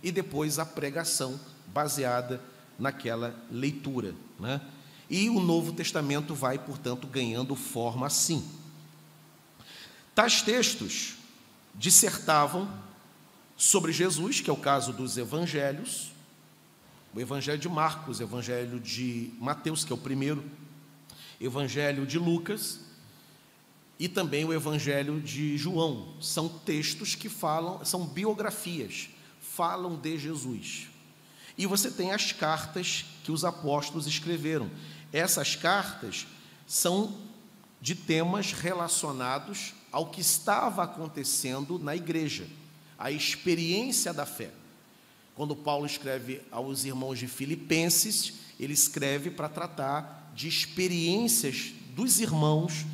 e 0.00 0.12
depois 0.12 0.60
a 0.60 0.64
pregação 0.64 1.40
baseada 1.66 2.40
naquela 2.78 3.34
leitura. 3.50 4.14
Né? 4.38 4.60
E 5.10 5.28
o 5.28 5.40
Novo 5.40 5.72
Testamento 5.72 6.32
vai, 6.32 6.60
portanto, 6.60 7.08
ganhando 7.08 7.56
forma 7.56 8.06
assim. 8.06 8.48
Tais 10.14 10.40
textos 10.40 11.16
dissertavam 11.74 12.72
sobre 13.56 13.92
Jesus, 13.92 14.40
que 14.40 14.48
é 14.48 14.52
o 14.52 14.56
caso 14.56 14.92
dos 14.92 15.18
evangelhos, 15.18 16.12
o 17.12 17.20
evangelho 17.20 17.58
de 17.58 17.68
Marcos, 17.68 18.20
o 18.20 18.22
evangelho 18.22 18.78
de 18.78 19.32
Mateus, 19.40 19.84
que 19.84 19.92
é 19.92 19.96
o 19.96 19.98
primeiro, 19.98 20.44
evangelho 21.40 22.06
de 22.06 22.16
Lucas 22.16 22.83
e 24.04 24.08
também 24.08 24.44
o 24.44 24.52
Evangelho 24.52 25.18
de 25.18 25.56
João. 25.56 26.12
São 26.20 26.46
textos 26.46 27.14
que 27.14 27.30
falam, 27.30 27.82
são 27.86 28.06
biografias, 28.06 29.08
falam 29.40 29.96
de 29.96 30.18
Jesus. 30.18 30.88
E 31.56 31.64
você 31.64 31.90
tem 31.90 32.12
as 32.12 32.30
cartas 32.30 33.06
que 33.24 33.32
os 33.32 33.46
apóstolos 33.46 34.06
escreveram. 34.06 34.70
Essas 35.10 35.56
cartas 35.56 36.26
são 36.66 37.16
de 37.80 37.94
temas 37.94 38.52
relacionados 38.52 39.72
ao 39.90 40.10
que 40.10 40.20
estava 40.20 40.82
acontecendo 40.82 41.78
na 41.78 41.96
igreja, 41.96 42.46
a 42.98 43.10
experiência 43.10 44.12
da 44.12 44.26
fé. 44.26 44.50
Quando 45.34 45.56
Paulo 45.56 45.86
escreve 45.86 46.42
aos 46.50 46.84
irmãos 46.84 47.18
de 47.18 47.26
Filipenses, 47.26 48.34
ele 48.60 48.74
escreve 48.74 49.30
para 49.30 49.48
tratar 49.48 50.30
de 50.34 50.46
experiências 50.46 51.72
dos 51.96 52.20
irmãos 52.20 52.84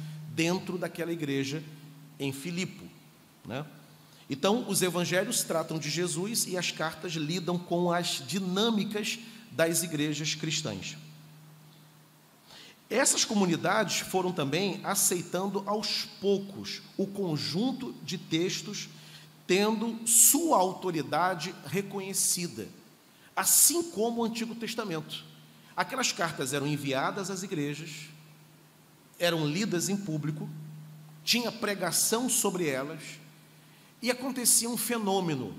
dentro 0.41 0.79
daquela 0.79 1.13
igreja 1.13 1.63
em 2.19 2.33
Filipo. 2.33 2.83
Né? 3.45 3.63
Então, 4.31 4.67
os 4.71 4.81
evangelhos 4.81 5.43
tratam 5.43 5.79
de 5.79 5.91
Jesus 5.91 6.47
e 6.47 6.57
as 6.57 6.71
cartas 6.71 7.13
lidam 7.13 7.59
com 7.59 7.93
as 7.93 8.27
dinâmicas 8.27 9.19
das 9.51 9.83
igrejas 9.83 10.35
cristãs. 10.35 10.97
Essas 12.89 13.23
comunidades 13.23 13.99
foram 13.99 14.33
também 14.33 14.81
aceitando 14.83 15.63
aos 15.67 16.07
poucos 16.23 16.81
o 16.97 17.07
conjunto 17.07 17.95
de 18.03 18.17
textos, 18.17 18.89
tendo 19.47 20.09
sua 20.09 20.57
autoridade 20.57 21.55
reconhecida, 21.67 22.67
assim 23.37 23.83
como 23.91 24.23
o 24.23 24.25
Antigo 24.25 24.55
Testamento. 24.55 25.23
Aquelas 25.77 26.13
cartas 26.13 26.55
eram 26.55 26.67
enviadas 26.67 27.29
às 27.29 27.43
igrejas, 27.43 28.09
eram 29.21 29.47
lidas 29.47 29.91
em 29.91 29.97
público, 29.97 30.49
tinha 31.23 31.53
pregação 31.53 32.29
sobre 32.29 32.67
elas 32.67 33.03
e 34.01 34.11
acontecia 34.11 34.69
um 34.69 34.79
fenômeno. 34.79 35.55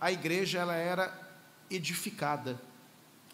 A 0.00 0.12
igreja 0.12 0.60
ela 0.60 0.76
era 0.76 1.12
edificada. 1.68 2.58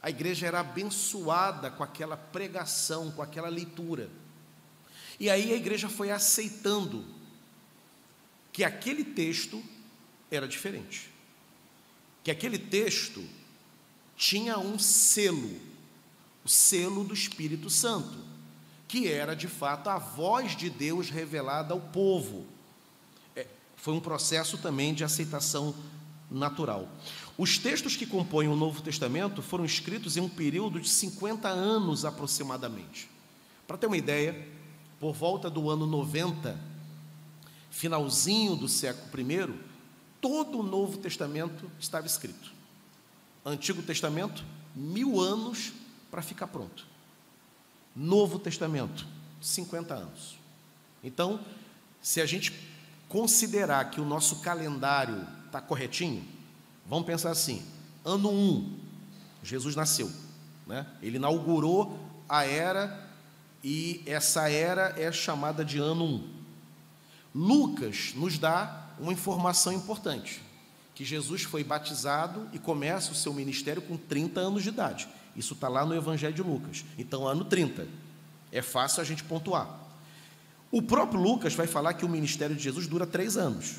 A 0.02 0.08
igreja 0.08 0.46
era 0.46 0.60
abençoada 0.60 1.70
com 1.70 1.82
aquela 1.82 2.16
pregação, 2.16 3.12
com 3.12 3.20
aquela 3.20 3.50
leitura. 3.50 4.08
E 5.20 5.28
aí 5.28 5.52
a 5.52 5.56
igreja 5.56 5.90
foi 5.90 6.10
aceitando 6.10 7.04
que 8.50 8.64
aquele 8.64 9.04
texto 9.04 9.62
era 10.30 10.48
diferente. 10.48 11.10
Que 12.24 12.30
aquele 12.30 12.58
texto 12.58 13.22
tinha 14.16 14.58
um 14.58 14.78
selo, 14.78 15.60
o 16.42 16.48
selo 16.48 17.04
do 17.04 17.12
Espírito 17.12 17.68
Santo 17.68 18.29
que 18.90 19.06
era 19.06 19.36
de 19.36 19.46
fato 19.46 19.88
a 19.88 19.98
voz 19.98 20.56
de 20.56 20.68
Deus 20.68 21.10
revelada 21.10 21.72
ao 21.72 21.80
povo. 21.80 22.44
É, 23.36 23.46
foi 23.76 23.94
um 23.94 24.00
processo 24.00 24.58
também 24.58 24.92
de 24.92 25.04
aceitação 25.04 25.72
natural. 26.28 26.88
Os 27.38 27.56
textos 27.56 27.94
que 27.94 28.04
compõem 28.04 28.48
o 28.48 28.56
Novo 28.56 28.82
Testamento 28.82 29.42
foram 29.42 29.64
escritos 29.64 30.16
em 30.16 30.20
um 30.20 30.28
período 30.28 30.80
de 30.80 30.88
50 30.88 31.48
anos 31.48 32.04
aproximadamente. 32.04 33.08
Para 33.64 33.78
ter 33.78 33.86
uma 33.86 33.96
ideia, 33.96 34.48
por 34.98 35.12
volta 35.12 35.48
do 35.48 35.70
ano 35.70 35.86
90, 35.86 36.58
finalzinho 37.70 38.56
do 38.56 38.66
século 38.66 39.22
I, 39.22 39.54
todo 40.20 40.58
o 40.58 40.64
Novo 40.64 40.98
Testamento 40.98 41.70
estava 41.78 42.08
escrito. 42.08 42.50
Antigo 43.46 43.82
Testamento, 43.82 44.44
mil 44.74 45.20
anos 45.20 45.72
para 46.10 46.22
ficar 46.22 46.48
pronto. 46.48 46.89
Novo 47.94 48.38
Testamento, 48.38 49.06
50 49.40 49.94
anos. 49.94 50.38
Então, 51.02 51.40
se 52.00 52.20
a 52.20 52.26
gente 52.26 52.52
considerar 53.08 53.90
que 53.90 54.00
o 54.00 54.04
nosso 54.04 54.40
calendário 54.40 55.26
está 55.46 55.60
corretinho, 55.60 56.24
vamos 56.86 57.06
pensar 57.06 57.30
assim: 57.30 57.62
ano 58.04 58.30
1, 58.30 58.78
Jesus 59.42 59.74
nasceu, 59.74 60.10
né? 60.66 60.86
ele 61.02 61.16
inaugurou 61.16 61.98
a 62.28 62.44
era 62.44 63.08
e 63.62 64.02
essa 64.06 64.48
era 64.48 64.94
é 64.96 65.10
chamada 65.10 65.64
de 65.64 65.78
ano 65.78 66.04
1. 66.04 66.40
Lucas 67.34 68.12
nos 68.14 68.38
dá 68.38 68.88
uma 68.98 69.12
informação 69.12 69.72
importante: 69.72 70.42
que 70.94 71.04
Jesus 71.04 71.42
foi 71.42 71.64
batizado 71.64 72.48
e 72.52 72.58
começa 72.58 73.12
o 73.12 73.14
seu 73.14 73.32
ministério 73.32 73.82
com 73.82 73.96
30 73.96 74.40
anos 74.40 74.62
de 74.62 74.68
idade. 74.68 75.08
Isso 75.40 75.54
está 75.54 75.68
lá 75.68 75.86
no 75.86 75.94
Evangelho 75.94 76.34
de 76.34 76.42
Lucas. 76.42 76.84
Então, 76.98 77.26
ano 77.26 77.44
30. 77.44 77.88
É 78.52 78.60
fácil 78.60 79.00
a 79.00 79.04
gente 79.04 79.24
pontuar. 79.24 79.80
O 80.70 80.82
próprio 80.82 81.18
Lucas 81.18 81.54
vai 81.54 81.66
falar 81.66 81.94
que 81.94 82.04
o 82.04 82.08
ministério 82.08 82.54
de 82.54 82.62
Jesus 82.62 82.86
dura 82.86 83.06
três 83.06 83.38
anos. 83.38 83.76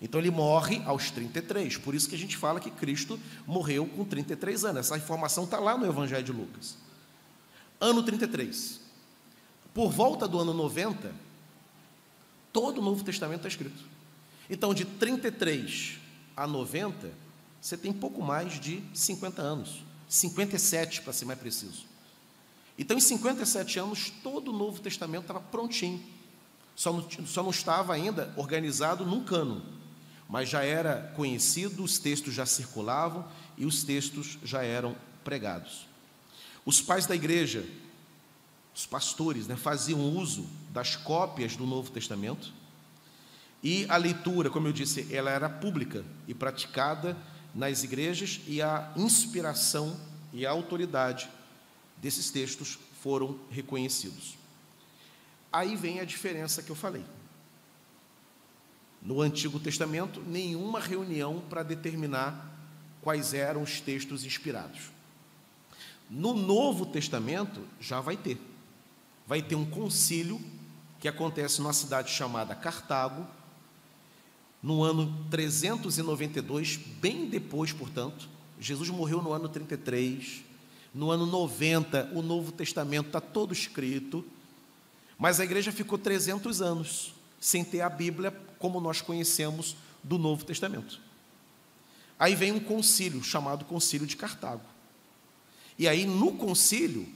Então 0.00 0.18
ele 0.18 0.30
morre 0.30 0.82
aos 0.86 1.10
33. 1.10 1.76
Por 1.76 1.94
isso 1.94 2.08
que 2.08 2.14
a 2.14 2.18
gente 2.18 2.34
fala 2.34 2.58
que 2.58 2.70
Cristo 2.70 3.20
morreu 3.46 3.86
com 3.86 4.04
33 4.04 4.64
anos. 4.64 4.86
Essa 4.86 4.96
informação 4.96 5.44
está 5.44 5.58
lá 5.58 5.76
no 5.76 5.86
Evangelho 5.86 6.24
de 6.24 6.32
Lucas. 6.32 6.78
Ano 7.78 8.02
33. 8.02 8.80
Por 9.74 9.90
volta 9.90 10.26
do 10.26 10.38
ano 10.38 10.54
90, 10.54 11.12
todo 12.52 12.78
o 12.78 12.82
Novo 12.82 13.04
Testamento 13.04 13.40
está 13.40 13.48
escrito. 13.48 13.84
Então, 14.48 14.72
de 14.72 14.84
33 14.84 15.98
a 16.36 16.46
90, 16.46 17.10
você 17.60 17.76
tem 17.76 17.92
pouco 17.92 18.22
mais 18.22 18.58
de 18.58 18.82
50 18.94 19.42
anos. 19.42 19.84
57 20.10 21.02
para 21.02 21.12
ser 21.12 21.24
mais 21.24 21.38
preciso. 21.38 21.86
Então, 22.76 22.96
em 22.96 23.00
57 23.00 23.78
anos, 23.78 24.12
todo 24.22 24.50
o 24.50 24.56
Novo 24.56 24.80
Testamento 24.80 25.22
estava 25.22 25.40
prontinho. 25.40 26.02
Só 26.74 26.92
não, 26.92 27.26
só 27.26 27.42
não 27.42 27.50
estava 27.50 27.94
ainda 27.94 28.32
organizado 28.36 29.06
num 29.06 29.22
cano, 29.22 29.62
mas 30.28 30.48
já 30.48 30.64
era 30.64 31.12
conhecido, 31.14 31.84
os 31.84 31.98
textos 31.98 32.34
já 32.34 32.44
circulavam 32.44 33.26
e 33.56 33.64
os 33.64 33.84
textos 33.84 34.36
já 34.42 34.64
eram 34.64 34.96
pregados. 35.22 35.86
Os 36.64 36.82
pais 36.82 37.06
da 37.06 37.14
igreja, 37.14 37.64
os 38.74 38.86
pastores, 38.86 39.46
né, 39.46 39.56
faziam 39.56 40.00
uso 40.00 40.46
das 40.70 40.96
cópias 40.96 41.54
do 41.54 41.66
Novo 41.66 41.90
Testamento 41.90 42.52
e 43.62 43.86
a 43.88 43.96
leitura, 43.96 44.50
como 44.50 44.66
eu 44.66 44.72
disse, 44.72 45.06
ela 45.14 45.30
era 45.30 45.48
pública 45.48 46.04
e 46.26 46.34
praticada 46.34 47.16
nas 47.54 47.82
igrejas 47.82 48.40
e 48.46 48.62
a 48.62 48.92
inspiração 48.96 49.98
e 50.32 50.46
a 50.46 50.50
autoridade 50.50 51.28
desses 51.96 52.30
textos 52.30 52.78
foram 53.02 53.38
reconhecidos. 53.50 54.36
Aí 55.52 55.74
vem 55.74 56.00
a 56.00 56.04
diferença 56.04 56.62
que 56.62 56.70
eu 56.70 56.76
falei. 56.76 57.04
No 59.02 59.20
Antigo 59.20 59.58
Testamento, 59.58 60.20
nenhuma 60.20 60.78
reunião 60.78 61.42
para 61.48 61.62
determinar 61.62 62.50
quais 63.00 63.32
eram 63.34 63.62
os 63.62 63.80
textos 63.80 64.24
inspirados. 64.24 64.90
No 66.08 66.34
Novo 66.34 66.86
Testamento, 66.86 67.62
já 67.80 68.00
vai 68.00 68.16
ter. 68.16 68.38
Vai 69.26 69.40
ter 69.40 69.54
um 69.54 69.64
concílio 69.64 70.40
que 70.98 71.08
acontece 71.08 71.60
numa 71.60 71.72
cidade 71.72 72.10
chamada 72.10 72.54
Cartago, 72.54 73.26
no 74.62 74.82
ano 74.82 75.26
392, 75.30 76.76
bem 76.76 77.26
depois, 77.26 77.72
portanto. 77.72 78.28
Jesus 78.58 78.90
morreu 78.90 79.22
no 79.22 79.32
ano 79.32 79.48
33. 79.48 80.42
No 80.94 81.10
ano 81.10 81.24
90, 81.24 82.12
o 82.14 82.20
Novo 82.20 82.52
Testamento 82.52 83.06
está 83.06 83.20
todo 83.20 83.52
escrito. 83.52 84.24
Mas 85.18 85.40
a 85.40 85.44
igreja 85.44 85.72
ficou 85.72 85.98
300 85.98 86.60
anos 86.60 87.14
sem 87.40 87.64
ter 87.64 87.80
a 87.80 87.88
Bíblia 87.88 88.30
como 88.58 88.80
nós 88.80 89.00
conhecemos 89.00 89.76
do 90.02 90.18
Novo 90.18 90.44
Testamento. 90.44 91.00
Aí 92.18 92.34
vem 92.34 92.52
um 92.52 92.60
concílio 92.60 93.24
chamado 93.24 93.64
Concílio 93.64 94.06
de 94.06 94.16
Cartago. 94.16 94.64
E 95.78 95.88
aí 95.88 96.04
no 96.04 96.32
concílio, 96.32 97.08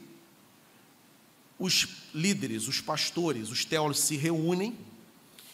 os 1.58 1.88
líderes, 2.14 2.66
os 2.66 2.80
pastores, 2.80 3.50
os 3.50 3.66
teólogos 3.66 4.00
se 4.00 4.16
reúnem 4.16 4.74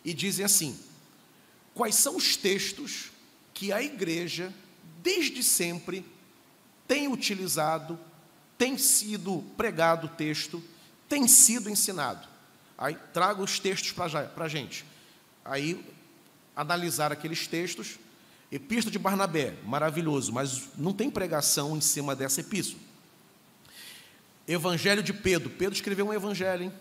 e 0.04 0.14
dizem 0.14 0.44
assim: 0.44 0.78
quais 1.74 1.94
são 1.94 2.16
os 2.16 2.36
textos 2.36 3.10
que 3.54 3.72
a 3.72 3.82
igreja, 3.82 4.52
desde 5.02 5.42
sempre, 5.42 6.04
tem 6.86 7.08
utilizado, 7.08 7.98
tem 8.56 8.76
sido 8.76 9.44
pregado 9.56 10.06
o 10.06 10.10
texto, 10.10 10.62
tem 11.08 11.26
sido 11.28 11.70
ensinado. 11.70 12.26
Aí 12.76 12.96
traga 13.12 13.42
os 13.42 13.58
textos 13.58 13.92
para 13.92 14.44
a 14.44 14.48
gente. 14.48 14.84
Aí 15.44 15.84
analisar 16.54 17.12
aqueles 17.12 17.46
textos. 17.46 17.98
Epístola 18.50 18.90
de 18.90 18.98
Barnabé, 18.98 19.54
maravilhoso, 19.64 20.32
mas 20.32 20.70
não 20.76 20.92
tem 20.92 21.08
pregação 21.08 21.76
em 21.76 21.80
cima 21.80 22.16
dessa 22.16 22.40
epístola. 22.40 22.82
Evangelho 24.48 25.02
de 25.02 25.12
Pedro. 25.12 25.50
Pedro 25.50 25.74
escreveu 25.74 26.08
um 26.08 26.12
evangelho, 26.12 26.64
hein? 26.64 26.72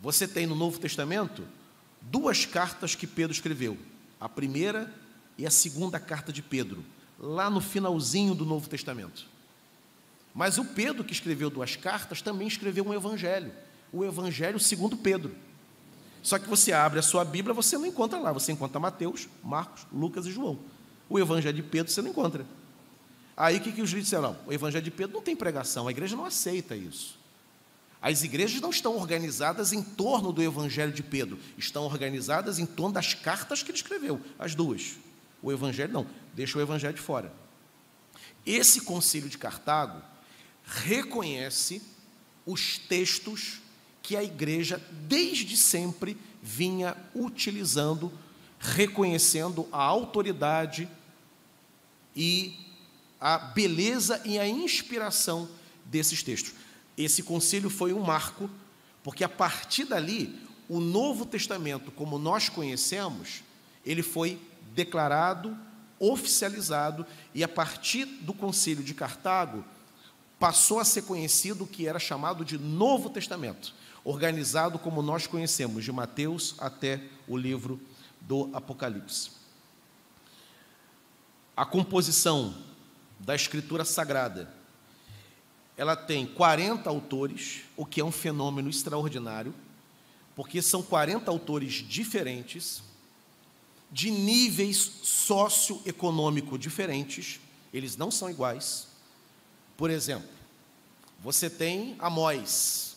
Você 0.00 0.28
tem 0.28 0.46
no 0.46 0.54
Novo 0.54 0.78
Testamento 0.78 1.44
duas 2.10 2.46
cartas 2.46 2.94
que 2.94 3.06
Pedro 3.06 3.32
escreveu. 3.32 3.76
A 4.20 4.28
primeira 4.28 4.92
e 5.36 5.46
a 5.46 5.50
segunda 5.50 5.98
carta 5.98 6.32
de 6.32 6.40
Pedro, 6.40 6.84
lá 7.18 7.50
no 7.50 7.60
finalzinho 7.60 8.34
do 8.34 8.44
Novo 8.44 8.68
Testamento. 8.68 9.26
Mas 10.34 10.58
o 10.58 10.64
Pedro 10.64 11.04
que 11.04 11.12
escreveu 11.12 11.50
duas 11.50 11.76
cartas 11.76 12.22
também 12.22 12.46
escreveu 12.48 12.84
um 12.86 12.94
evangelho 12.94 13.52
o 13.94 14.04
Evangelho 14.04 14.58
segundo 14.58 14.96
Pedro. 14.96 15.34
Só 16.20 16.38
que 16.38 16.48
você 16.48 16.72
abre 16.72 16.98
a 16.98 17.02
sua 17.02 17.24
Bíblia, 17.24 17.54
você 17.54 17.78
não 17.78 17.86
encontra 17.86 18.18
lá. 18.18 18.32
Você 18.32 18.50
encontra 18.50 18.80
Mateus, 18.80 19.28
Marcos, 19.42 19.86
Lucas 19.92 20.26
e 20.26 20.32
João. 20.32 20.58
O 21.08 21.18
Evangelho 21.18 21.54
de 21.54 21.62
Pedro 21.62 21.92
você 21.92 22.02
não 22.02 22.10
encontra. 22.10 22.44
Aí 23.36 23.58
o 23.58 23.60
que, 23.60 23.72
que 23.72 23.82
os 23.82 23.90
líderes 23.90 24.06
disseram? 24.06 24.36
O 24.46 24.52
Evangelho 24.52 24.84
de 24.84 24.90
Pedro 24.90 25.14
não 25.14 25.22
tem 25.22 25.36
pregação, 25.36 25.86
a 25.86 25.90
igreja 25.90 26.16
não 26.16 26.24
aceita 26.24 26.74
isso. 26.74 27.18
As 28.04 28.22
igrejas 28.22 28.60
não 28.60 28.68
estão 28.68 28.98
organizadas 28.98 29.72
em 29.72 29.82
torno 29.82 30.30
do 30.30 30.42
Evangelho 30.42 30.92
de 30.92 31.02
Pedro, 31.02 31.38
estão 31.56 31.84
organizadas 31.84 32.58
em 32.58 32.66
torno 32.66 32.92
das 32.92 33.14
cartas 33.14 33.62
que 33.62 33.70
ele 33.70 33.78
escreveu, 33.78 34.20
as 34.38 34.54
duas. 34.54 34.96
O 35.42 35.50
Evangelho 35.50 35.90
não, 35.90 36.06
deixa 36.34 36.58
o 36.58 36.60
Evangelho 36.60 36.92
de 36.92 37.00
fora. 37.00 37.32
Esse 38.44 38.82
concílio 38.82 39.30
de 39.30 39.38
Cartago 39.38 40.02
reconhece 40.66 41.80
os 42.44 42.76
textos 42.76 43.62
que 44.02 44.14
a 44.18 44.22
igreja, 44.22 44.86
desde 45.08 45.56
sempre, 45.56 46.14
vinha 46.42 46.94
utilizando, 47.14 48.12
reconhecendo 48.58 49.66
a 49.72 49.82
autoridade 49.82 50.86
e 52.14 52.54
a 53.18 53.38
beleza 53.38 54.20
e 54.26 54.38
a 54.38 54.46
inspiração 54.46 55.48
desses 55.86 56.22
textos. 56.22 56.63
Esse 56.96 57.22
concílio 57.22 57.70
foi 57.70 57.92
um 57.92 58.00
marco, 58.00 58.48
porque 59.02 59.24
a 59.24 59.28
partir 59.28 59.84
dali, 59.84 60.38
o 60.68 60.80
Novo 60.80 61.26
Testamento, 61.26 61.90
como 61.90 62.18
nós 62.18 62.48
conhecemos, 62.48 63.42
ele 63.84 64.02
foi 64.02 64.40
declarado, 64.74 65.56
oficializado, 65.98 67.06
e 67.34 67.44
a 67.44 67.48
partir 67.48 68.04
do 68.04 68.32
concílio 68.32 68.82
de 68.82 68.94
Cartago, 68.94 69.64
passou 70.38 70.78
a 70.78 70.84
ser 70.84 71.02
conhecido 71.02 71.64
o 71.64 71.66
que 71.66 71.86
era 71.86 71.98
chamado 71.98 72.44
de 72.44 72.58
Novo 72.58 73.10
Testamento 73.10 73.74
organizado 74.04 74.78
como 74.78 75.00
nós 75.00 75.26
conhecemos, 75.26 75.82
de 75.82 75.90
Mateus 75.90 76.54
até 76.58 77.00
o 77.26 77.36
livro 77.36 77.80
do 78.20 78.50
Apocalipse. 78.52 79.30
A 81.56 81.64
composição 81.64 82.54
da 83.18 83.34
Escritura 83.34 83.84
Sagrada, 83.84 84.52
ela 85.76 85.96
tem 85.96 86.26
40 86.26 86.88
autores, 86.88 87.62
o 87.76 87.84
que 87.84 88.00
é 88.00 88.04
um 88.04 88.12
fenômeno 88.12 88.70
extraordinário, 88.70 89.54
porque 90.36 90.62
são 90.62 90.82
40 90.82 91.30
autores 91.30 91.74
diferentes, 91.74 92.82
de 93.90 94.10
níveis 94.10 94.76
socioeconômico 95.02 96.58
diferentes, 96.58 97.40
eles 97.72 97.96
não 97.96 98.10
são 98.10 98.28
iguais. 98.28 98.88
Por 99.76 99.90
exemplo, 99.90 100.28
você 101.22 101.48
tem 101.48 101.96
Amós, 101.98 102.96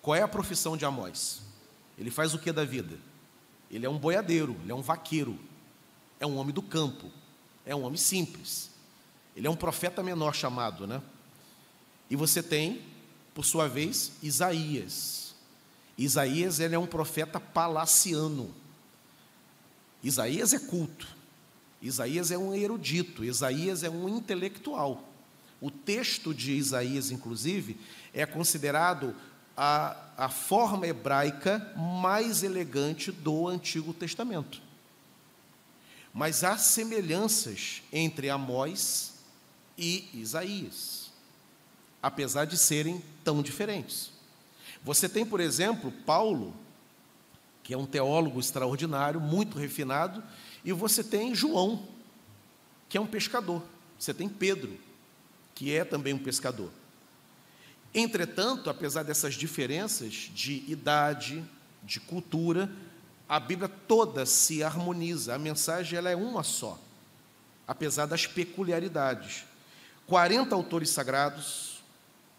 qual 0.00 0.14
é 0.14 0.22
a 0.22 0.28
profissão 0.28 0.76
de 0.76 0.84
Amós? 0.84 1.42
Ele 1.98 2.10
faz 2.10 2.34
o 2.34 2.38
que 2.38 2.52
da 2.52 2.64
vida? 2.64 2.96
Ele 3.70 3.86
é 3.86 3.90
um 3.90 3.98
boiadeiro, 3.98 4.56
ele 4.62 4.70
é 4.70 4.74
um 4.74 4.82
vaqueiro, 4.82 5.38
é 6.20 6.26
um 6.26 6.36
homem 6.36 6.54
do 6.54 6.62
campo, 6.62 7.10
é 7.64 7.74
um 7.74 7.82
homem 7.82 7.96
simples. 7.96 8.70
Ele 9.34 9.46
é 9.46 9.50
um 9.50 9.56
profeta 9.56 10.02
menor 10.02 10.34
chamado, 10.34 10.86
né? 10.86 11.02
E 12.10 12.16
você 12.16 12.42
tem, 12.42 12.82
por 13.34 13.44
sua 13.44 13.68
vez, 13.68 14.12
Isaías. 14.22 15.34
Isaías 15.98 16.60
ele 16.60 16.74
é 16.74 16.78
um 16.78 16.86
profeta 16.86 17.40
palaciano. 17.40 18.54
Isaías 20.02 20.52
é 20.52 20.58
culto. 20.58 21.16
Isaías 21.80 22.30
é 22.30 22.38
um 22.38 22.54
erudito, 22.54 23.24
Isaías 23.24 23.82
é 23.82 23.90
um 23.90 24.08
intelectual. 24.08 25.04
O 25.60 25.70
texto 25.70 26.34
de 26.34 26.52
Isaías, 26.52 27.10
inclusive, 27.10 27.78
é 28.12 28.26
considerado 28.26 29.14
a, 29.56 29.96
a 30.16 30.28
forma 30.28 30.86
hebraica 30.86 31.72
mais 31.76 32.42
elegante 32.42 33.10
do 33.10 33.48
Antigo 33.48 33.92
Testamento. 33.94 34.60
Mas 36.12 36.44
há 36.44 36.56
semelhanças 36.56 37.82
entre 37.92 38.30
Amós 38.30 39.14
e 39.76 40.08
Isaías, 40.14 40.95
apesar 42.02 42.44
de 42.44 42.56
serem 42.56 43.02
tão 43.24 43.42
diferentes. 43.42 44.10
Você 44.82 45.08
tem, 45.08 45.26
por 45.26 45.40
exemplo, 45.40 45.90
Paulo, 45.90 46.54
que 47.62 47.74
é 47.74 47.76
um 47.76 47.86
teólogo 47.86 48.38
extraordinário, 48.38 49.20
muito 49.20 49.58
refinado, 49.58 50.22
e 50.64 50.72
você 50.72 51.02
tem 51.02 51.34
João, 51.34 51.86
que 52.88 52.96
é 52.96 53.00
um 53.00 53.06
pescador. 53.06 53.62
Você 53.98 54.14
tem 54.14 54.28
Pedro, 54.28 54.78
que 55.54 55.72
é 55.74 55.84
também 55.84 56.14
um 56.14 56.18
pescador. 56.18 56.70
Entretanto, 57.92 58.70
apesar 58.70 59.02
dessas 59.02 59.34
diferenças 59.34 60.30
de 60.32 60.62
idade, 60.68 61.42
de 61.82 61.98
cultura, 61.98 62.70
a 63.28 63.40
Bíblia 63.40 63.68
toda 63.68 64.24
se 64.26 64.62
harmoniza, 64.62 65.34
a 65.34 65.38
mensagem 65.38 65.98
ela 65.98 66.10
é 66.10 66.14
uma 66.14 66.42
só, 66.42 66.78
apesar 67.66 68.06
das 68.06 68.26
peculiaridades. 68.26 69.44
40 70.06 70.54
autores 70.54 70.90
sagrados 70.90 71.75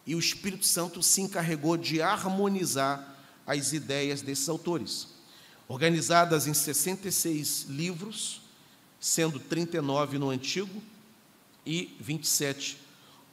e 0.07 0.15
o 0.15 0.19
Espírito 0.19 0.65
Santo 0.65 1.03
se 1.03 1.21
encarregou 1.21 1.75
de 1.75 2.01
harmonizar 2.01 3.15
as 3.45 3.73
ideias 3.73 4.21
desses 4.21 4.47
autores, 4.47 5.09
organizadas 5.67 6.47
em 6.47 6.53
66 6.53 7.65
livros, 7.69 8.41
sendo 8.99 9.37
39 9.37 10.17
no 10.17 10.29
Antigo 10.29 10.81
e 11.65 11.95
27 11.99 12.77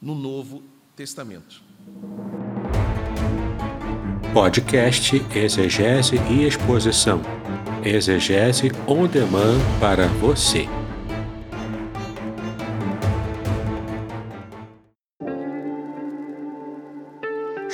no 0.03 0.17
Novo 0.17 0.63
Testamento. 0.97 1.63
Podcast 4.33 5.25
Exegese 5.33 6.17
e 6.29 6.45
Exposição. 6.45 7.23
Exegese 7.85 8.73
on 8.89 9.07
demand 9.07 9.61
para 9.79 10.09
você. 10.09 10.69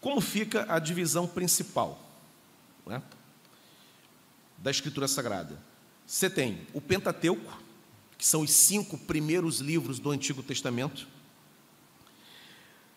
Como 0.00 0.20
fica 0.20 0.66
a 0.68 0.78
divisão 0.78 1.26
principal 1.26 2.00
né, 2.86 3.02
da 4.58 4.70
Escritura 4.70 5.06
Sagrada? 5.06 5.60
Você 6.06 6.28
tem 6.28 6.66
o 6.72 6.80
Pentateuco, 6.80 7.58
que 8.16 8.26
são 8.26 8.42
os 8.42 8.50
cinco 8.50 8.98
primeiros 8.98 9.60
livros 9.60 9.98
do 9.98 10.10
Antigo 10.10 10.42
Testamento 10.42 11.06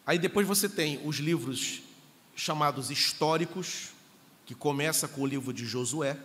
Aí 0.06 0.20
depois 0.20 0.46
você 0.46 0.68
tem 0.68 1.00
os 1.06 1.18
livros 1.18 1.82
chamados 2.36 2.92
históricos, 2.92 3.92
que 4.46 4.54
começa 4.54 5.08
com 5.08 5.22
o 5.22 5.26
livro 5.26 5.54
de 5.54 5.66
Josué. 5.66 6.18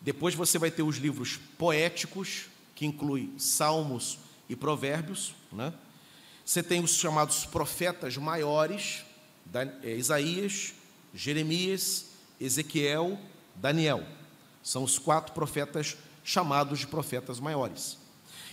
Depois 0.00 0.34
você 0.34 0.58
vai 0.58 0.70
ter 0.70 0.82
os 0.82 0.96
livros 0.96 1.38
poéticos, 1.56 2.46
que 2.74 2.84
inclui 2.84 3.32
Salmos 3.38 4.18
e 4.48 4.56
Provérbios. 4.56 5.32
Né? 5.52 5.72
Você 6.44 6.60
tem 6.60 6.82
os 6.82 6.96
chamados 6.96 7.46
profetas 7.46 8.16
maiores, 8.16 9.04
Isaías, 9.84 10.74
Jeremias, 11.14 12.06
Ezequiel, 12.40 13.18
Daniel. 13.56 14.06
São 14.62 14.84
os 14.84 14.98
quatro 14.98 15.32
profetas 15.34 15.96
chamados 16.24 16.78
de 16.78 16.86
profetas 16.86 17.40
maiores. 17.40 17.98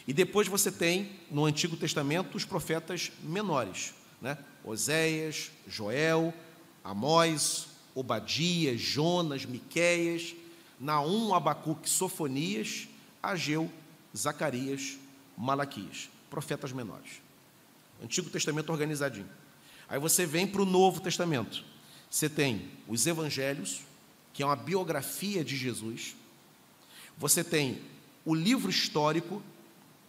E 0.07 0.13
depois 0.13 0.47
você 0.47 0.71
tem, 0.71 1.19
no 1.29 1.45
Antigo 1.45 1.77
Testamento, 1.77 2.35
os 2.35 2.45
profetas 2.45 3.11
menores 3.21 3.93
né? 4.21 4.37
Oséias, 4.63 5.51
Joel, 5.67 6.33
Amós, 6.83 7.67
Obadias, 7.95 8.79
Jonas, 8.79 9.45
Miqueias, 9.45 10.35
Naum, 10.79 11.33
Abacuque, 11.33 11.89
Sofonias, 11.89 12.87
Ageu, 13.21 13.71
Zacarias, 14.15 14.97
Malaquias, 15.37 16.09
profetas 16.29 16.71
menores. 16.71 17.21
Antigo 18.03 18.29
Testamento 18.29 18.71
organizadinho. 18.71 19.29
Aí 19.89 19.99
você 19.99 20.25
vem 20.25 20.45
para 20.45 20.61
o 20.61 20.65
Novo 20.65 21.01
Testamento. 21.01 21.63
Você 22.09 22.29
tem 22.29 22.69
os 22.87 23.05
Evangelhos, 23.07 23.81
que 24.31 24.43
é 24.43 24.45
uma 24.45 24.55
biografia 24.55 25.43
de 25.43 25.57
Jesus. 25.57 26.15
Você 27.17 27.43
tem 27.43 27.81
o 28.23 28.33
livro 28.33 28.69
histórico, 28.69 29.41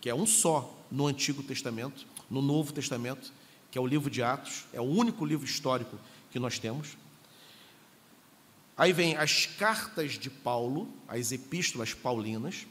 que 0.01 0.09
é 0.09 0.15
um 0.15 0.27
só 0.27 0.79
no 0.91 1.07
Antigo 1.07 1.43
Testamento, 1.43 2.07
no 2.29 2.41
Novo 2.43 2.73
Testamento 2.73 3.33
que 3.71 3.79
é 3.79 3.81
o 3.81 3.87
livro 3.87 4.11
de 4.11 4.23
Atos, 4.23 4.65
é 4.73 4.81
o 4.81 4.85
único 4.85 5.25
livro 5.25 5.47
histórico 5.47 5.99
que 6.31 6.39
nós 6.39 6.59
temos. 6.59 6.97
Aí 8.77 8.93
vem 8.93 9.17
as 9.17 9.47
cartas 9.47 10.13
de 10.13 10.29
Paulo, 10.29 10.89
as 11.07 11.33
epístolas 11.33 11.95
paulinas, 11.95 12.67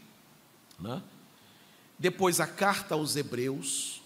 né? 0.80 1.02
depois 1.98 2.40
a 2.40 2.48
carta 2.48 2.96
aos 2.96 3.16
Hebreus. 3.16 3.99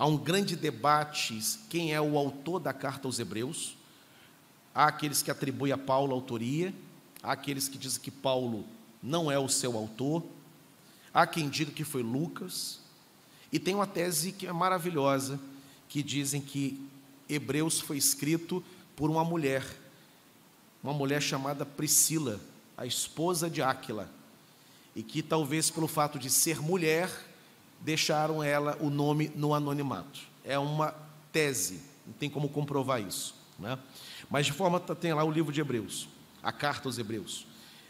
Há 0.00 0.06
um 0.06 0.16
grande 0.16 0.56
debate 0.56 1.38
quem 1.68 1.92
é 1.92 2.00
o 2.00 2.16
autor 2.16 2.58
da 2.58 2.72
carta 2.72 3.06
aos 3.06 3.18
Hebreus. 3.18 3.76
Há 4.74 4.86
aqueles 4.86 5.20
que 5.20 5.30
atribuem 5.30 5.74
a 5.74 5.76
Paulo 5.76 6.12
a 6.12 6.14
autoria, 6.14 6.72
há 7.22 7.32
aqueles 7.32 7.68
que 7.68 7.76
dizem 7.76 8.00
que 8.00 8.10
Paulo 8.10 8.64
não 9.02 9.30
é 9.30 9.38
o 9.38 9.46
seu 9.46 9.76
autor, 9.76 10.24
há 11.12 11.26
quem 11.26 11.50
diga 11.50 11.70
que 11.70 11.84
foi 11.84 12.02
Lucas, 12.02 12.80
e 13.52 13.58
tem 13.58 13.74
uma 13.74 13.86
tese 13.86 14.32
que 14.32 14.46
é 14.46 14.52
maravilhosa, 14.54 15.38
que 15.86 16.02
dizem 16.02 16.40
que 16.40 16.82
Hebreus 17.28 17.78
foi 17.78 17.98
escrito 17.98 18.64
por 18.96 19.10
uma 19.10 19.22
mulher, 19.22 19.66
uma 20.82 20.94
mulher 20.94 21.20
chamada 21.20 21.66
Priscila, 21.66 22.40
a 22.74 22.86
esposa 22.86 23.50
de 23.50 23.60
Áquila, 23.60 24.10
e 24.96 25.02
que 25.02 25.22
talvez 25.22 25.68
pelo 25.68 25.86
fato 25.86 26.18
de 26.18 26.30
ser 26.30 26.58
mulher, 26.58 27.10
deixaram 27.80 28.42
ela 28.42 28.76
o 28.80 28.90
nome 28.90 29.30
no 29.34 29.54
anonimato. 29.54 30.20
É 30.44 30.58
uma 30.58 30.94
tese, 31.32 31.80
não 32.06 32.12
tem 32.12 32.28
como 32.28 32.48
comprovar 32.48 33.00
isso. 33.00 33.34
Né? 33.58 33.78
Mas 34.28 34.46
de 34.46 34.52
forma 34.52 34.80
tem 34.80 35.12
lá 35.12 35.24
o 35.24 35.30
livro 35.30 35.52
de 35.52 35.60
Hebreus, 35.60 36.08
a 36.42 36.52
carta 36.52 36.88
aos 36.88 36.98
Hebreus. 36.98 37.46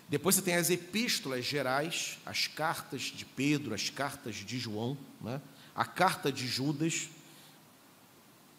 Depois 0.09 0.35
você 0.35 0.43
tem 0.43 0.57
as 0.57 0.71
epístolas 0.71 1.45
gerais, 1.45 2.19
as 2.27 2.49
cartas 2.49 3.03
de 3.03 3.25
Pedro, 3.25 3.75
as 3.75 3.91
cartas 3.91 4.37
de 4.37 4.59
João, 4.59 4.99
né? 5.21 5.41
a 5.75 5.85
carta 5.85 6.33
de 6.33 6.47
Judas, 6.47 7.09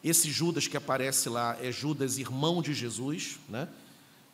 esse 0.03 0.31
Judas 0.31 0.67
que 0.67 0.77
aparece 0.77 1.27
lá 1.29 1.57
é 1.61 1.71
Judas, 1.71 2.17
irmão 2.17 2.61
de 2.61 2.73
Jesus, 2.73 3.37
né? 3.49 3.67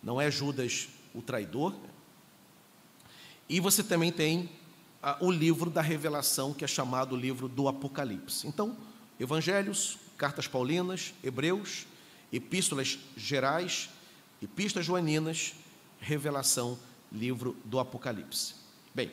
não 0.02 0.22
é 0.22 0.30
Judas 0.30 0.88
o 1.14 1.22
traidor. 1.22 1.76
E 3.50 3.60
você 3.60 3.84
também 3.84 4.12
tem 4.12 4.50
o 5.22 5.32
livro 5.32 5.70
da 5.70 5.82
revelação, 5.82 6.54
que 6.54 6.66
é 6.66 6.68
chamado 6.68 7.14
o 7.14 7.18
livro 7.18 7.48
do 7.48 7.68
Apocalipse. 7.68 8.48
Então, 8.48 8.76
evangelhos, 9.20 9.98
cartas 10.18 10.48
paulinas, 10.48 11.14
hebreus, 11.24 11.86
epístolas 12.32 13.00
gerais, 13.16 13.90
epístolas 14.42 14.86
joaninas, 14.86 15.54
revelação, 16.00 16.78
livro 17.12 17.56
do 17.64 17.80
Apocalipse. 17.80 18.56
Bem, 18.94 19.12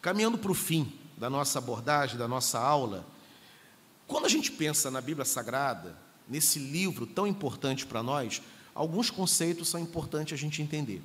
caminhando 0.00 0.38
para 0.38 0.50
o 0.50 0.54
fim 0.54 0.92
da 1.16 1.28
nossa 1.28 1.58
abordagem, 1.58 2.16
da 2.16 2.28
nossa 2.28 2.58
aula, 2.58 3.04
quando 4.06 4.26
a 4.26 4.28
gente 4.28 4.52
pensa 4.52 4.90
na 4.90 5.00
Bíblia 5.00 5.24
Sagrada, 5.24 5.96
nesse 6.28 6.58
livro 6.58 7.06
tão 7.06 7.26
importante 7.26 7.86
para 7.86 8.02
nós, 8.02 8.42
alguns 8.74 9.10
conceitos 9.10 9.68
são 9.68 9.80
importantes 9.80 10.34
a 10.34 10.40
gente 10.40 10.62
entender. 10.62 11.02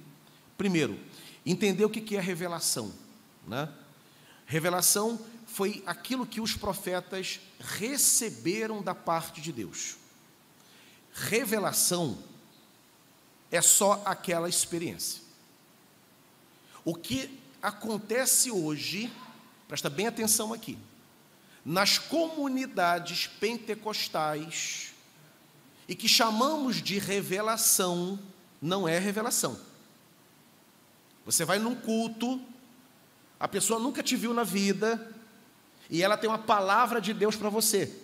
Primeiro, 0.58 1.00
entender 1.46 1.86
o 1.86 1.90
que 1.90 2.16
é 2.16 2.22
revelação. 2.22 2.92
Né? 3.48 3.68
Revelação 4.50 5.24
foi 5.46 5.84
aquilo 5.86 6.26
que 6.26 6.42
os 6.42 6.56
profetas 6.56 7.40
receberam 7.60 8.82
da 8.82 8.96
parte 8.96 9.40
de 9.40 9.52
Deus. 9.52 9.96
Revelação 11.14 12.18
é 13.52 13.62
só 13.62 14.02
aquela 14.04 14.50
experiência. 14.50 15.22
O 16.84 16.96
que 16.96 17.40
acontece 17.62 18.50
hoje, 18.50 19.14
presta 19.68 19.88
bem 19.88 20.08
atenção 20.08 20.52
aqui, 20.52 20.80
nas 21.64 22.00
comunidades 22.00 23.28
pentecostais 23.28 24.96
e 25.88 25.94
que 25.94 26.10
chamamos 26.10 26.82
de 26.82 26.98
revelação, 26.98 28.18
não 28.60 28.88
é 28.88 28.98
revelação. 28.98 29.60
Você 31.24 31.46
vai 31.46 31.60
num 31.60 31.76
culto, 31.76 32.44
a 33.40 33.48
pessoa 33.48 33.80
nunca 33.80 34.04
te 34.04 34.16
viu 34.16 34.34
na 34.34 34.44
vida 34.44 35.16
e 35.90 36.04
ela 36.04 36.18
tem 36.18 36.30
uma 36.30 36.40
palavra 36.40 37.00
de 37.00 37.14
Deus 37.14 37.36
para 37.36 37.50
você. 37.50 37.96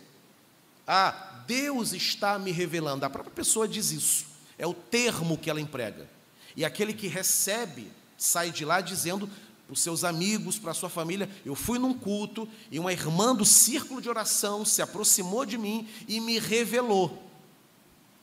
Ah, 0.88 1.44
Deus 1.46 1.94
está 1.94 2.40
me 2.40 2.52
revelando. 2.52 3.06
A 3.06 3.10
própria 3.10 3.34
pessoa 3.34 3.68
diz 3.68 3.92
isso. 3.92 4.26
É 4.58 4.66
o 4.66 4.74
termo 4.74 5.38
que 5.38 5.50
ela 5.50 5.60
emprega. 5.60 6.10
E 6.56 6.64
aquele 6.64 6.94
que 6.94 7.08
recebe 7.08 7.92
sai 8.18 8.52
de 8.52 8.64
lá 8.64 8.82
dizendo: 8.82 9.30
para 9.66 9.74
os 9.74 9.82
seus 9.82 10.04
amigos, 10.04 10.58
para 10.58 10.72
a 10.72 10.76
sua 10.76 10.90
família. 10.90 11.30
Eu 11.44 11.56
fui 11.56 11.80
num 11.80 11.94
culto 11.94 12.48
e 12.72 12.80
uma 12.80 12.94
irmã 12.94 13.36
do 13.36 13.46
círculo 13.46 14.02
de 14.02 14.10
oração 14.10 14.64
se 14.64 14.82
aproximou 14.82 15.46
de 15.46 15.58
mim 15.58 15.88
e 16.08 16.20
me 16.20 16.40
revelou 16.40 17.24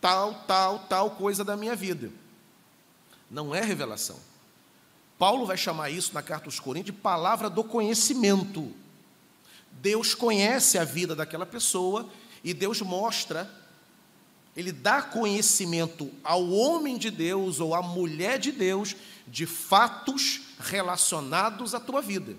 tal, 0.00 0.34
tal, 0.46 0.80
tal 0.80 1.10
coisa 1.12 1.44
da 1.44 1.56
minha 1.56 1.76
vida. 1.76 2.10
Não 3.30 3.54
é 3.54 3.62
revelação. 3.62 4.16
Paulo 5.22 5.46
vai 5.46 5.56
chamar 5.56 5.88
isso 5.88 6.12
na 6.12 6.20
carta 6.20 6.46
aos 6.46 6.58
Coríntios 6.58 6.96
de 6.96 7.00
palavra 7.00 7.48
do 7.48 7.62
conhecimento. 7.62 8.72
Deus 9.70 10.16
conhece 10.16 10.76
a 10.76 10.82
vida 10.84 11.14
daquela 11.14 11.46
pessoa 11.46 12.08
e 12.42 12.52
Deus 12.52 12.80
mostra, 12.80 13.48
Ele 14.56 14.72
dá 14.72 15.00
conhecimento 15.00 16.10
ao 16.24 16.50
homem 16.50 16.98
de 16.98 17.08
Deus 17.08 17.60
ou 17.60 17.72
à 17.72 17.80
mulher 17.80 18.36
de 18.36 18.50
Deus 18.50 18.96
de 19.28 19.46
fatos 19.46 20.40
relacionados 20.58 21.72
à 21.72 21.78
tua 21.78 22.02
vida. 22.02 22.36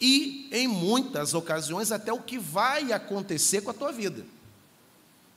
E, 0.00 0.48
em 0.50 0.66
muitas 0.66 1.34
ocasiões, 1.34 1.92
até 1.92 2.10
o 2.10 2.22
que 2.22 2.38
vai 2.38 2.90
acontecer 2.90 3.60
com 3.60 3.70
a 3.70 3.74
tua 3.74 3.92
vida. 3.92 4.24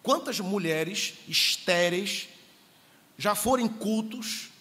Quantas 0.01 0.39
mulheres 0.39 1.15
estéreis 1.27 2.29
já 3.17 3.35
foram 3.35 3.67
cultos 3.67 4.54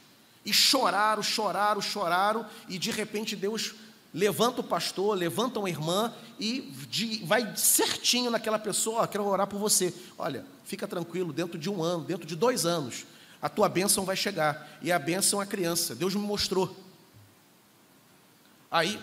e 0.44 0.52
choraram, 0.52 1.22
choraram, 1.22 1.80
choraram, 1.80 2.46
e 2.68 2.78
de 2.78 2.90
repente 2.90 3.34
Deus 3.34 3.74
levanta 4.12 4.60
o 4.60 4.64
pastor, 4.64 5.16
levanta 5.16 5.58
uma 5.58 5.68
irmã 5.68 6.14
e 6.38 6.72
vai 7.24 7.56
certinho 7.56 8.30
naquela 8.30 8.58
pessoa, 8.58 9.02
ó, 9.02 9.06
quero 9.06 9.24
orar 9.24 9.46
por 9.46 9.58
você. 9.58 9.92
Olha, 10.16 10.46
fica 10.64 10.86
tranquilo, 10.86 11.32
dentro 11.32 11.58
de 11.58 11.68
um 11.68 11.82
ano, 11.82 12.04
dentro 12.04 12.26
de 12.26 12.36
dois 12.36 12.64
anos, 12.64 13.04
a 13.42 13.48
tua 13.48 13.68
bênção 13.68 14.04
vai 14.04 14.16
chegar. 14.16 14.78
E 14.80 14.90
a 14.90 14.98
bênção 14.98 15.40
é 15.40 15.44
a 15.44 15.46
criança. 15.46 15.94
Deus 15.94 16.14
me 16.14 16.22
mostrou. 16.22 16.74
Aí 18.70 18.98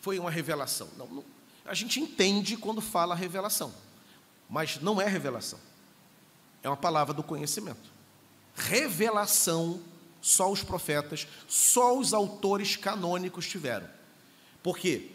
foi 0.00 0.18
uma 0.18 0.30
revelação. 0.30 0.88
Não, 0.96 1.06
não, 1.06 1.24
a 1.64 1.74
gente 1.74 2.00
entende 2.00 2.56
quando 2.56 2.80
fala 2.80 3.14
revelação, 3.14 3.72
mas 4.48 4.80
não 4.80 5.00
é 5.00 5.06
revelação. 5.06 5.58
é 6.62 6.68
uma 6.68 6.76
palavra 6.76 7.14
do 7.14 7.22
conhecimento. 7.22 7.90
Revelação, 8.54 9.80
só 10.20 10.50
os 10.50 10.62
profetas, 10.62 11.26
só 11.48 11.98
os 11.98 12.12
autores 12.12 12.76
canônicos 12.76 13.48
tiveram. 13.48 13.88
Por 14.62 14.78
quê? 14.78 15.08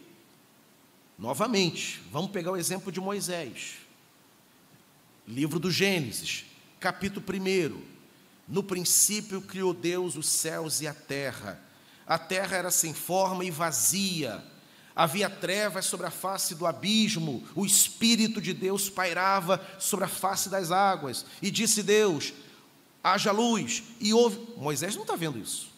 Novamente, 1.17 2.01
vamos 2.11 2.31
pegar 2.31 2.51
o 2.51 2.57
exemplo 2.57 2.91
de 2.91 2.99
Moisés. 2.99 3.75
Livro 5.27 5.59
do 5.59 5.71
Gênesis, 5.71 6.45
capítulo 6.79 7.25
1. 7.27 7.81
No 8.47 8.61
princípio 8.61 9.41
criou 9.41 9.73
Deus 9.73 10.15
os 10.15 10.27
céus 10.27 10.81
e 10.81 10.87
a 10.87 10.93
terra. 10.93 11.59
A 12.05 12.19
terra 12.19 12.57
era 12.57 12.69
sem 12.69 12.93
forma 12.93 13.43
e 13.43 13.49
vazia. 13.49 14.43
Havia 14.95 15.29
trevas 15.29 15.85
sobre 15.85 16.05
a 16.05 16.11
face 16.11 16.55
do 16.55 16.65
abismo. 16.65 17.43
O 17.55 17.65
Espírito 17.65 18.39
de 18.39 18.53
Deus 18.53 18.89
pairava 18.89 19.65
sobre 19.79 20.05
a 20.05 20.07
face 20.07 20.47
das 20.47 20.71
águas. 20.71 21.25
E 21.41 21.49
disse 21.49 21.81
Deus: 21.81 22.33
haja 23.05 23.31
luz. 23.31 23.83
E 23.99 24.13
houve. 24.13 24.39
Moisés 24.57 24.95
não 24.95 25.03
está 25.03 25.15
vendo 25.15 25.37
isso. 25.37 25.69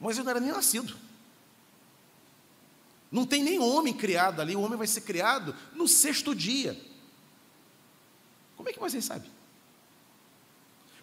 Moisés 0.00 0.24
não 0.24 0.30
era 0.30 0.40
nem 0.40 0.50
nascido. 0.50 0.96
Não 3.12 3.26
tem 3.26 3.42
nem 3.42 3.58
homem 3.58 3.92
criado 3.92 4.40
ali. 4.40 4.56
O 4.56 4.62
homem 4.62 4.78
vai 4.78 4.86
ser 4.86 5.02
criado 5.02 5.54
no 5.74 5.86
sexto 5.86 6.34
dia. 6.34 6.80
Como 8.56 8.68
é 8.68 8.72
que 8.72 8.80
Moisés 8.80 9.04
sabe? 9.04 9.30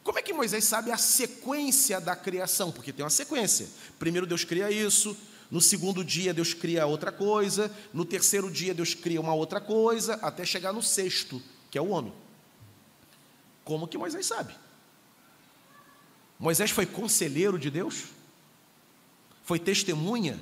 Como 0.03 0.19
é 0.19 0.21
que 0.21 0.33
Moisés 0.33 0.63
sabe 0.65 0.91
a 0.91 0.97
sequência 0.97 2.01
da 2.01 2.15
criação? 2.15 2.71
Porque 2.71 2.91
tem 2.91 3.03
uma 3.03 3.09
sequência. 3.09 3.69
Primeiro 3.97 4.27
Deus 4.27 4.43
cria 4.43 4.69
isso, 4.69 5.15
no 5.49 5.61
segundo 5.61 6.03
dia 6.03 6.33
Deus 6.33 6.53
cria 6.53 6.85
outra 6.85 7.09
coisa, 7.09 7.71
no 7.93 8.03
terceiro 8.03 8.51
dia 8.51 8.73
Deus 8.73 8.93
cria 8.93 9.21
uma 9.21 9.33
outra 9.33 9.61
coisa, 9.61 10.15
até 10.15 10.43
chegar 10.43 10.73
no 10.73 10.83
sexto, 10.83 11.41
que 11.71 11.77
é 11.77 11.81
o 11.81 11.87
homem. 11.87 12.13
Como 13.63 13.87
que 13.87 13.97
Moisés 13.97 14.25
sabe? 14.25 14.53
Moisés 16.43 16.69
foi 16.69 16.85
conselheiro 16.85 17.57
de 17.57 17.71
Deus? 17.71 18.03
Foi 19.43 19.57
testemunha? 19.57 20.39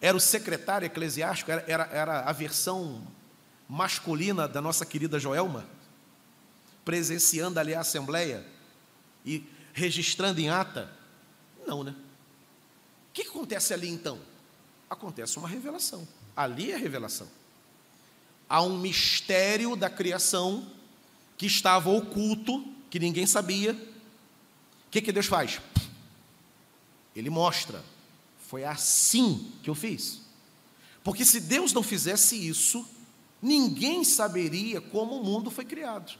Era 0.00 0.16
o 0.16 0.20
secretário 0.20 0.84
eclesiástico? 0.84 1.50
Era, 1.50 1.64
era, 1.66 1.84
era 1.84 2.20
a 2.20 2.32
versão 2.32 3.02
masculina 3.68 4.46
da 4.46 4.60
nossa 4.60 4.84
querida 4.84 5.18
Joelma? 5.18 5.66
presenciando 6.84 7.60
ali 7.60 7.74
a 7.74 7.80
assembleia 7.80 8.44
e 9.24 9.44
registrando 9.72 10.40
em 10.40 10.50
ata? 10.50 10.90
Não, 11.66 11.84
né? 11.84 11.94
O 13.10 13.12
que 13.12 13.22
acontece 13.22 13.72
ali 13.72 13.88
então? 13.88 14.18
Acontece 14.90 15.38
uma 15.38 15.48
revelação. 15.48 16.06
Ali 16.36 16.72
é 16.72 16.76
revelação. 16.76 17.28
Há 18.48 18.62
um 18.62 18.78
mistério 18.78 19.76
da 19.76 19.88
criação 19.88 20.66
que 21.38 21.46
estava 21.46 21.88
oculto, 21.88 22.66
que 22.90 22.98
ninguém 22.98 23.26
sabia. 23.26 23.91
Que, 24.92 25.00
que 25.00 25.10
Deus 25.10 25.26
faz? 25.26 25.58
Ele 27.16 27.30
mostra. 27.30 27.82
Foi 28.46 28.62
assim 28.62 29.50
que 29.62 29.70
eu 29.70 29.74
fiz. 29.74 30.20
Porque 31.02 31.24
se 31.24 31.40
Deus 31.40 31.72
não 31.72 31.82
fizesse 31.82 32.36
isso, 32.36 32.86
ninguém 33.40 34.04
saberia 34.04 34.82
como 34.82 35.16
o 35.16 35.24
mundo 35.24 35.50
foi 35.50 35.64
criado. 35.64 36.12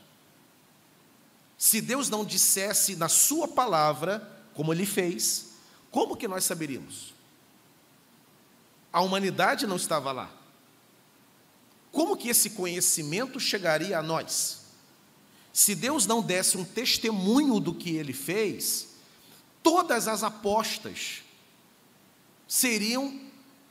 Se 1.58 1.82
Deus 1.82 2.08
não 2.08 2.24
dissesse 2.24 2.96
na 2.96 3.10
Sua 3.10 3.46
palavra, 3.46 4.26
como 4.54 4.72
Ele 4.72 4.86
fez, 4.86 5.50
como 5.90 6.16
que 6.16 6.26
nós 6.26 6.42
saberíamos? 6.42 7.12
A 8.90 9.02
humanidade 9.02 9.66
não 9.66 9.76
estava 9.76 10.12
lá. 10.12 10.34
Como 11.92 12.16
que 12.16 12.30
esse 12.30 12.50
conhecimento 12.50 13.38
chegaria 13.38 13.98
a 13.98 14.02
nós? 14.02 14.61
Se 15.52 15.74
Deus 15.74 16.06
não 16.06 16.22
desse 16.22 16.56
um 16.56 16.64
testemunho 16.64 17.60
do 17.60 17.74
que 17.74 17.90
Ele 17.90 18.12
fez, 18.12 18.88
todas 19.62 20.08
as 20.08 20.22
apostas 20.22 21.22
seriam 22.48 23.20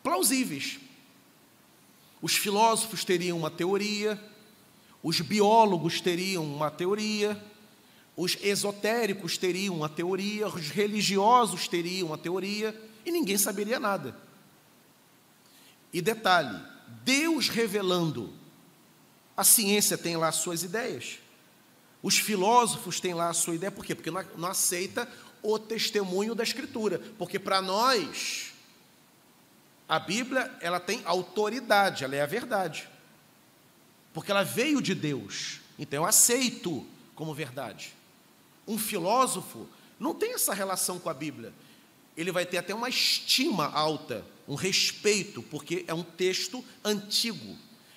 plausíveis. 0.04 0.80
Os 2.22 2.36
filósofos 2.36 3.04
teriam 3.04 3.38
uma 3.38 3.50
teoria, 3.50 4.22
os 5.02 5.22
biólogos 5.22 6.00
teriam 6.00 6.46
uma 6.46 6.70
teoria, 6.70 7.42
os 8.16 8.38
esotéricos 8.42 9.38
teriam 9.38 9.76
uma 9.76 9.90
teoria, 9.90 10.48
os 10.48 10.70
religiosos 10.70 11.68
teriam 11.68 12.10
uma 12.10 12.18
teoria, 12.18 12.80
e 13.06 13.12
ninguém 13.12 13.38
saberia 13.38 13.80
nada. 13.80 14.16
E 15.92 16.02
detalhe: 16.02 16.62
Deus 17.04 17.50
revelando, 17.50 18.32
a 19.36 19.44
ciência 19.44 19.98
tem 19.98 20.18
lá 20.18 20.32
suas 20.32 20.62
ideias, 20.64 21.18
os 22.04 22.18
filósofos 22.18 23.00
têm 23.00 23.14
lá 23.14 23.30
a 23.30 23.34
sua 23.34 23.56
ideia, 23.56 23.72
por 23.72 23.86
quê? 23.86 23.94
Porque 23.94 24.12
não, 24.12 24.26
não 24.38 24.50
aceita 24.50 25.08
o 25.44 25.58
testemunho 25.60 26.36
da 26.36 26.44
Escritura, 26.44 27.00
porque 27.18 27.38
para 27.38 27.62
nós, 27.62 28.54
a 29.88 30.00
Bíblia 30.00 30.52
ela 30.62 30.80
tem 30.80 31.02
autoridade, 31.06 32.04
ela 32.04 32.16
é 32.16 32.22
a 32.22 32.28
verdade, 32.28 32.88
porque 34.14 34.32
ela 34.32 34.44
veio 34.44 34.82
de 34.82 34.96
Deus, 34.96 35.60
então 35.78 36.04
eu 36.04 36.06
aceito 36.08 36.86
como 37.16 37.34
verdade. 37.34 37.94
Um 38.68 38.78
filósofo 38.78 39.68
não 40.00 40.14
tem 40.16 40.34
essa 40.34 40.54
relação 40.54 41.00
com 41.00 41.10
a 41.10 41.14
Bíblia. 41.14 41.54
Ele 42.18 42.32
vai 42.32 42.46
ter 42.46 42.58
até 42.58 42.74
uma 42.74 42.90
estima 42.90 43.72
alta, 43.72 44.26
um 44.48 44.56
respeito, 44.56 45.42
porque 45.44 45.86
é 45.88 45.94
um 45.94 46.04
texto 46.04 46.64
antigo. 46.84 47.56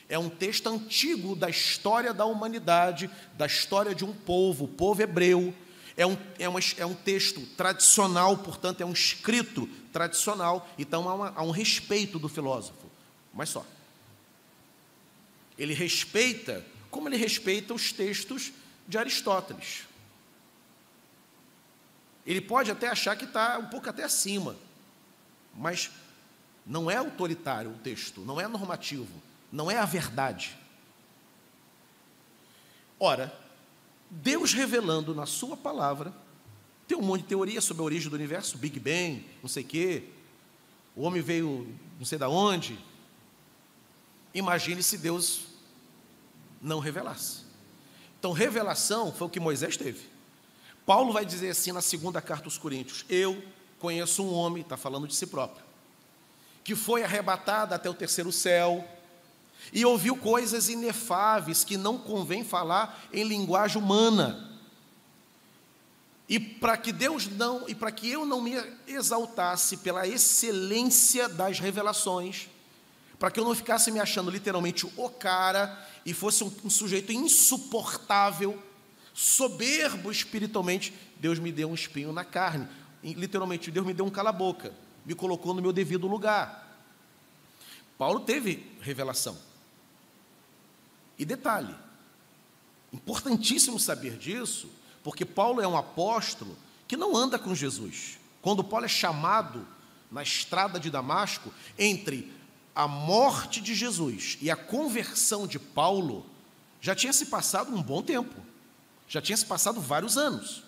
É 0.09 0.18
um 0.18 0.28
texto 0.28 0.68
antigo 0.68 1.34
da 1.34 1.48
história 1.48 2.12
da 2.12 2.24
humanidade, 2.24 3.11
da 3.34 3.46
história 3.46 3.94
de 3.94 4.05
um 4.05 4.12
povo, 4.12 4.64
o 4.64 4.68
povo 4.68 5.02
hebreu. 5.02 5.55
É 5.96 6.07
um, 6.07 6.16
é, 6.38 6.48
uma, 6.48 6.61
é 6.76 6.84
um 6.84 6.94
texto 6.94 7.40
tradicional, 7.57 8.36
portanto, 8.38 8.80
é 8.80 8.84
um 8.84 8.92
escrito 8.92 9.66
tradicional, 9.92 10.68
então 10.76 11.09
há, 11.09 11.14
uma, 11.14 11.32
há 11.36 11.42
um 11.42 11.50
respeito 11.50 12.18
do 12.18 12.28
filósofo. 12.28 12.90
Mas 13.32 13.48
só. 13.48 13.64
Ele 15.57 15.72
respeita, 15.72 16.64
como 16.90 17.09
ele 17.09 17.16
respeita 17.16 17.72
os 17.72 17.92
textos 17.92 18.52
de 18.88 18.98
Aristóteles. 18.98 19.84
Ele 22.26 22.40
pode 22.40 22.70
até 22.70 22.88
achar 22.88 23.16
que 23.16 23.24
está 23.24 23.59
um 23.59 23.66
pouco 23.66 23.88
até 23.88 24.02
acima, 24.02 24.57
mas 25.55 25.90
não 26.66 26.90
é 26.90 26.96
autoritário 26.96 27.70
o 27.70 27.78
texto, 27.78 28.22
não 28.22 28.40
é 28.40 28.48
normativo, 28.48 29.22
não 29.55 29.70
é 29.70 29.78
a 29.78 29.84
verdade. 29.84 30.59
Ora, 32.98 33.32
Deus 34.11 34.52
revelando 34.52 35.14
na 35.14 35.26
Sua 35.26 35.57
palavra, 35.57 36.12
tem 36.88 36.98
um 36.98 37.02
monte 37.02 37.22
de 37.22 37.28
teoria 37.28 37.61
sobre 37.61 37.80
a 37.82 37.84
origem 37.84 38.11
do 38.11 38.16
universo, 38.16 38.59
Big 38.59 38.80
Bang, 38.80 39.24
não 39.40 39.48
sei 39.48 39.62
o 39.62 39.66
quê, 39.66 40.09
o 40.96 41.02
homem 41.02 41.22
veio 41.22 41.72
não 41.98 42.05
sei 42.05 42.18
da 42.18 42.28
onde. 42.28 42.76
Imagine 44.34 44.82
se 44.82 44.98
Deus 44.98 45.44
não 46.61 46.80
revelasse. 46.80 47.44
Então, 48.18 48.32
revelação 48.32 49.12
foi 49.12 49.28
o 49.28 49.30
que 49.30 49.38
Moisés 49.38 49.76
teve. 49.76 50.09
Paulo 50.84 51.12
vai 51.12 51.24
dizer 51.24 51.50
assim 51.50 51.70
na 51.70 51.80
segunda 51.80 52.20
carta 52.20 52.46
aos 52.46 52.59
Coríntios: 52.59 53.05
Eu 53.09 53.40
conheço 53.78 54.24
um 54.24 54.34
homem, 54.34 54.62
está 54.62 54.76
falando 54.76 55.07
de 55.07 55.14
si 55.14 55.26
próprio, 55.26 55.64
que 56.64 56.74
foi 56.74 57.05
arrebatado 57.05 57.72
até 57.72 57.88
o 57.88 57.94
terceiro 57.94 58.32
céu 58.32 58.84
e 59.73 59.85
ouviu 59.85 60.17
coisas 60.17 60.69
inefáveis 60.69 61.65
que 61.65 61.77
não 61.77 61.99
convém 61.99 62.45
falar 62.45 63.07
em 63.12 63.25
linguagem 63.25 63.81
humana. 63.81 64.51
E 66.29 66.39
para 66.39 66.77
que 66.77 66.93
Deus 66.93 67.27
não, 67.27 67.69
e 67.69 67.75
para 67.75 67.93
que 67.93 68.09
eu 68.09 68.25
não 68.25 68.41
me 68.41 68.55
exaltasse 68.87 69.79
pela 69.79 70.07
excelência 70.07 71.29
das 71.29 71.59
revelações, 71.59 72.49
para 73.19 73.31
que 73.31 73.39
eu 73.39 73.45
não 73.45 73.55
ficasse 73.55 73.91
me 73.91 74.01
achando 74.01 74.31
literalmente 74.31 74.87
o 74.97 75.11
cara 75.11 75.87
e 76.05 76.15
fosse 76.15 76.43
um, 76.43 76.53
um 76.65 76.71
sujeito 76.71 77.12
insuportável, 77.12 78.61
soberbo 79.12 80.11
espiritualmente, 80.11 80.93
Deus 81.19 81.39
me 81.39 81.53
deu 81.53 81.71
um 81.71 81.75
espinho 81.75 82.12
na 82.12 82.25
carne. 82.25 82.69
Literalmente, 83.03 83.71
Deus 83.71 83.87
me 83.87 83.93
deu 83.93 84.05
um 84.05 84.11
cala-boca, 84.11 84.73
me 85.05 85.15
colocou 85.15 85.53
no 85.55 85.61
meu 85.61 85.73
devido 85.73 86.07
lugar. 86.07 86.65
Paulo 87.99 88.21
teve 88.21 88.73
revelação. 88.81 89.37
E 91.19 91.25
detalhe, 91.25 91.75
importantíssimo 92.93 93.79
saber 93.79 94.17
disso, 94.17 94.69
porque 95.03 95.25
Paulo 95.25 95.61
é 95.61 95.69
um 95.69 95.77
apóstolo 95.77 96.57
que 96.89 96.97
não 96.97 97.17
anda 97.17 97.39
com 97.39 97.55
Jesus. 97.55 98.19
Quando 98.43 98.65
Paulo 98.65 98.87
é 98.87 98.89
chamado 98.89 99.67
na 100.11 100.23
estrada 100.23 100.79
de 100.79 100.91
Damasco, 100.91 101.53
entre 101.79 102.33
a 102.75 102.89
morte 102.89 103.61
de 103.61 103.75
Jesus 103.75 104.37
e 104.41 104.51
a 104.51 104.57
conversão 104.57 105.47
de 105.47 105.59
Paulo, 105.59 106.27
já 106.81 106.95
tinha 106.95 107.12
se 107.12 107.27
passado 107.27 107.75
um 107.75 107.83
bom 107.83 108.03
tempo. 108.03 108.35
Já 109.09 109.23
tinha 109.23 109.37
se 109.37 109.47
passado 109.47 109.81
vários 109.81 110.19
anos. 110.19 110.62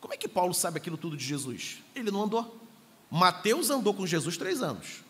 Como 0.00 0.14
é 0.14 0.16
que 0.16 0.28
Paulo 0.28 0.54
sabe 0.54 0.78
aquilo 0.78 0.96
tudo 0.96 1.16
de 1.16 1.24
Jesus? 1.24 1.78
Ele 1.94 2.10
não 2.10 2.24
andou. 2.24 2.60
Mateus 3.10 3.70
andou 3.70 3.94
com 3.94 4.06
Jesus 4.06 4.36
três 4.36 4.62
anos. 4.62 5.02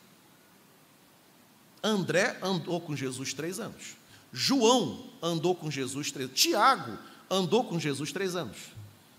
André 1.83 2.39
andou 2.43 2.81
com 2.81 2.97
Jesus 2.97 3.35
três 3.35 3.59
anos. 3.61 3.97
João 4.37 5.13
andou 5.23 5.55
com 5.55 5.71
Jesus 5.71 6.11
três 6.11 6.29
Tiago 6.35 6.99
andou 7.31 7.63
com 7.63 7.79
Jesus 7.79 8.11
três 8.11 8.35
anos. 8.35 8.57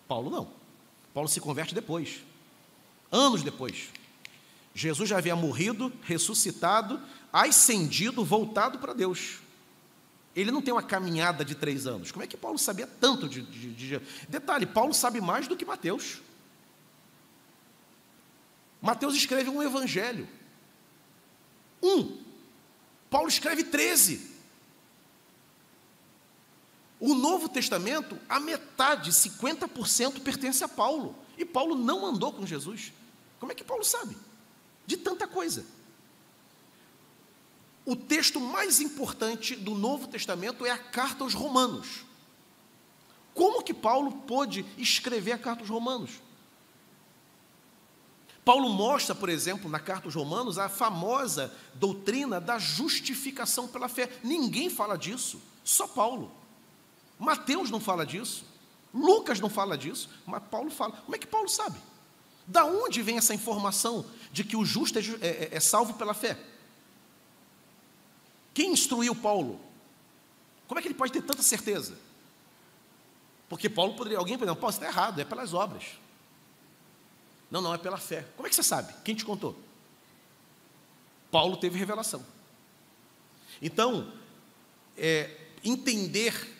Paulo 0.09 0.30
não. 0.30 0.49
Paulo 1.13 1.30
se 1.30 1.39
converte 1.39 1.74
depois, 1.74 2.20
anos 3.09 3.41
depois. 3.41 3.89
Jesus 4.74 5.09
já 5.09 5.18
havia 5.18 5.34
morrido, 5.34 5.91
ressuscitado, 6.01 7.01
ascendido, 7.32 8.26
voltado 8.26 8.78
para 8.78 8.91
Deus. 8.91 9.39
Ele 10.36 10.51
não 10.51 10.61
tem 10.61 10.74
uma 10.74 10.84
caminhada 10.84 11.45
de 11.45 11.55
três 11.55 11.88
anos. 11.88 12.11
Como 12.11 12.22
é 12.22 12.28
que 12.28 12.36
Paulo 12.36 12.57
sabia 12.57 12.86
tanto 12.86 13.30
de, 13.30 13.41
de, 13.41 13.74
de... 13.74 14.01
Detalhe, 14.28 14.66
Paulo 14.66 14.93
sabe 14.93 15.22
mais 15.22 15.47
do 15.47 15.55
que 15.55 15.63
Mateus. 15.63 16.22
Mateus 18.82 19.16
escreve 19.16 19.49
um 19.49 19.63
evangelho. 19.63 20.28
Um. 21.82 22.18
Paulo 23.09 23.30
escreve 23.30 23.63
13. 23.63 24.34
O 27.06 27.14
Novo 27.14 27.47
Testamento, 27.47 28.18
a 28.28 28.39
metade, 28.39 29.12
50%, 29.12 30.22
pertence 30.22 30.64
a 30.64 30.68
Paulo. 30.68 31.16
E 31.38 31.45
Paulo 31.45 31.76
não 31.76 32.03
andou 32.03 32.34
com 32.34 32.47
Jesus. 32.47 32.91
Como 33.39 33.51
é 33.51 33.56
que 33.56 33.64
Paulo 33.64 33.84
sabe? 33.84 34.18
De 34.88 34.97
tanta 34.97 35.28
coisa. 35.28 35.68
O 37.86 37.95
texto 37.95 38.39
mais 38.39 38.82
importante 38.82 39.56
do 39.56 39.76
Novo 39.76 40.08
Testamento 40.08 40.66
é 40.66 40.72
a 40.72 40.80
carta 40.80 41.24
aos 41.24 41.36
Romanos. 41.36 42.03
Como 43.36 43.62
que 43.62 43.72
Paulo 43.72 44.12
pôde 44.12 44.66
escrever 44.76 45.34
a 45.34 45.38
carta 45.38 45.62
aos 45.62 45.70
Romanos? 45.70 46.10
Paulo 48.43 48.68
mostra, 48.68 49.14
por 49.14 49.30
exemplo, 49.30 49.70
na 49.70 49.80
carta 49.80 50.08
aos 50.08 50.16
Romanos, 50.16 50.58
a 50.58 50.70
famosa 50.70 51.56
doutrina 51.76 52.41
da 52.41 52.58
justificação 52.58 53.68
pela 53.68 53.88
fé. 53.88 54.10
Ninguém 54.24 54.72
fala 54.72 54.97
disso, 54.97 55.39
só 55.64 55.88
Paulo. 55.88 56.44
Mateus 57.18 57.70
não 57.70 57.80
fala 57.80 58.05
disso, 58.05 58.45
Lucas 58.93 59.39
não 59.39 59.49
fala 59.49 59.78
disso, 59.78 60.09
mas 60.26 60.41
Paulo 60.43 60.72
fala. 60.72 60.93
Como 60.93 61.16
é 61.16 61.20
que 61.20 61.28
Paulo 61.28 61.49
sabe? 61.49 61.78
Da 62.47 62.66
onde 62.66 63.01
vem 63.01 63.18
essa 63.18 63.34
informação 63.34 64.05
de 64.32 64.43
que 64.43 64.55
o 64.55 64.63
justo 64.63 64.99
é, 64.99 65.01
é, 65.22 65.49
é 65.51 65.59
salvo 65.59 65.95
pela 65.95 66.13
fé? 66.13 66.38
Quem 68.53 68.72
instruiu 68.72 69.13
Paulo? 69.13 69.59
Como 70.68 70.80
é 70.80 70.82
que 70.82 70.88
ele 70.88 70.95
pode 70.95 71.11
ter 71.11 71.22
tanta 71.22 71.43
certeza? 71.43 71.97
Porque 73.49 73.70
Paulo 73.70 73.95
poderia, 73.95 74.18
alguém 74.18 74.38
poderia, 74.38 74.59
Paulo, 74.59 74.74
está 74.74 74.88
errado, 74.88 75.20
é 75.20 75.26
pelas 75.26 75.53
obras. 75.53 75.84
Não, 77.51 77.61
não, 77.61 77.74
é 77.74 77.78
pela 77.78 77.97
fé. 77.97 78.26
Como 78.36 78.47
é 78.47 78.49
que 78.49 78.55
você 78.55 78.63
sabe? 78.63 78.93
Quem 79.03 79.13
te 79.13 79.26
contou? 79.26 79.55
Paulo 81.30 81.57
teve 81.57 81.78
revelação. 81.78 82.26
Então, 83.61 84.11
é, 84.97 85.38
entender 85.63 86.55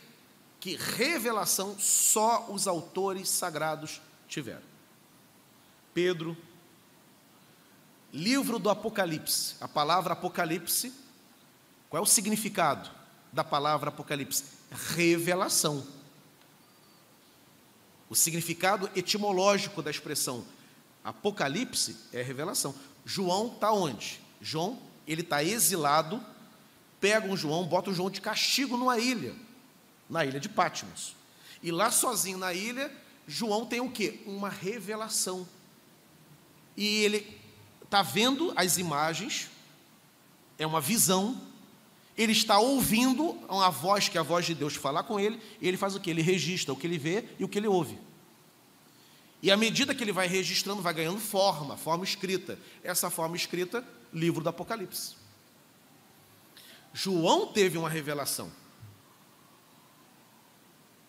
que 0.66 0.76
revelação 0.78 1.78
só 1.78 2.48
os 2.50 2.68
autores 2.68 3.30
sagrados 3.30 4.02
tiveram. 4.28 4.64
Pedro, 5.94 6.36
livro 8.12 8.58
do 8.58 8.72
Apocalipse. 8.72 9.58
A 9.62 9.68
palavra 9.68 10.14
Apocalipse 10.14 10.92
qual 11.88 12.02
é 12.02 12.04
o 12.04 12.10
significado 12.10 12.90
da 13.32 13.44
palavra 13.44 13.90
Apocalipse? 13.90 14.44
Revelação. 14.96 15.86
O 18.10 18.16
significado 18.16 18.90
etimológico 18.96 19.84
da 19.84 19.92
expressão 19.92 20.44
Apocalipse 21.04 21.96
é 22.12 22.24
revelação. 22.24 22.74
João 23.06 23.54
está 23.54 23.72
onde? 23.72 24.20
João, 24.42 24.82
ele 25.08 25.22
está 25.22 25.44
exilado, 25.44 26.20
pega 27.00 27.28
um 27.28 27.38
João, 27.38 27.68
bota 27.68 27.92
o 27.92 27.94
João 27.94 28.10
de 28.10 28.20
castigo 28.20 28.76
numa 28.76 28.98
ilha, 28.98 29.45
na 30.10 30.26
ilha 30.26 30.40
de 30.40 30.50
Patmos. 30.50 31.16
E 31.62 31.72
lá 31.72 31.92
sozinho 31.92 32.38
na 32.38 32.54
ilha, 32.54 32.92
João 33.28 33.66
tem 33.66 33.80
o 33.80 33.90
quê? 33.90 34.20
Uma 34.26 34.50
revelação. 34.50 35.48
E 36.78 37.04
ele 37.04 37.40
está 37.84 38.02
vendo 38.02 38.54
as 38.56 38.78
imagens, 38.78 39.50
é 40.58 40.66
uma 40.66 40.82
visão, 40.82 41.42
ele 42.18 42.32
está 42.32 42.60
ouvindo 42.60 43.32
uma 43.50 43.70
voz, 43.70 44.08
que 44.08 44.18
é 44.18 44.22
a 44.22 44.24
voz 44.24 44.46
de 44.46 44.54
Deus 44.54 44.76
falar 44.76 45.04
com 45.04 45.20
ele, 45.20 45.42
e 45.60 45.68
ele 45.68 45.78
faz 45.78 45.96
o 45.96 46.00
que? 46.00 46.10
Ele 46.10 46.22
registra 46.22 46.74
o 46.74 46.78
que 46.78 46.88
ele 46.88 46.98
vê 46.98 47.26
e 47.40 47.44
o 47.44 47.48
que 47.48 47.58
ele 47.58 47.68
ouve. 47.68 47.98
E 49.42 49.52
à 49.52 49.58
medida 49.58 49.94
que 49.94 50.04
ele 50.04 50.12
vai 50.12 50.28
registrando, 50.28 50.82
vai 50.82 50.94
ganhando 50.94 51.20
forma, 51.20 51.78
forma 51.78 52.04
escrita. 52.04 52.58
Essa 52.84 53.10
forma 53.10 53.36
escrita, 53.36 53.86
livro 54.14 54.42
do 54.42 54.50
Apocalipse. 54.50 55.16
João 56.94 57.48
teve 57.48 57.78
uma 57.78 57.90
revelação. 57.90 58.52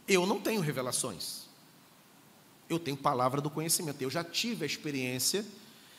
Eu 0.07 0.27
não 0.27 0.41
tenho 0.41 0.61
revelações. 0.61 1.47
Eu 2.69 2.79
tenho 2.79 2.97
palavra 2.97 3.41
do 3.41 3.51
conhecimento. 3.51 4.03
Eu 4.03 4.11
já 4.11 4.25
tive 4.25 4.65
a 4.65 4.67
experiência 4.67 5.45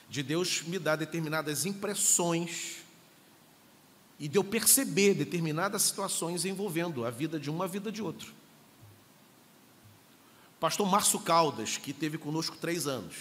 de 0.10 0.24
Deus 0.24 0.62
me 0.64 0.80
dar 0.80 0.95
determinadas 0.95 1.66
impressões 1.66 2.78
e 4.20 4.28
de 4.28 4.38
eu 4.38 4.43
perceber 4.43 5.14
determinadas 5.14 5.84
situações 5.84 6.45
envolvendo 6.45 7.05
a 7.05 7.12
vida 7.12 7.39
de 7.39 7.49
uma 7.49 7.66
a 7.66 7.68
vida 7.68 7.91
de 7.91 8.01
outro. 8.01 8.34
Pastor 10.60 10.89
Márcio 10.89 11.20
Caldas, 11.20 11.78
que 11.78 11.93
teve 11.93 12.18
conosco 12.18 12.58
três 12.58 12.88
anos. 12.88 13.16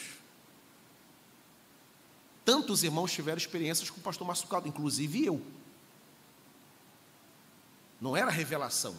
Tantos 2.44 2.82
irmãos 2.82 3.12
tiveram 3.12 3.36
experiências 3.36 3.90
com 3.90 3.98
o 3.98 4.02
pastor 4.02 4.26
Márcio 4.26 4.48
Caldas, 4.48 4.68
inclusive 4.68 5.26
eu. 5.26 5.42
Não 8.00 8.16
era 8.16 8.30
revelação, 8.30 8.94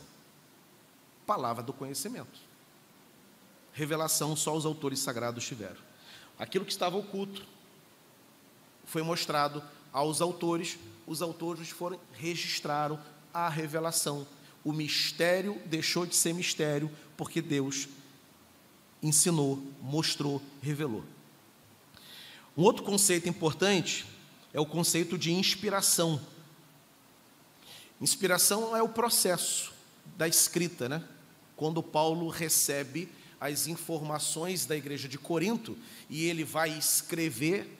palavra 1.27 1.61
do 1.61 1.71
conhecimento. 1.71 2.39
Revelação 3.73 4.35
só 4.35 4.55
os 4.55 4.65
autores 4.65 4.99
sagrados 4.99 5.45
tiveram. 5.45 5.77
Aquilo 6.39 6.65
que 6.65 6.71
estava 6.71 6.97
oculto 6.97 7.45
foi 8.85 9.03
mostrado 9.03 9.61
aos 9.93 10.21
autores 10.21 10.79
os 11.07 11.21
autores 11.21 11.69
foram 11.69 11.97
registraram 12.11 12.99
a 13.33 13.47
revelação. 13.47 14.27
O 14.63 14.73
mistério 14.73 15.59
deixou 15.65 16.05
de 16.05 16.13
ser 16.13 16.33
mistério 16.33 16.91
porque 17.15 17.41
Deus 17.41 17.87
ensinou, 19.01 19.63
mostrou, 19.81 20.41
revelou. 20.61 21.05
Um 22.57 22.63
outro 22.63 22.83
conceito 22.83 23.29
importante 23.29 24.05
é 24.53 24.59
o 24.59 24.65
conceito 24.65 25.17
de 25.17 25.31
inspiração. 25.31 26.19
Inspiração 28.01 28.75
é 28.75 28.83
o 28.83 28.89
processo 28.89 29.71
da 30.17 30.27
escrita, 30.27 30.89
né? 30.89 31.07
Quando 31.57 31.81
Paulo 31.81 32.29
recebe 32.29 33.09
as 33.41 33.67
informações 33.67 34.65
da 34.65 34.77
igreja 34.77 35.07
de 35.07 35.17
Corinto 35.17 35.75
e 36.09 36.23
ele 36.25 36.43
vai 36.43 36.69
escrever 36.69 37.75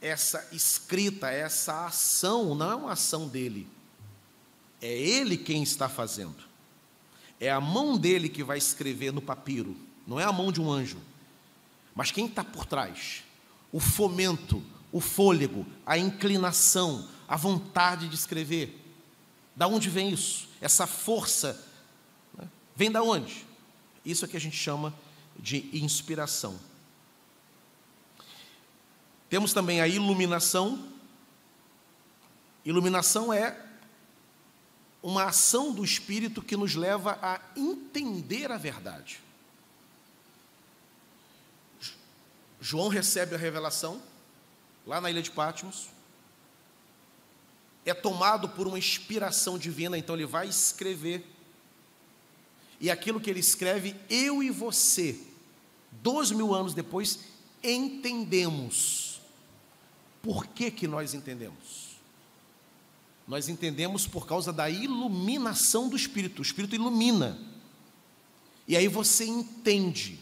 essa 0.00 0.48
escrita, 0.52 1.30
essa 1.30 1.86
ação, 1.86 2.54
não 2.54 2.70
é 2.70 2.74
uma 2.74 2.92
ação 2.92 3.28
dele, 3.28 3.66
é 4.82 4.92
ele 4.92 5.36
quem 5.36 5.62
está 5.62 5.88
fazendo. 5.88 6.50
É 7.38 7.50
a 7.50 7.60
mão 7.60 7.96
dele 7.96 8.28
que 8.28 8.42
vai 8.42 8.58
escrever 8.58 9.12
no 9.12 9.22
papiro, 9.22 9.76
não 10.06 10.18
é 10.18 10.24
a 10.24 10.32
mão 10.32 10.50
de 10.50 10.60
um 10.60 10.70
anjo. 10.70 10.98
Mas 11.94 12.10
quem 12.10 12.26
está 12.26 12.42
por 12.42 12.66
trás? 12.66 13.22
O 13.70 13.78
fomento, 13.78 14.62
o 14.90 15.00
fôlego, 15.00 15.64
a 15.86 15.96
inclinação, 15.96 17.08
a 17.28 17.36
vontade 17.36 18.08
de 18.08 18.16
escrever. 18.16 18.78
Da 19.54 19.68
onde 19.68 19.88
vem 19.88 20.10
isso? 20.10 20.48
Essa 20.60 20.86
força? 20.86 21.69
Vem 22.80 22.90
da 22.90 23.02
onde? 23.02 23.46
Isso 24.06 24.24
é 24.24 24.28
que 24.28 24.38
a 24.38 24.40
gente 24.40 24.56
chama 24.56 24.94
de 25.38 25.68
inspiração. 25.70 26.58
Temos 29.28 29.52
também 29.52 29.82
a 29.82 29.86
iluminação. 29.86 30.88
Iluminação 32.64 33.34
é 33.34 33.54
uma 35.02 35.24
ação 35.24 35.74
do 35.74 35.84
Espírito 35.84 36.40
que 36.40 36.56
nos 36.56 36.74
leva 36.74 37.18
a 37.20 37.38
entender 37.54 38.50
a 38.50 38.56
verdade. 38.56 39.20
João 42.62 42.88
recebe 42.88 43.34
a 43.34 43.38
revelação 43.38 44.00
lá 44.86 45.02
na 45.02 45.10
ilha 45.10 45.20
de 45.20 45.30
Patmos, 45.30 45.90
é 47.84 47.92
tomado 47.92 48.48
por 48.48 48.66
uma 48.66 48.78
inspiração 48.78 49.58
divina, 49.58 49.98
então 49.98 50.16
ele 50.16 50.24
vai 50.24 50.48
escrever. 50.48 51.39
E 52.80 52.90
aquilo 52.90 53.20
que 53.20 53.28
ele 53.28 53.40
escreve, 53.40 53.94
eu 54.08 54.42
e 54.42 54.50
você, 54.50 55.20
dois 56.02 56.30
mil 56.30 56.54
anos 56.54 56.72
depois, 56.72 57.20
entendemos 57.62 59.10
por 60.22 60.46
que, 60.46 60.70
que 60.70 60.86
nós 60.86 61.14
entendemos? 61.14 61.98
Nós 63.26 63.48
entendemos 63.48 64.06
por 64.06 64.26
causa 64.26 64.52
da 64.52 64.68
iluminação 64.68 65.88
do 65.88 65.96
Espírito. 65.96 66.40
O 66.40 66.42
Espírito 66.42 66.74
ilumina. 66.74 67.38
E 68.66 68.76
aí 68.76 68.88
você 68.88 69.24
entende. 69.24 70.18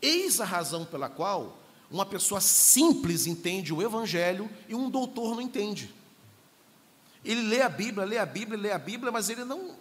Eis 0.00 0.40
a 0.40 0.44
razão 0.44 0.84
pela 0.84 1.08
qual 1.08 1.58
uma 1.90 2.06
pessoa 2.06 2.40
simples 2.40 3.26
entende 3.26 3.72
o 3.72 3.82
Evangelho 3.82 4.50
e 4.68 4.74
um 4.74 4.90
doutor 4.90 5.34
não 5.36 5.42
entende. 5.42 5.94
Ele 7.24 7.42
lê 7.42 7.62
a 7.62 7.68
Bíblia, 7.68 8.04
lê 8.04 8.18
a 8.18 8.26
Bíblia, 8.26 8.58
lê 8.58 8.72
a 8.72 8.78
Bíblia, 8.78 9.12
mas 9.12 9.28
ele 9.28 9.44
não. 9.44 9.76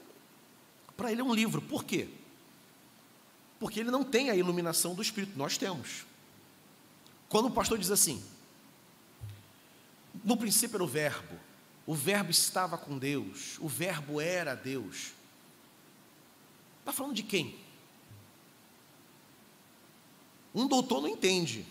Para 1.02 1.12
ele 1.12 1.22
é 1.22 1.24
um 1.24 1.34
livro. 1.34 1.64
Por 1.64 1.84
quê? 1.84 2.08
Porque 3.60 3.80
ele 3.80 3.89
não 3.89 4.04
tem 4.04 4.30
a 4.30 4.36
iluminação 4.36 4.93
do 4.93 5.02
Espírito. 5.02 5.36
Nós 5.36 5.58
temos. 5.58 6.06
Quando 7.28 7.47
o 7.47 7.52
pastor 7.52 7.80
diz 7.80 7.89
assim: 7.89 8.24
no 10.24 10.38
princípio 10.38 10.76
era 10.76 10.84
o 10.84 10.88
Verbo, 10.88 11.39
o 11.88 11.95
Verbo 11.95 12.30
estava 12.30 12.78
com 12.78 12.99
Deus, 12.99 13.58
o 13.58 13.68
Verbo 13.68 14.22
era 14.22 14.54
Deus. 14.54 15.12
Está 16.82 16.93
falando 16.93 17.16
de 17.16 17.24
quem? 17.24 17.58
Um 20.54 20.68
doutor 20.68 21.02
não 21.02 21.10
entende. 21.10 21.66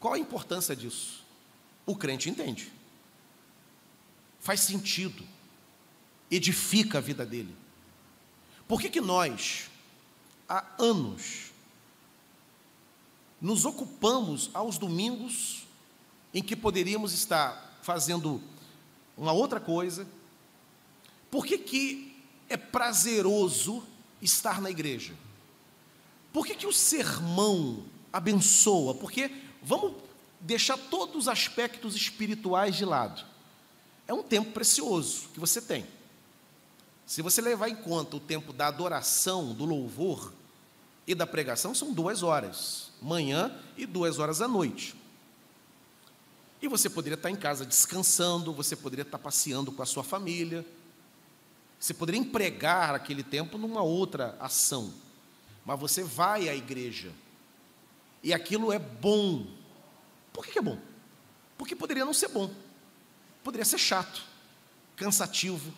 Qual 0.00 0.14
a 0.14 0.18
importância 0.18 0.74
disso? 0.74 1.22
O 1.84 1.94
crente 1.94 2.30
entende. 2.30 2.72
Faz 4.40 4.60
sentido. 4.60 5.22
Edifica 6.30 6.96
a 6.96 7.00
vida 7.02 7.26
dele. 7.26 7.60
Por 8.72 8.80
que, 8.80 8.88
que 8.88 9.02
nós, 9.02 9.68
há 10.48 10.64
anos, 10.78 11.52
nos 13.38 13.66
ocupamos 13.66 14.48
aos 14.54 14.78
domingos 14.78 15.66
em 16.32 16.42
que 16.42 16.56
poderíamos 16.56 17.12
estar 17.12 17.78
fazendo 17.82 18.40
uma 19.14 19.30
outra 19.30 19.60
coisa? 19.60 20.08
Por 21.30 21.44
que, 21.44 21.58
que 21.58 22.16
é 22.48 22.56
prazeroso 22.56 23.86
estar 24.22 24.58
na 24.58 24.70
igreja? 24.70 25.14
Por 26.32 26.46
que, 26.46 26.54
que 26.54 26.66
o 26.66 26.72
sermão 26.72 27.84
abençoa? 28.10 28.94
Porque 28.94 29.30
vamos 29.62 29.92
deixar 30.40 30.78
todos 30.78 31.14
os 31.14 31.28
aspectos 31.28 31.94
espirituais 31.94 32.74
de 32.74 32.86
lado. 32.86 33.22
É 34.08 34.14
um 34.14 34.22
tempo 34.22 34.50
precioso 34.52 35.28
que 35.34 35.38
você 35.38 35.60
tem. 35.60 35.86
Se 37.12 37.20
você 37.20 37.42
levar 37.42 37.68
em 37.68 37.76
conta 37.76 38.16
o 38.16 38.20
tempo 38.20 38.54
da 38.54 38.68
adoração, 38.68 39.52
do 39.52 39.66
louvor 39.66 40.32
e 41.06 41.14
da 41.14 41.26
pregação, 41.26 41.74
são 41.74 41.92
duas 41.92 42.22
horas, 42.22 42.90
manhã 43.02 43.54
e 43.76 43.84
duas 43.84 44.18
horas 44.18 44.40
à 44.40 44.48
noite. 44.48 44.94
E 46.62 46.66
você 46.68 46.88
poderia 46.88 47.16
estar 47.16 47.28
em 47.28 47.36
casa 47.36 47.66
descansando, 47.66 48.50
você 48.54 48.74
poderia 48.74 49.02
estar 49.02 49.18
passeando 49.18 49.70
com 49.70 49.82
a 49.82 49.84
sua 49.84 50.02
família, 50.02 50.64
você 51.78 51.92
poderia 51.92 52.18
empregar 52.18 52.94
aquele 52.94 53.22
tempo 53.22 53.58
numa 53.58 53.82
outra 53.82 54.34
ação 54.40 54.90
mas 55.66 55.78
você 55.78 56.02
vai 56.02 56.48
à 56.48 56.56
igreja. 56.56 57.12
E 58.22 58.32
aquilo 58.32 58.72
é 58.72 58.78
bom. 58.78 59.46
Por 60.32 60.46
que 60.46 60.58
é 60.58 60.62
bom? 60.62 60.78
Porque 61.58 61.76
poderia 61.76 62.06
não 62.06 62.14
ser 62.14 62.28
bom. 62.28 62.50
Poderia 63.44 63.66
ser 63.66 63.76
chato, 63.76 64.24
cansativo, 64.96 65.74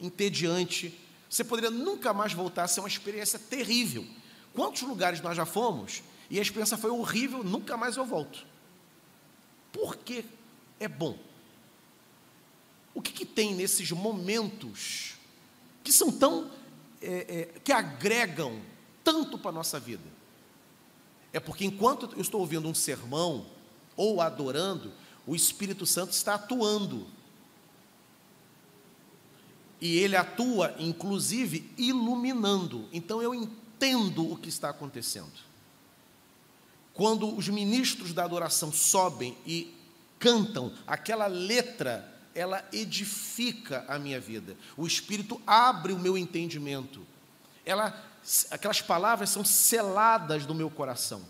entediante. 0.00 0.98
Você 1.28 1.44
poderia 1.44 1.70
nunca 1.70 2.12
mais 2.12 2.32
voltar 2.32 2.64
a 2.64 2.68
ser 2.68 2.80
uma 2.80 2.88
experiência 2.88 3.38
terrível. 3.38 4.06
Quantos 4.54 4.82
lugares 4.82 5.20
nós 5.20 5.36
já 5.36 5.46
fomos 5.46 6.02
e 6.28 6.38
a 6.38 6.42
experiência 6.42 6.76
foi 6.76 6.90
horrível, 6.90 7.44
nunca 7.44 7.76
mais 7.76 7.96
eu 7.96 8.04
volto. 8.04 8.46
Por 9.72 9.96
que 9.96 10.24
é 10.78 10.88
bom? 10.88 11.16
O 12.94 13.00
que, 13.00 13.12
que 13.12 13.24
tem 13.24 13.54
nesses 13.54 13.90
momentos 13.92 15.14
que 15.82 15.92
são 15.92 16.10
tão. 16.10 16.50
É, 17.02 17.48
é, 17.54 17.60
que 17.60 17.72
agregam 17.72 18.60
tanto 19.02 19.38
para 19.38 19.50
a 19.50 19.54
nossa 19.54 19.80
vida? 19.80 20.04
É 21.32 21.40
porque 21.40 21.64
enquanto 21.64 22.10
eu 22.14 22.20
estou 22.20 22.40
ouvindo 22.40 22.68
um 22.68 22.74
sermão 22.74 23.46
ou 23.96 24.20
adorando, 24.20 24.92
o 25.26 25.34
Espírito 25.34 25.86
Santo 25.86 26.12
está 26.12 26.34
atuando. 26.34 27.06
E 29.80 29.98
ele 29.98 30.16
atua, 30.16 30.74
inclusive, 30.78 31.70
iluminando. 31.76 32.88
Então 32.92 33.22
eu 33.22 33.34
entendo 33.34 34.30
o 34.30 34.36
que 34.36 34.48
está 34.48 34.70
acontecendo. 34.70 35.32
Quando 36.92 37.34
os 37.34 37.48
ministros 37.48 38.12
da 38.12 38.24
adoração 38.24 38.72
sobem 38.72 39.36
e 39.46 39.74
cantam, 40.18 40.72
aquela 40.86 41.26
letra, 41.26 42.06
ela 42.34 42.62
edifica 42.72 43.84
a 43.88 43.98
minha 43.98 44.20
vida. 44.20 44.56
O 44.76 44.86
Espírito 44.86 45.40
abre 45.46 45.92
o 45.92 45.98
meu 45.98 46.18
entendimento. 46.18 47.00
Ela 47.64 48.10
aquelas 48.50 48.82
palavras 48.82 49.30
são 49.30 49.44
seladas 49.44 50.46
no 50.46 50.54
meu 50.54 50.70
coração, 50.70 51.22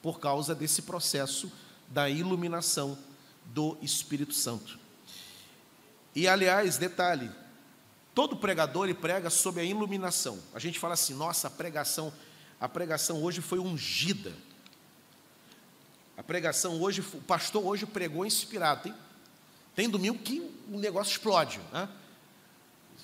por 0.00 0.18
causa 0.18 0.54
desse 0.54 0.82
processo 0.82 1.52
da 1.88 2.08
iluminação 2.08 2.96
do 3.46 3.76
Espírito 3.82 4.32
Santo. 4.32 4.78
E 6.14 6.26
aliás, 6.26 6.78
detalhe, 6.78 7.30
todo 8.14 8.36
pregador 8.36 8.84
ele 8.84 8.94
prega 8.94 9.30
sob 9.30 9.60
a 9.60 9.64
iluminação. 9.64 10.38
A 10.54 10.58
gente 10.58 10.78
fala 10.78 10.94
assim: 10.94 11.14
"Nossa, 11.14 11.48
a 11.48 11.50
pregação, 11.50 12.12
a 12.60 12.68
pregação 12.68 13.22
hoje 13.22 13.40
foi 13.40 13.58
ungida". 13.58 14.32
A 16.16 16.22
pregação 16.22 16.80
hoje, 16.80 17.00
o 17.00 17.20
pastor 17.22 17.64
hoje 17.64 17.86
pregou 17.86 18.24
inspirado. 18.26 18.82
Tem, 18.82 18.94
tem 19.74 19.88
domingo 19.88 20.18
que 20.18 20.40
o 20.70 20.78
negócio 20.78 21.10
explode, 21.10 21.58
né? 21.72 21.88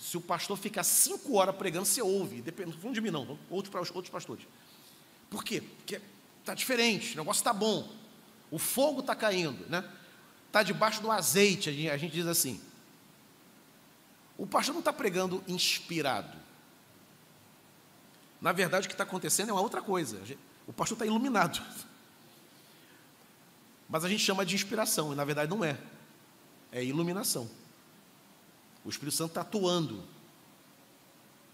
Se 0.01 0.17
o 0.17 0.21
pastor 0.21 0.57
ficar 0.57 0.85
cinco 0.85 1.35
horas 1.35 1.57
pregando, 1.57 1.87
você 1.87 2.01
ouve. 2.01 2.41
Depende, 2.41 2.79
não 2.83 2.93
de 2.93 3.01
mim, 3.01 3.11
não, 3.11 3.39
outros, 3.51 3.75
outros 3.91 4.11
pastores. 4.11 4.47
Por 5.29 5.43
quê? 5.43 5.61
Porque 5.61 6.01
está 6.41 6.55
diferente, 6.55 7.15
o 7.15 7.17
negócio 7.17 7.41
está 7.41 7.53
bom. 7.53 7.93
O 8.51 8.59
fogo 8.59 9.01
está 9.01 9.15
caindo, 9.15 9.67
né? 9.69 9.85
Está 10.47 10.63
debaixo 10.63 11.03
do 11.03 11.11
azeite, 11.11 11.69
a 11.69 11.73
gente, 11.73 11.91
a 11.91 11.97
gente 11.97 12.13
diz 12.13 12.27
assim. 12.27 12.61
O 14.39 14.47
pastor 14.47 14.73
não 14.73 14.79
está 14.79 14.93
pregando 14.93 15.43
inspirado. 15.49 16.39
Na 18.41 18.53
verdade, 18.53 18.87
o 18.87 18.89
que 18.89 18.95
está 18.95 19.03
acontecendo 19.03 19.51
é 19.51 19.53
uma 19.53 19.61
outra 19.61 19.83
coisa. 19.83 20.23
O 20.65 20.73
pastor 20.73 20.95
está 20.95 21.05
iluminado. 21.05 21.61
Mas 23.89 24.05
a 24.05 24.09
gente 24.09 24.23
chama 24.23 24.47
de 24.47 24.55
inspiração, 24.55 25.13
e 25.13 25.17
na 25.17 25.25
verdade 25.25 25.51
não 25.51 25.65
é. 25.65 25.77
É 26.71 26.85
iluminação. 26.85 27.51
O 28.85 28.89
Espírito 28.91 29.17
Santo 29.17 29.31
está 29.31 29.41
atuando 29.41 30.05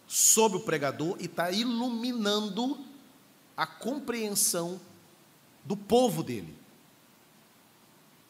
sobre 0.07 0.59
o 0.59 0.61
pregador 0.61 1.17
e 1.19 1.25
está 1.25 1.51
iluminando 1.51 2.85
a 3.57 3.67
compreensão 3.67 4.79
do 5.65 5.77
povo 5.77 6.23
dele. 6.23 6.55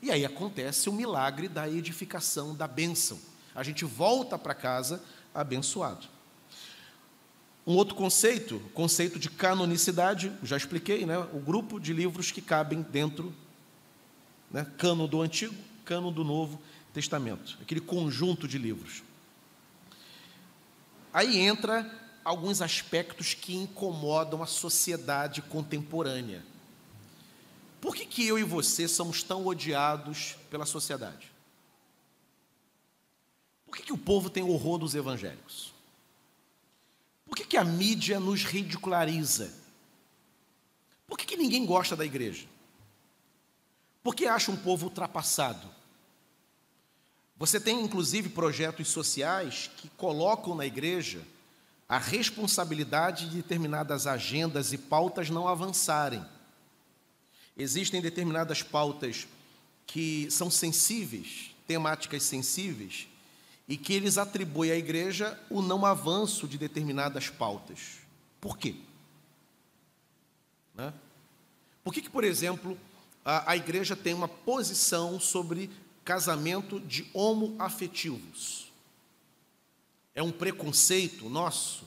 E 0.00 0.12
aí 0.12 0.24
acontece 0.24 0.88
o 0.88 0.92
milagre 0.92 1.48
da 1.48 1.68
edificação, 1.68 2.54
da 2.54 2.68
bênção. 2.68 3.18
A 3.54 3.62
gente 3.62 3.84
volta 3.84 4.38
para 4.38 4.54
casa 4.54 5.02
abençoado. 5.34 6.06
Um 7.66 7.76
outro 7.76 7.94
conceito, 7.94 8.60
conceito 8.74 9.18
de 9.18 9.30
canonicidade, 9.30 10.30
já 10.42 10.56
expliquei, 10.56 11.06
né? 11.06 11.18
o 11.18 11.38
grupo 11.38 11.80
de 11.80 11.92
livros 11.94 12.30
que 12.30 12.42
cabem 12.42 12.82
dentro, 12.82 13.34
né? 14.50 14.66
cano 14.76 15.08
do 15.08 15.22
Antigo, 15.22 15.54
cano 15.84 16.10
do 16.10 16.22
Novo 16.22 16.60
Testamento, 16.92 17.58
aquele 17.62 17.80
conjunto 17.80 18.46
de 18.46 18.58
livros. 18.58 19.02
Aí 21.12 21.38
entra 21.38 21.90
alguns 22.22 22.60
aspectos 22.60 23.34
que 23.34 23.54
incomodam 23.54 24.42
a 24.42 24.46
sociedade 24.46 25.40
contemporânea. 25.40 26.42
Por 27.80 27.94
que, 27.94 28.04
que 28.04 28.26
eu 28.26 28.38
e 28.38 28.42
você 28.42 28.88
somos 28.88 29.22
tão 29.22 29.46
odiados 29.46 30.36
pela 30.50 30.66
sociedade? 30.66 31.33
Por 33.74 33.78
que, 33.78 33.86
que 33.86 33.92
o 33.92 33.98
povo 33.98 34.30
tem 34.30 34.44
horror 34.44 34.78
dos 34.78 34.94
evangélicos? 34.94 35.74
Por 37.26 37.36
que, 37.36 37.44
que 37.44 37.56
a 37.56 37.64
mídia 37.64 38.20
nos 38.20 38.44
ridiculariza? 38.44 39.52
Por 41.08 41.18
que, 41.18 41.26
que 41.26 41.36
ninguém 41.36 41.66
gosta 41.66 41.96
da 41.96 42.04
igreja? 42.04 42.46
Por 44.00 44.14
que 44.14 44.26
acha 44.26 44.52
um 44.52 44.56
povo 44.56 44.86
ultrapassado? 44.86 45.68
Você 47.36 47.58
tem 47.58 47.82
inclusive 47.82 48.28
projetos 48.28 48.86
sociais 48.86 49.68
que 49.76 49.88
colocam 49.96 50.54
na 50.54 50.64
igreja 50.64 51.26
a 51.88 51.98
responsabilidade 51.98 53.28
de 53.28 53.38
determinadas 53.38 54.06
agendas 54.06 54.72
e 54.72 54.78
pautas 54.78 55.30
não 55.30 55.48
avançarem. 55.48 56.24
Existem 57.56 58.00
determinadas 58.00 58.62
pautas 58.62 59.26
que 59.84 60.30
são 60.30 60.48
sensíveis, 60.48 61.50
temáticas 61.66 62.22
sensíveis, 62.22 63.08
e 63.66 63.76
que 63.76 63.92
eles 63.92 64.18
atribuem 64.18 64.70
à 64.70 64.76
igreja 64.76 65.38
o 65.48 65.62
não 65.62 65.86
avanço 65.86 66.46
de 66.46 66.58
determinadas 66.58 67.30
pautas. 67.30 67.98
Por 68.40 68.58
quê? 68.58 68.76
Né? 70.74 70.92
Por 71.82 71.92
que, 71.92 72.02
que 72.02 72.10
por 72.10 72.24
exemplo, 72.24 72.78
a, 73.24 73.52
a 73.52 73.56
igreja 73.56 73.96
tem 73.96 74.12
uma 74.12 74.28
posição 74.28 75.18
sobre 75.18 75.70
casamento 76.04 76.78
de 76.78 77.08
homoafetivos. 77.14 78.70
É 80.14 80.22
um 80.22 80.30
preconceito 80.30 81.28
nosso. 81.28 81.84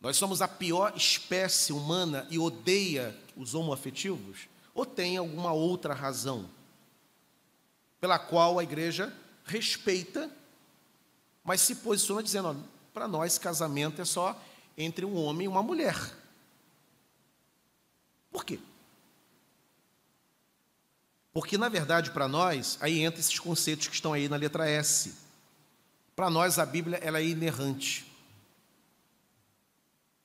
Nós 0.00 0.16
somos 0.16 0.42
a 0.42 0.48
pior 0.48 0.94
espécie 0.96 1.72
humana 1.72 2.26
e 2.30 2.38
odeia 2.38 3.16
os 3.36 3.54
homoafetivos? 3.54 4.48
Ou 4.74 4.86
tem 4.86 5.16
alguma 5.16 5.52
outra 5.52 5.94
razão 5.94 6.48
pela 8.00 8.18
qual 8.18 8.58
a 8.58 8.64
igreja 8.64 9.14
respeita, 9.52 10.30
mas 11.44 11.60
se 11.60 11.76
posiciona 11.76 12.22
dizendo: 12.22 12.64
para 12.92 13.06
nós, 13.06 13.38
casamento 13.38 14.00
é 14.00 14.04
só 14.04 14.40
entre 14.76 15.04
um 15.04 15.14
homem 15.14 15.44
e 15.44 15.48
uma 15.48 15.62
mulher. 15.62 15.96
Por 18.30 18.44
quê? 18.44 18.58
Porque, 21.32 21.58
na 21.58 21.68
verdade, 21.68 22.10
para 22.10 22.28
nós, 22.28 22.78
aí 22.80 23.00
entra 23.00 23.20
esses 23.20 23.38
conceitos 23.38 23.88
que 23.88 23.94
estão 23.94 24.12
aí 24.12 24.28
na 24.28 24.36
letra 24.36 24.68
S. 24.68 25.14
Para 26.16 26.30
nós, 26.30 26.58
a 26.58 26.66
Bíblia 26.66 26.98
ela 26.98 27.18
é 27.18 27.26
inerrante. 27.26 28.10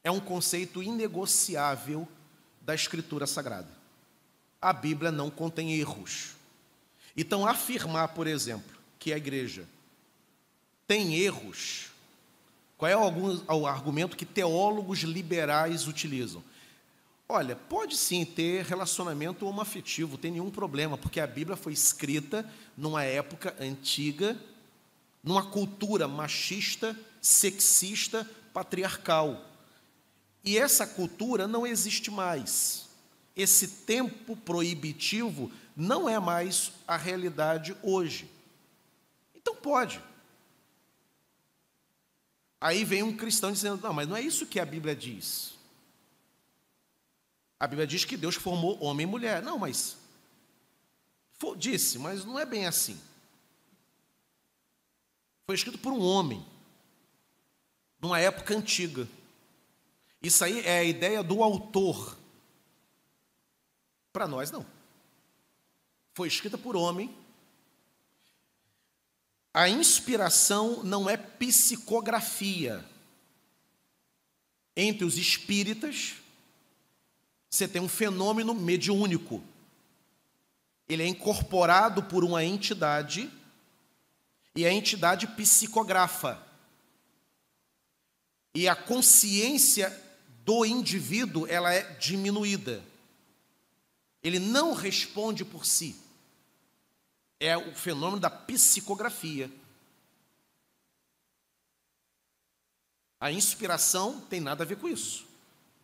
É 0.03 0.11
um 0.11 0.19
conceito 0.19 0.81
inegociável 0.81 2.07
da 2.61 2.73
Escritura 2.75 3.27
Sagrada. 3.27 3.69
A 4.61 4.71
Bíblia 4.71 5.11
não 5.11 5.29
contém 5.29 5.73
erros. 5.73 6.35
Então, 7.15 7.47
afirmar, 7.47 8.09
por 8.09 8.27
exemplo, 8.27 8.76
que 8.99 9.13
a 9.13 9.17
igreja 9.17 9.67
tem 10.87 11.15
erros, 11.15 11.87
qual 12.77 12.89
é 12.89 12.95
o, 12.95 13.55
o 13.55 13.67
argumento 13.67 14.15
que 14.15 14.25
teólogos 14.25 14.99
liberais 14.99 15.87
utilizam? 15.87 16.43
Olha, 17.27 17.55
pode 17.55 17.97
sim 17.97 18.23
ter 18.23 18.63
relacionamento 18.63 19.45
homoafetivo, 19.45 20.17
tem 20.17 20.31
nenhum 20.31 20.49
problema, 20.49 20.97
porque 20.97 21.19
a 21.19 21.27
Bíblia 21.27 21.57
foi 21.57 21.73
escrita 21.73 22.49
numa 22.77 23.03
época 23.03 23.55
antiga, 23.59 24.37
numa 25.21 25.45
cultura 25.45 26.07
machista, 26.07 26.97
sexista, 27.21 28.29
patriarcal. 28.53 29.45
E 30.43 30.57
essa 30.57 30.87
cultura 30.87 31.47
não 31.47 31.67
existe 31.67 32.09
mais 32.09 32.87
esse 33.37 33.67
tempo 33.67 34.35
proibitivo 34.35 35.51
não 35.75 36.09
é 36.09 36.19
mais 36.19 36.71
a 36.87 36.97
realidade 36.97 37.77
hoje. 37.83 38.27
Então 39.47 39.55
pode. 39.55 40.03
Aí 42.59 42.83
vem 42.83 43.01
um 43.01 43.15
cristão 43.15 43.49
dizendo: 43.49 43.81
não, 43.81 43.93
mas 43.93 44.07
não 44.07 44.15
é 44.17 44.21
isso 44.21 44.45
que 44.45 44.59
a 44.59 44.65
Bíblia 44.65 44.93
diz. 44.93 45.53
A 47.57 47.65
Bíblia 47.65 47.87
diz 47.87 48.03
que 48.03 48.17
Deus 48.17 48.35
formou 48.35 48.77
homem 48.83 49.05
e 49.05 49.09
mulher. 49.09 49.41
Não, 49.41 49.57
mas. 49.57 49.95
Disse, 51.55 51.97
mas 51.97 52.25
não 52.25 52.37
é 52.37 52.45
bem 52.45 52.65
assim. 52.65 52.99
Foi 55.45 55.55
escrito 55.55 55.77
por 55.77 55.93
um 55.93 56.01
homem, 56.01 56.45
numa 58.01 58.19
época 58.19 58.53
antiga. 58.53 59.07
Isso 60.21 60.43
aí 60.43 60.59
é 60.61 60.79
a 60.79 60.83
ideia 60.83 61.23
do 61.23 61.41
autor. 61.41 62.17
Para 64.11 64.27
nós, 64.27 64.51
não. 64.51 64.65
Foi 66.13 66.27
escrita 66.27 66.57
por 66.57 66.75
homem. 66.75 67.15
A 69.57 69.67
inspiração 69.67 70.83
não 70.83 71.09
é 71.09 71.17
psicografia. 71.17 72.85
Entre 74.75 75.03
os 75.03 75.17
espíritas, 75.17 76.13
você 77.49 77.67
tem 77.67 77.81
um 77.81 77.89
fenômeno 77.89 78.53
mediúnico. 78.53 79.43
Ele 80.87 81.01
é 81.01 81.07
incorporado 81.07 82.03
por 82.03 82.23
uma 82.23 82.43
entidade 82.43 83.31
e 84.55 84.63
a 84.63 84.71
entidade 84.71 85.25
psicografa. 85.25 86.39
E 88.53 88.67
a 88.67 88.75
consciência 88.75 89.89
do 90.45 90.67
indivíduo, 90.67 91.47
ela 91.47 91.73
é 91.73 91.81
diminuída. 91.95 92.83
Ele 94.21 94.37
não 94.37 94.75
responde 94.75 95.43
por 95.43 95.65
si. 95.65 95.95
É 97.39 97.57
o 97.57 97.73
fenômeno 97.73 98.19
da 98.19 98.29
psicografia. 98.29 99.51
A 103.19 103.31
inspiração 103.31 104.21
tem 104.21 104.39
nada 104.39 104.63
a 104.63 104.67
ver 104.67 104.77
com 104.77 104.87
isso. 104.87 105.25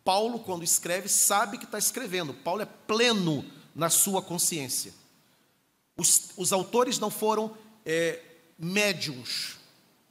Paulo, 0.04 0.38
quando 0.38 0.62
escreve, 0.62 1.08
sabe 1.08 1.58
que 1.58 1.64
está 1.64 1.78
escrevendo. 1.78 2.34
Paulo 2.34 2.62
é 2.62 2.66
pleno 2.66 3.44
na 3.74 3.90
sua 3.90 4.22
consciência. 4.22 4.92
Os, 5.96 6.30
os 6.36 6.52
autores 6.52 6.98
não 6.98 7.10
foram 7.10 7.56
é, 7.84 8.20
médiums, 8.58 9.56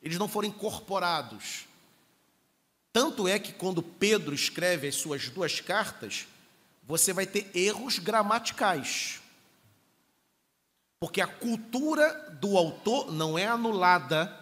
eles 0.01 0.17
não 0.17 0.27
foram 0.27 0.49
incorporados. 0.49 1.65
Tanto 2.91 3.27
é 3.27 3.39
que 3.39 3.53
quando 3.53 3.81
Pedro 3.81 4.35
escreve 4.35 4.87
as 4.87 4.95
suas 4.95 5.29
duas 5.29 5.59
cartas, 5.59 6.27
você 6.83 7.11
vai 7.13 7.25
ter 7.25 7.49
erros 7.55 7.99
gramaticais. 7.99 9.22
Porque 11.03 11.19
a 11.19 11.27
cultura 11.27 12.13
do 12.39 12.57
autor 12.57 13.11
não 13.11 13.37
é 13.37 13.45
anulada, 13.45 14.39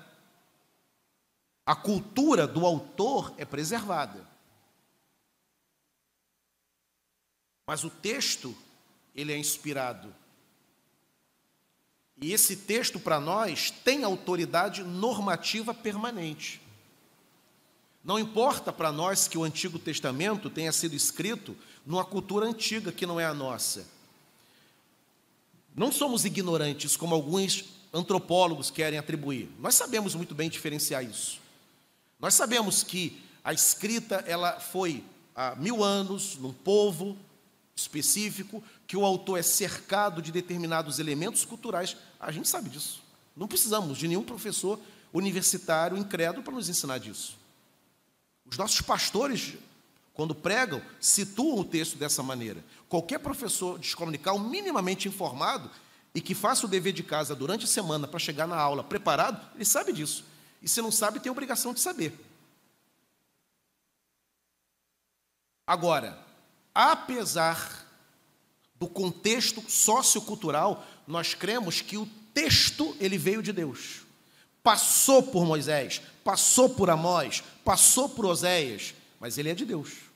a 1.65 1.75
cultura 1.75 2.45
do 2.45 2.67
autor 2.67 3.33
é 3.35 3.43
preservada. 3.43 4.29
Mas 7.65 7.83
o 7.83 7.89
texto, 7.89 8.55
ele 9.15 9.33
é 9.33 9.37
inspirado. 9.39 10.13
E 12.21 12.31
esse 12.31 12.55
texto, 12.55 12.99
para 12.99 13.19
nós, 13.19 13.71
tem 13.71 14.03
autoridade 14.03 14.83
normativa 14.83 15.73
permanente. 15.73 16.61
Não 18.03 18.19
importa 18.19 18.71
para 18.71 18.91
nós 18.91 19.27
que 19.27 19.35
o 19.39 19.43
Antigo 19.43 19.79
Testamento 19.79 20.47
tenha 20.47 20.71
sido 20.71 20.93
escrito 20.93 21.57
numa 21.83 22.05
cultura 22.05 22.45
antiga 22.45 22.91
que 22.91 23.07
não 23.07 23.19
é 23.19 23.25
a 23.25 23.33
nossa. 23.33 23.99
Não 25.75 25.91
somos 25.91 26.25
ignorantes, 26.25 26.97
como 26.97 27.15
alguns 27.15 27.65
antropólogos 27.93 28.69
querem 28.69 28.99
atribuir. 28.99 29.49
Nós 29.59 29.75
sabemos 29.75 30.15
muito 30.15 30.35
bem 30.35 30.49
diferenciar 30.49 31.03
isso. 31.03 31.39
Nós 32.19 32.33
sabemos 32.33 32.83
que 32.83 33.21
a 33.43 33.53
escrita 33.53 34.23
ela 34.27 34.59
foi 34.59 35.03
há 35.35 35.55
mil 35.55 35.83
anos 35.83 36.37
num 36.37 36.53
povo 36.53 37.17
específico, 37.75 38.63
que 38.85 38.97
o 38.97 39.05
autor 39.05 39.39
é 39.39 39.41
cercado 39.41 40.21
de 40.21 40.31
determinados 40.31 40.99
elementos 40.99 41.45
culturais. 41.45 41.97
A 42.19 42.31
gente 42.31 42.47
sabe 42.47 42.69
disso. 42.69 43.01
Não 43.35 43.47
precisamos 43.47 43.97
de 43.97 44.07
nenhum 44.07 44.23
professor 44.23 44.79
universitário 45.13 45.97
incrédulo 45.97 46.43
para 46.43 46.53
nos 46.53 46.69
ensinar 46.69 46.97
disso. 46.97 47.37
Os 48.45 48.57
nossos 48.57 48.81
pastores 48.81 49.53
quando 50.13 50.35
pregam, 50.35 50.81
situam 50.99 51.59
o 51.59 51.63
texto 51.63 51.97
dessa 51.97 52.21
maneira. 52.21 52.63
Qualquer 52.91 53.19
professor 53.19 53.79
de 53.79 53.87
escola 53.87 54.07
dominical 54.07 54.37
minimamente 54.37 55.07
informado 55.07 55.71
e 56.13 56.19
que 56.19 56.35
faça 56.35 56.65
o 56.65 56.69
dever 56.69 56.91
de 56.91 57.01
casa 57.01 57.33
durante 57.33 57.63
a 57.63 57.67
semana 57.67 58.05
para 58.05 58.19
chegar 58.19 58.45
na 58.45 58.57
aula 58.57 58.83
preparado, 58.83 59.49
ele 59.55 59.63
sabe 59.63 59.93
disso. 59.93 60.25
E 60.61 60.67
se 60.67 60.81
não 60.81 60.91
sabe, 60.91 61.21
tem 61.21 61.29
a 61.29 61.31
obrigação 61.31 61.73
de 61.73 61.79
saber. 61.79 62.13
Agora, 65.65 66.19
apesar 66.75 67.87
do 68.75 68.89
contexto 68.89 69.63
sociocultural, 69.71 70.85
nós 71.07 71.33
cremos 71.33 71.79
que 71.79 71.95
o 71.95 72.05
texto 72.33 72.93
ele 72.99 73.17
veio 73.17 73.41
de 73.41 73.53
Deus. 73.53 74.01
Passou 74.61 75.23
por 75.23 75.45
Moisés, 75.45 76.01
passou 76.25 76.67
por 76.71 76.89
Amós, 76.89 77.41
passou 77.63 78.09
por 78.09 78.25
Oséias, 78.25 78.93
mas 79.17 79.37
ele 79.37 79.49
é 79.49 79.55
de 79.55 79.63
Deus. 79.63 80.10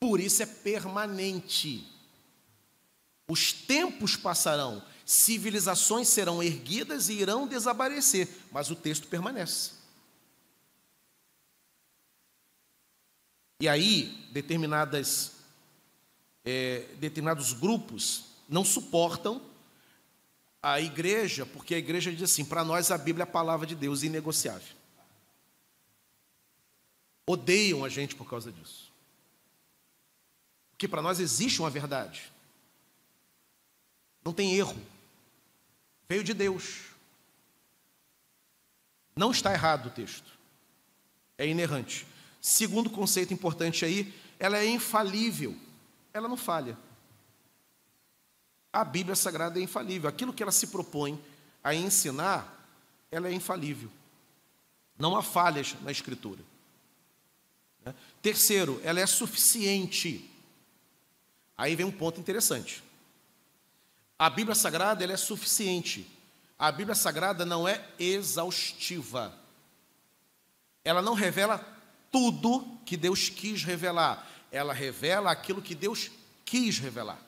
Por 0.00 0.20
isso 0.20 0.42
é 0.42 0.46
permanente. 0.46 1.86
Os 3.28 3.52
tempos 3.52 4.16
passarão, 4.16 4.82
civilizações 5.04 6.08
serão 6.08 6.42
erguidas 6.42 7.08
e 7.08 7.14
irão 7.14 7.46
desaparecer, 7.46 8.28
mas 8.50 8.70
o 8.70 8.76
texto 8.76 9.08
permanece. 9.08 9.72
E 13.60 13.68
aí, 13.68 14.26
determinadas, 14.30 15.32
é, 16.44 16.86
determinados 16.98 17.52
grupos 17.52 18.24
não 18.48 18.64
suportam 18.64 19.42
a 20.62 20.80
igreja, 20.80 21.44
porque 21.44 21.74
a 21.74 21.78
igreja 21.78 22.12
diz 22.12 22.22
assim: 22.22 22.44
para 22.44 22.64
nós 22.64 22.90
a 22.90 22.96
Bíblia 22.96 23.24
é 23.24 23.28
a 23.28 23.30
palavra 23.30 23.66
de 23.66 23.74
Deus 23.74 24.02
inegociável 24.02 24.78
odeiam 27.28 27.84
a 27.84 27.88
gente 27.90 28.16
por 28.16 28.28
causa 28.28 28.50
disso. 28.50 28.87
Porque 30.78 30.86
para 30.86 31.02
nós 31.02 31.18
existe 31.18 31.58
uma 31.58 31.68
verdade. 31.68 32.30
Não 34.24 34.32
tem 34.32 34.54
erro. 34.54 34.80
Veio 36.08 36.22
de 36.22 36.32
Deus. 36.32 36.82
Não 39.16 39.32
está 39.32 39.52
errado 39.52 39.86
o 39.86 39.90
texto. 39.90 40.38
É 41.36 41.44
inerrante. 41.44 42.06
Segundo 42.40 42.88
conceito 42.88 43.34
importante 43.34 43.84
aí, 43.84 44.14
ela 44.38 44.56
é 44.56 44.66
infalível. 44.66 45.58
Ela 46.14 46.28
não 46.28 46.36
falha. 46.36 46.78
A 48.72 48.84
Bíblia 48.84 49.16
Sagrada 49.16 49.58
é 49.58 49.62
infalível. 49.64 50.08
Aquilo 50.08 50.32
que 50.32 50.44
ela 50.44 50.52
se 50.52 50.68
propõe 50.68 51.20
a 51.64 51.74
ensinar, 51.74 52.70
ela 53.10 53.26
é 53.26 53.32
infalível. 53.32 53.90
Não 54.96 55.16
há 55.16 55.24
falhas 55.24 55.74
na 55.82 55.90
Escritura. 55.90 56.40
Terceiro, 58.22 58.80
ela 58.84 59.00
é 59.00 59.06
suficiente. 59.06 60.37
Aí 61.58 61.74
vem 61.74 61.84
um 61.84 61.90
ponto 61.90 62.20
interessante. 62.20 62.84
A 64.16 64.30
Bíblia 64.30 64.54
Sagrada 64.54 65.02
ela 65.02 65.12
é 65.12 65.16
suficiente. 65.16 66.08
A 66.56 66.70
Bíblia 66.70 66.94
Sagrada 66.94 67.44
não 67.44 67.66
é 67.66 67.84
exaustiva. 67.98 69.34
Ela 70.84 71.02
não 71.02 71.14
revela 71.14 71.58
tudo 72.12 72.78
que 72.86 72.96
Deus 72.96 73.28
quis 73.28 73.64
revelar. 73.64 74.24
Ela 74.52 74.72
revela 74.72 75.32
aquilo 75.32 75.60
que 75.60 75.74
Deus 75.74 76.10
quis 76.44 76.78
revelar. 76.78 77.20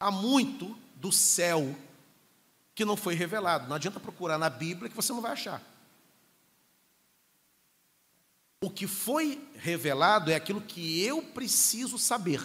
Há 0.00 0.10
muito 0.10 0.76
do 0.96 1.12
céu 1.12 1.76
que 2.74 2.86
não 2.86 2.96
foi 2.96 3.14
revelado. 3.14 3.68
Não 3.68 3.76
adianta 3.76 4.00
procurar 4.00 4.38
na 4.38 4.48
Bíblia 4.48 4.88
que 4.88 4.96
você 4.96 5.12
não 5.12 5.20
vai 5.20 5.32
achar. 5.32 5.62
O 8.62 8.70
que 8.70 8.86
foi 8.86 9.46
revelado 9.56 10.30
é 10.30 10.34
aquilo 10.34 10.60
que 10.60 11.02
eu 11.02 11.22
preciso 11.22 11.98
saber. 11.98 12.40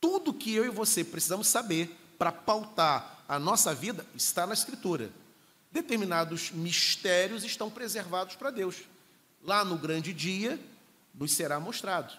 Tudo 0.00 0.34
que 0.34 0.54
eu 0.54 0.64
e 0.64 0.70
você 0.70 1.02
precisamos 1.04 1.48
saber 1.48 1.96
para 2.18 2.32
pautar 2.32 3.24
a 3.28 3.38
nossa 3.38 3.74
vida 3.74 4.06
está 4.14 4.46
na 4.46 4.54
Escritura. 4.54 5.10
Determinados 5.70 6.50
mistérios 6.50 7.44
estão 7.44 7.70
preservados 7.70 8.36
para 8.36 8.50
Deus. 8.50 8.76
Lá 9.42 9.64
no 9.64 9.76
grande 9.76 10.12
dia, 10.12 10.58
nos 11.14 11.32
será 11.32 11.60
mostrado. 11.60 12.14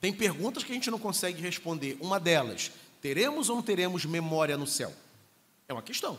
Tem 0.00 0.12
perguntas 0.12 0.62
que 0.62 0.70
a 0.70 0.74
gente 0.74 0.90
não 0.90 0.98
consegue 0.98 1.42
responder. 1.42 1.98
Uma 2.00 2.20
delas, 2.20 2.70
teremos 3.02 3.48
ou 3.48 3.56
não 3.56 3.62
teremos 3.62 4.04
memória 4.04 4.56
no 4.56 4.66
céu? 4.66 4.92
É 5.66 5.72
uma 5.72 5.82
questão. 5.82 6.18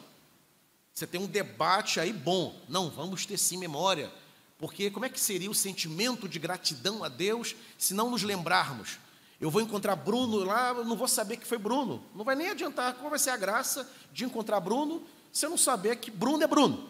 Você 0.93 1.07
tem 1.07 1.19
um 1.19 1.25
debate 1.25 1.99
aí 1.99 2.11
bom. 2.11 2.53
Não, 2.67 2.89
vamos 2.89 3.25
ter 3.25 3.37
sim 3.37 3.57
memória. 3.57 4.11
Porque 4.59 4.91
como 4.91 5.05
é 5.05 5.09
que 5.09 5.19
seria 5.19 5.49
o 5.49 5.55
sentimento 5.55 6.27
de 6.27 6.37
gratidão 6.37 7.01
a 7.01 7.07
Deus 7.07 7.55
se 7.77 7.93
não 7.93 8.11
nos 8.11 8.23
lembrarmos? 8.23 8.99
Eu 9.39 9.49
vou 9.49 9.61
encontrar 9.61 9.95
Bruno 9.95 10.43
lá, 10.43 10.73
não 10.73 10.97
vou 10.97 11.07
saber 11.07 11.37
que 11.37 11.47
foi 11.47 11.57
Bruno. 11.57 12.03
Não 12.13 12.25
vai 12.25 12.35
nem 12.35 12.49
adiantar. 12.49 12.93
Qual 12.95 13.09
vai 13.09 13.17
ser 13.17 13.29
a 13.29 13.37
graça 13.37 13.89
de 14.11 14.25
encontrar 14.25 14.59
Bruno 14.59 15.01
se 15.31 15.45
eu 15.45 15.49
não 15.49 15.57
saber 15.57 15.95
que 15.95 16.11
Bruno 16.11 16.43
é 16.43 16.47
Bruno? 16.47 16.89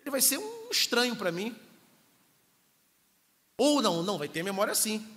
Ele 0.00 0.10
vai 0.10 0.20
ser 0.20 0.36
um 0.36 0.68
estranho 0.70 1.16
para 1.16 1.32
mim. 1.32 1.56
Ou 3.56 3.80
não, 3.80 4.02
não, 4.02 4.18
vai 4.18 4.28
ter 4.28 4.42
memória 4.42 4.74
sim. 4.74 5.08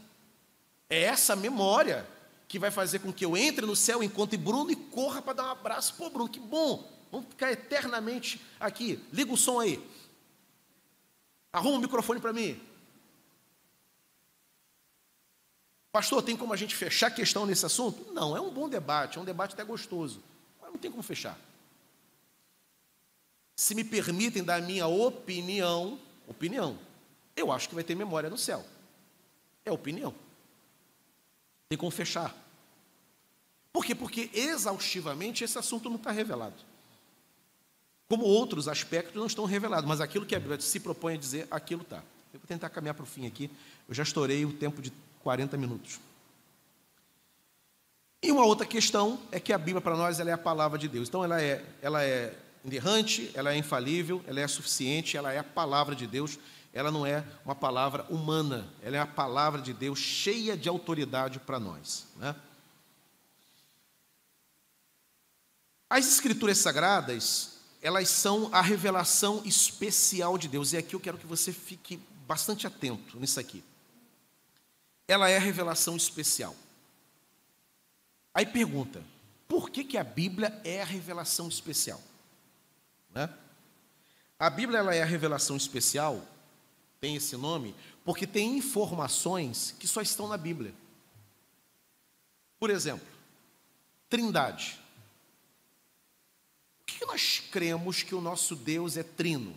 É 0.90 1.02
essa 1.02 1.36
memória 1.36 2.08
que 2.48 2.58
vai 2.58 2.72
fazer 2.72 3.00
com 3.00 3.12
que 3.12 3.26
eu 3.26 3.36
entre 3.36 3.66
no 3.66 3.76
céu, 3.76 4.02
encontre 4.02 4.38
Bruno 4.38 4.72
e 4.72 4.76
corra 4.78 5.22
para 5.22 5.34
dar 5.34 5.48
um 5.48 5.52
abraço. 5.52 5.96
Pô, 5.96 6.10
Bruno, 6.10 6.30
que 6.30 6.40
bom. 6.40 6.90
Vamos 7.12 7.28
ficar 7.28 7.52
eternamente 7.52 8.40
aqui. 8.58 9.04
Liga 9.12 9.34
o 9.34 9.38
som 9.38 9.60
aí. 9.60 9.84
Arruma 11.58 11.78
o 11.78 11.82
microfone 11.82 12.20
para 12.20 12.32
mim. 12.32 12.62
Pastor, 15.92 16.22
tem 16.22 16.38
como 16.38 16.54
a 16.54 16.56
gente 16.56 16.76
fechar 16.76 17.08
a 17.08 17.12
questão 17.12 17.48
nesse 17.48 17.66
assunto? 17.66 18.14
Não, 18.14 18.38
é 18.38 18.40
um 18.40 18.52
bom 18.52 18.70
debate, 18.70 19.18
é 19.18 19.22
um 19.22 19.26
debate 19.26 19.54
até 19.54 19.64
gostoso. 19.64 20.22
Mas 20.62 20.72
não 20.72 20.78
tem 20.78 20.92
como 20.92 21.02
fechar. 21.02 21.36
Se 23.56 23.74
me 23.74 23.84
permitem 23.84 24.44
dar 24.44 24.58
a 24.58 24.62
minha 24.62 24.86
opinião, 24.86 26.00
opinião, 26.28 26.78
eu 27.36 27.52
acho 27.52 27.68
que 27.68 27.74
vai 27.74 27.84
ter 27.84 27.96
memória 27.96 28.30
no 28.30 28.38
céu. 28.38 28.64
É 29.66 29.72
opinião. 29.72 30.14
Tem 31.70 31.78
como 31.78 31.90
fechar. 31.90 32.36
Por 33.74 33.84
quê? 33.84 33.96
Porque 33.96 34.30
exaustivamente 34.32 35.44
esse 35.44 35.58
assunto 35.58 35.90
não 35.90 35.98
está 35.98 36.12
revelado 36.12 36.77
como 38.08 38.24
outros 38.24 38.68
aspectos 38.68 39.16
não 39.16 39.26
estão 39.26 39.46
revelados, 39.46 39.88
mas 39.88 40.00
aquilo 40.00 40.26
que 40.26 40.36
a 40.36 40.40
Bíblia 40.40 40.60
se 40.60 40.80
propõe 40.80 41.16
a 41.16 41.18
dizer, 41.18 41.48
aquilo 41.52 41.82
está. 41.82 41.98
Eu 42.34 42.40
vou 42.40 42.48
tentar 42.48 42.70
caminhar 42.70 42.94
para 42.94 43.04
o 43.04 43.08
fim 43.08 43.26
aqui, 43.26 43.50
eu 43.88 43.94
já 43.94 44.04
estourei 44.04 44.46
o 44.46 44.54
tempo 44.54 44.82
de 44.82 44.92
40 45.22 45.58
minutos. 45.58 46.00
E 48.22 48.32
uma 48.32 48.46
outra 48.46 48.66
questão 48.66 49.20
é 49.32 49.40
que 49.40 49.54
a 49.54 49.58
Bíblia 49.58 49.82
para 49.82 49.96
nós 49.96 50.20
ela 50.20 50.30
é 50.30 50.34
a 50.34 50.38
palavra 50.38 50.78
de 50.78 50.88
Deus. 50.88 51.08
Então 51.08 51.24
ela 51.24 51.42
é, 51.42 51.64
ela 51.82 52.04
é 52.04 52.36
inerrante, 52.66 53.32
ela 53.34 53.54
é 53.54 53.58
infalível, 53.58 54.24
ela 54.28 54.40
é 54.40 54.48
suficiente, 54.48 55.16
ela 55.16 55.32
é 55.32 55.40
a 55.40 55.44
palavra 55.44 55.96
de 55.96 56.08
Deus. 56.08 56.40
Ela 56.74 56.92
não 56.92 57.06
é 57.06 57.24
uma 57.46 57.56
palavra 57.56 58.06
humana, 58.10 58.68
ela 58.84 58.98
é 58.98 59.00
a 59.00 59.08
palavra 59.08 59.62
de 59.62 59.74
Deus 59.74 60.00
cheia 60.00 60.56
de 60.56 60.68
autoridade 60.68 61.40
para 61.40 61.60
nós. 61.60 62.06
Né? 62.18 62.36
As 65.90 66.06
escrituras 66.08 66.58
sagradas, 66.58 67.57
elas 67.82 68.10
são 68.10 68.54
a 68.54 68.62
revelação 68.62 69.42
especial 69.46 70.38
de 70.38 70.48
Deus. 70.48 70.74
E 70.74 70.78
aqui 70.78 70.96
eu 70.96 71.00
quero 71.00 71.18
que 71.18 71.26
você 71.26 71.54
fique 71.54 72.00
bastante 72.28 72.68
atento 72.68 73.20
nisso 73.20 73.40
aqui. 73.40 73.64
Ela 75.08 75.30
é 75.30 75.38
a 75.38 75.42
revelação 75.42 75.96
especial. 75.96 76.56
Aí 78.34 78.46
pergunta: 78.46 79.04
por 79.48 79.70
que, 79.70 79.84
que 79.84 79.98
a 79.98 80.04
Bíblia 80.04 80.60
é 80.64 80.82
a 80.82 80.86
revelação 80.86 81.48
especial? 81.48 82.02
Né? 83.14 83.30
A 84.38 84.50
Bíblia 84.50 84.80
ela 84.80 84.94
é 84.94 85.02
a 85.02 85.06
revelação 85.06 85.56
especial, 85.56 86.24
tem 87.00 87.16
esse 87.16 87.36
nome, 87.38 87.74
porque 88.04 88.28
tem 88.28 88.58
informações 88.58 89.76
que 89.80 89.88
só 89.88 90.02
estão 90.02 90.28
na 90.28 90.38
Bíblia. 90.38 90.74
Por 92.60 92.70
exemplo, 92.70 93.08
Trindade 94.10 94.80
que 96.98 97.06
nós 97.06 97.40
cremos 97.40 98.02
que 98.02 98.16
o 98.16 98.22
nosso 98.22 98.56
Deus 98.56 98.98
é 98.98 99.04
trino? 99.04 99.56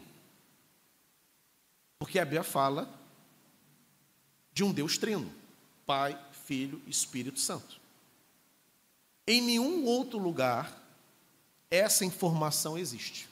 Porque 1.99 2.19
a 2.19 2.25
Bíblia 2.25 2.43
fala 2.43 2.93
de 4.53 4.63
um 4.63 4.73
Deus 4.73 4.99
trino: 4.99 5.33
Pai, 5.87 6.19
Filho 6.45 6.83
e 6.87 6.91
Espírito 6.91 7.41
Santo. 7.41 7.81
Em 9.27 9.41
nenhum 9.41 9.87
outro 9.87 10.19
lugar 10.19 10.79
essa 11.71 12.05
informação 12.05 12.77
existe. 12.77 13.29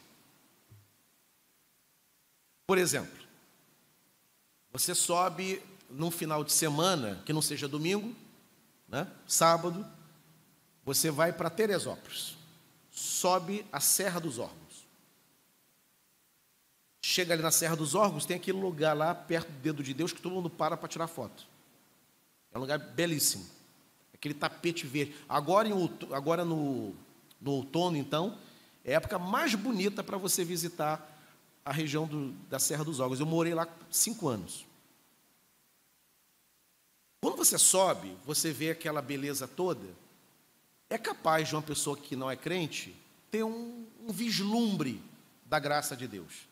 Por 2.66 2.78
exemplo, 2.78 3.26
você 4.70 4.94
sobe 4.94 5.62
num 5.90 6.10
final 6.10 6.44
de 6.44 6.52
semana, 6.52 7.20
que 7.26 7.32
não 7.32 7.42
seja 7.42 7.66
domingo, 7.66 8.14
né, 8.86 9.10
sábado, 9.26 9.84
você 10.84 11.10
vai 11.10 11.32
para 11.32 11.50
Teresópolis 11.50 12.37
sobe 12.98 13.64
a 13.72 13.78
Serra 13.78 14.18
dos 14.20 14.38
Órgãos. 14.38 14.58
Chega 17.00 17.32
ali 17.32 17.42
na 17.42 17.50
Serra 17.50 17.76
dos 17.76 17.94
Órgãos, 17.94 18.26
tem 18.26 18.36
aquele 18.36 18.58
lugar 18.60 18.94
lá 18.94 19.14
perto 19.14 19.48
do 19.50 19.58
dedo 19.60 19.82
de 19.82 19.94
Deus 19.94 20.12
que 20.12 20.20
todo 20.20 20.34
mundo 20.34 20.50
para 20.50 20.76
para 20.76 20.88
tirar 20.88 21.06
foto. 21.06 21.46
É 22.52 22.58
um 22.58 22.60
lugar 22.60 22.78
belíssimo. 22.78 23.46
Aquele 24.12 24.34
tapete 24.34 24.84
verde. 24.86 25.14
Agora, 25.28 25.68
em, 25.68 25.72
agora 26.12 26.44
no, 26.44 26.92
no 27.40 27.52
outono, 27.52 27.96
então, 27.96 28.36
é 28.84 28.94
a 28.94 28.96
época 28.96 29.16
mais 29.18 29.54
bonita 29.54 30.02
para 30.02 30.18
você 30.18 30.44
visitar 30.44 31.16
a 31.64 31.72
região 31.72 32.06
do, 32.06 32.32
da 32.50 32.58
Serra 32.58 32.84
dos 32.84 32.98
Órgãos. 32.98 33.20
Eu 33.20 33.26
morei 33.26 33.54
lá 33.54 33.68
cinco 33.90 34.28
anos. 34.28 34.66
Quando 37.20 37.36
você 37.36 37.56
sobe, 37.58 38.16
você 38.24 38.52
vê 38.52 38.70
aquela 38.70 39.00
beleza 39.00 39.46
toda 39.46 39.86
é 40.90 40.96
capaz 40.96 41.48
de 41.48 41.54
uma 41.54 41.62
pessoa 41.62 41.96
que 41.96 42.16
não 42.16 42.30
é 42.30 42.36
crente 42.36 42.94
ter 43.30 43.44
um, 43.44 43.86
um 44.06 44.12
vislumbre 44.12 45.02
da 45.44 45.58
graça 45.58 45.96
de 45.96 46.06
Deus 46.08 46.48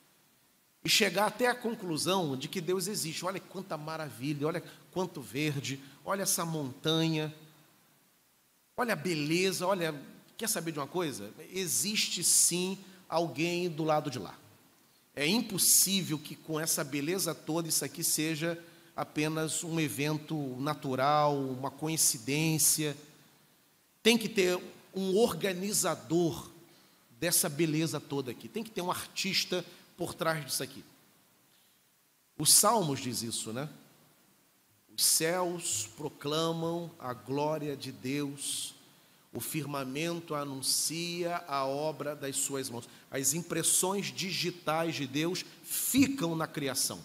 e 0.86 0.88
chegar 0.88 1.26
até 1.26 1.48
a 1.48 1.54
conclusão 1.54 2.36
de 2.36 2.46
que 2.46 2.60
Deus 2.60 2.86
existe. 2.86 3.24
Olha 3.24 3.40
quanta 3.40 3.76
maravilha, 3.76 4.46
olha 4.46 4.62
quanto 4.92 5.20
verde, 5.20 5.82
olha 6.04 6.22
essa 6.22 6.44
montanha, 6.44 7.34
olha 8.76 8.92
a 8.92 8.96
beleza, 8.96 9.66
olha. 9.66 9.92
Quer 10.36 10.48
saber 10.48 10.70
de 10.70 10.78
uma 10.78 10.86
coisa? 10.86 11.32
Existe 11.50 12.22
sim 12.22 12.78
alguém 13.08 13.68
do 13.68 13.82
lado 13.82 14.10
de 14.10 14.18
lá. 14.18 14.38
É 15.14 15.26
impossível 15.26 16.18
que 16.18 16.36
com 16.36 16.60
essa 16.60 16.84
beleza 16.84 17.34
toda 17.34 17.68
isso 17.68 17.84
aqui 17.84 18.04
seja 18.04 18.56
apenas 18.94 19.64
um 19.64 19.80
evento 19.80 20.36
natural, 20.60 21.36
uma 21.36 21.70
coincidência. 21.70 22.96
Tem 24.06 24.16
que 24.16 24.28
ter 24.28 24.56
um 24.94 25.16
organizador 25.16 26.48
dessa 27.18 27.48
beleza 27.48 27.98
toda 27.98 28.30
aqui. 28.30 28.46
Tem 28.46 28.62
que 28.62 28.70
ter 28.70 28.80
um 28.80 28.88
artista 28.88 29.64
por 29.96 30.14
trás 30.14 30.44
disso 30.44 30.62
aqui. 30.62 30.84
Os 32.38 32.52
Salmos 32.52 33.00
diz 33.00 33.22
isso, 33.22 33.52
né? 33.52 33.68
Os 34.96 35.04
céus 35.04 35.88
proclamam 35.96 36.88
a 37.00 37.12
glória 37.12 37.76
de 37.76 37.90
Deus, 37.90 38.76
o 39.32 39.40
firmamento 39.40 40.36
anuncia 40.36 41.38
a 41.48 41.66
obra 41.66 42.14
das 42.14 42.36
suas 42.36 42.70
mãos. 42.70 42.88
As 43.10 43.34
impressões 43.34 44.14
digitais 44.14 44.94
de 44.94 45.08
Deus 45.08 45.44
ficam 45.64 46.36
na 46.36 46.46
criação. 46.46 47.04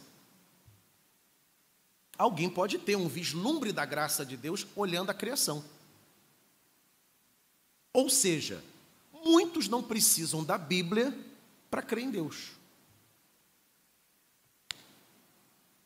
Alguém 2.16 2.48
pode 2.48 2.78
ter 2.78 2.96
um 2.96 3.08
vislumbre 3.08 3.72
da 3.72 3.86
graça 3.86 4.24
de 4.24 4.38
Deus 4.38 4.68
olhando 4.76 5.10
a 5.10 5.16
criação. 5.16 5.66
Ou 7.94 8.10
seja, 8.10 8.64
muitos 9.24 9.68
não 9.68 9.84
precisam 9.84 10.44
da 10.44 10.58
Bíblia 10.58 11.18
para 11.70 11.82
crer 11.82 12.06
em 12.06 12.12
Deus. 12.12 12.52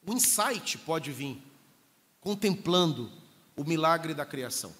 O 0.06 0.14
insight 0.14 0.78
pode 0.80 1.12
vir 1.12 1.42
contemplando 2.22 3.12
o 3.56 3.64
milagre 3.64 4.14
da 4.14 4.26
criação. 4.26 4.74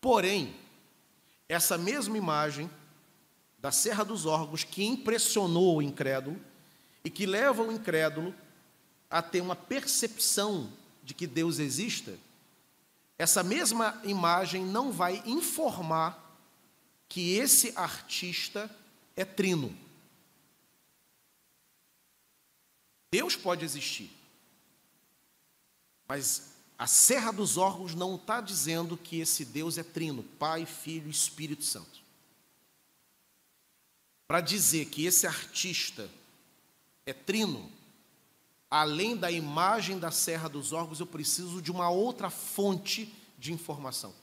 Porém, 0.00 0.54
essa 1.48 1.78
mesma 1.78 2.16
imagem 2.16 2.70
da 3.58 3.72
Serra 3.72 4.04
dos 4.04 4.26
Órgãos 4.26 4.64
que 4.64 4.84
impressionou 4.84 5.78
o 5.78 5.82
incrédulo 5.82 6.38
e 7.02 7.10
que 7.10 7.26
leva 7.26 7.62
o 7.62 7.72
incrédulo 7.72 8.34
a 9.10 9.22
ter 9.22 9.40
uma 9.40 9.56
percepção 9.56 10.70
de 11.02 11.14
que 11.14 11.26
Deus 11.26 11.58
exista, 11.58 12.18
essa 13.18 13.42
mesma 13.42 14.00
imagem 14.04 14.64
não 14.64 14.92
vai 14.92 15.20
informar 15.26 16.24
que 17.08 17.32
esse 17.34 17.72
artista 17.76 18.70
é 19.16 19.24
trino. 19.24 19.76
Deus 23.10 23.34
pode 23.34 23.64
existir, 23.64 24.10
mas 26.06 26.52
a 26.78 26.86
Serra 26.86 27.32
dos 27.32 27.56
Órgãos 27.56 27.94
não 27.94 28.14
está 28.14 28.40
dizendo 28.40 28.96
que 28.96 29.18
esse 29.18 29.44
Deus 29.44 29.78
é 29.78 29.82
trino, 29.82 30.22
Pai, 30.22 30.64
Filho 30.64 31.08
e 31.08 31.10
Espírito 31.10 31.64
Santo. 31.64 32.00
Para 34.28 34.40
dizer 34.40 34.86
que 34.90 35.06
esse 35.06 35.26
artista 35.26 36.08
é 37.04 37.12
trino, 37.12 37.72
além 38.70 39.16
da 39.16 39.30
imagem 39.30 39.98
da 39.98 40.10
Serra 40.10 40.48
dos 40.48 40.72
Órgãos, 40.72 41.00
eu 41.00 41.06
preciso 41.06 41.62
de 41.62 41.70
uma 41.70 41.88
outra 41.90 42.30
fonte 42.30 43.14
de 43.38 43.52
informação. 43.52 44.14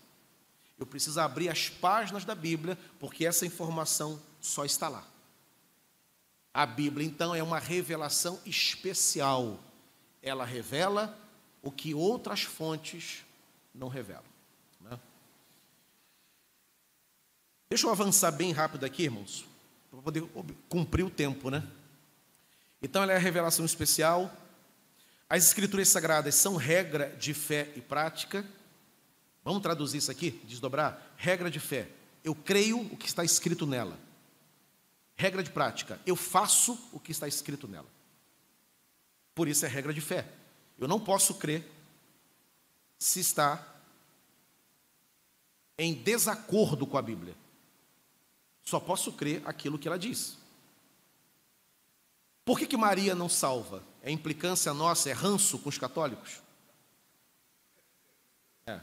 Eu 0.77 0.85
preciso 0.85 1.19
abrir 1.19 1.49
as 1.49 1.69
páginas 1.69 2.25
da 2.25 2.35
Bíblia, 2.35 2.77
porque 2.99 3.25
essa 3.25 3.45
informação 3.45 4.21
só 4.41 4.65
está 4.65 4.87
lá. 4.87 5.07
A 6.53 6.65
Bíblia, 6.65 7.05
então, 7.05 7.33
é 7.33 7.41
uma 7.41 7.59
revelação 7.59 8.39
especial. 8.45 9.59
Ela 10.21 10.45
revela 10.45 11.17
o 11.61 11.71
que 11.71 11.93
outras 11.93 12.43
fontes 12.43 13.25
não 13.73 13.87
revelam. 13.87 14.23
Né? 14.79 14.99
Deixa 17.69 17.87
eu 17.87 17.91
avançar 17.91 18.31
bem 18.31 18.51
rápido 18.51 18.85
aqui, 18.85 19.03
irmãos, 19.03 19.45
para 19.89 20.01
poder 20.01 20.23
cumprir 20.69 21.03
o 21.03 21.09
tempo, 21.09 21.49
né? 21.49 21.65
Então, 22.85 23.01
ela 23.01 23.13
é 23.13 23.15
a 23.15 23.19
revelação 23.19 23.65
especial. 23.65 24.31
As 25.27 25.43
Escrituras 25.43 25.89
Sagradas 25.89 26.35
são 26.35 26.55
regra 26.55 27.09
de 27.17 27.33
fé 27.33 27.73
e 27.75 27.81
prática. 27.81 28.45
Vamos 29.43 29.63
traduzir 29.63 29.97
isso 29.97 30.11
aqui, 30.11 30.39
desdobrar? 30.45 31.01
Regra 31.17 31.49
de 31.49 31.59
fé. 31.59 31.89
Eu 32.23 32.35
creio 32.35 32.79
o 32.79 32.95
que 32.95 33.07
está 33.07 33.23
escrito 33.23 33.65
nela. 33.65 33.97
Regra 35.15 35.41
de 35.41 35.49
prática, 35.49 35.99
eu 36.05 36.15
faço 36.15 36.77
o 36.91 36.99
que 36.99 37.11
está 37.11 37.27
escrito 37.27 37.67
nela. 37.67 37.87
Por 39.33 39.47
isso 39.47 39.65
é 39.65 39.67
regra 39.67 39.91
de 39.91 40.01
fé. 40.01 40.27
Eu 40.77 40.87
não 40.87 40.99
posso 40.99 41.33
crer 41.33 41.67
se 42.99 43.19
está 43.19 43.67
em 45.75 45.95
desacordo 45.95 46.85
com 46.85 46.99
a 46.99 47.01
Bíblia. 47.01 47.35
Só 48.61 48.79
posso 48.79 49.11
crer 49.11 49.41
aquilo 49.43 49.79
que 49.79 49.87
ela 49.87 49.97
diz. 49.97 50.37
Por 52.45 52.59
que, 52.59 52.67
que 52.67 52.77
Maria 52.77 53.15
não 53.15 53.27
salva? 53.27 53.81
É 54.03 54.11
implicância 54.11 54.71
nossa, 54.71 55.09
é 55.09 55.13
ranço 55.13 55.57
com 55.57 55.67
os 55.67 55.79
católicos? 55.79 56.39
É. 58.67 58.79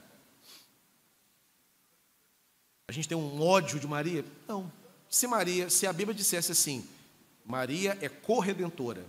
A 2.88 2.92
gente 2.92 3.08
tem 3.08 3.16
um 3.16 3.40
ódio 3.40 3.78
de 3.78 3.86
Maria? 3.86 4.24
Não. 4.48 4.70
Se 5.08 5.28
Maria, 5.28 5.70
se 5.70 5.86
a 5.86 5.92
Bíblia 5.92 6.14
dissesse 6.14 6.50
assim, 6.50 6.84
Maria 7.46 7.96
é 8.00 8.08
corredentora, 8.08 9.06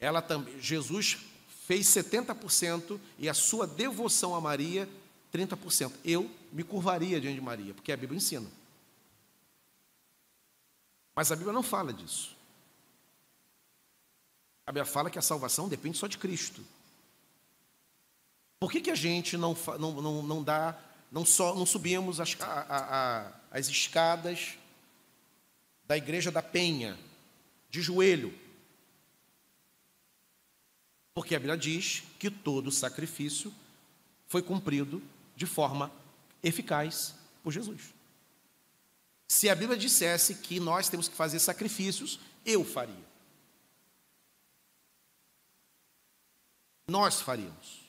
ela 0.00 0.20
também, 0.20 0.60
Jesus 0.60 1.18
fez 1.64 1.86
70% 1.86 2.98
e 3.18 3.28
a 3.28 3.34
sua 3.34 3.66
devoção 3.66 4.34
a 4.34 4.40
Maria 4.40 4.88
30%. 5.32 5.92
Eu 6.04 6.28
me 6.52 6.64
curvaria 6.64 7.20
diante 7.20 7.36
de 7.36 7.40
Maria, 7.40 7.74
porque 7.74 7.92
a 7.92 7.96
Bíblia 7.96 8.16
ensina. 8.16 8.46
Mas 11.14 11.30
a 11.30 11.36
Bíblia 11.36 11.52
não 11.52 11.62
fala 11.62 11.92
disso. 11.92 12.37
A 14.68 14.70
Bíblia 14.70 14.84
fala 14.84 15.08
que 15.08 15.18
a 15.18 15.22
salvação 15.22 15.66
depende 15.66 15.96
só 15.96 16.06
de 16.06 16.18
Cristo. 16.18 16.62
Por 18.60 18.70
que, 18.70 18.82
que 18.82 18.90
a 18.90 18.94
gente 18.94 19.34
não, 19.34 19.56
não, 19.80 20.02
não, 20.02 20.22
não 20.22 20.44
dá, 20.44 20.78
não, 21.10 21.24
só, 21.24 21.54
não 21.54 21.64
subimos 21.64 22.20
as, 22.20 22.36
a, 22.38 22.66
a, 22.68 23.32
as 23.50 23.68
escadas 23.68 24.58
da 25.86 25.96
igreja 25.96 26.30
da 26.30 26.42
Penha, 26.42 26.98
de 27.70 27.80
joelho. 27.80 28.38
Porque 31.14 31.34
a 31.34 31.38
Bíblia 31.38 31.56
diz 31.56 32.02
que 32.18 32.30
todo 32.30 32.70
sacrifício 32.70 33.50
foi 34.26 34.42
cumprido 34.42 35.02
de 35.34 35.46
forma 35.46 35.90
eficaz 36.42 37.14
por 37.42 37.54
Jesus. 37.54 37.94
Se 39.28 39.48
a 39.48 39.54
Bíblia 39.54 39.78
dissesse 39.78 40.34
que 40.34 40.60
nós 40.60 40.90
temos 40.90 41.08
que 41.08 41.16
fazer 41.16 41.38
sacrifícios, 41.38 42.20
eu 42.44 42.62
faria. 42.62 43.07
Nós 46.88 47.20
faríamos. 47.20 47.86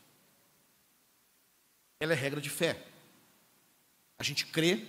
Ela 2.00 2.14
é 2.14 2.16
regra 2.16 2.42
de 2.42 2.50
fé. 2.50 2.86
A 4.18 4.24
gente 4.24 4.46
crê 4.46 4.86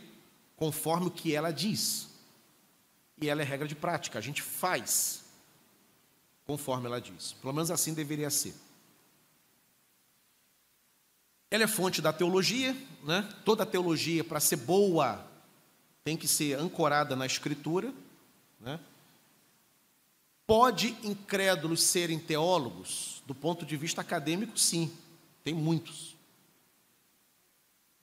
conforme 0.56 1.06
o 1.06 1.10
que 1.10 1.34
ela 1.34 1.52
diz 1.52 2.10
e 3.20 3.28
ela 3.28 3.42
é 3.42 3.44
regra 3.44 3.68
de 3.68 3.74
prática, 3.74 4.18
a 4.18 4.22
gente 4.22 4.40
faz 4.42 5.24
conforme 6.46 6.86
ela 6.86 7.00
diz. 7.00 7.34
Pelo 7.34 7.52
menos 7.52 7.70
assim 7.70 7.92
deveria 7.92 8.30
ser. 8.30 8.54
Ela 11.50 11.64
é 11.64 11.66
fonte 11.66 12.00
da 12.00 12.12
teologia, 12.12 12.74
né? 13.04 13.28
Toda 13.44 13.66
teologia, 13.66 14.24
para 14.24 14.40
ser 14.40 14.56
boa, 14.56 15.24
tem 16.02 16.16
que 16.16 16.26
ser 16.26 16.58
ancorada 16.58 17.14
na 17.14 17.26
Escritura. 17.26 17.92
Né? 18.60 18.80
Pode 20.46 20.96
incrédulos 21.02 21.82
serem 21.82 22.18
teólogos? 22.18 23.19
Do 23.30 23.34
ponto 23.36 23.64
de 23.64 23.76
vista 23.76 24.00
acadêmico, 24.00 24.58
sim, 24.58 24.92
tem 25.44 25.54
muitos. 25.54 26.16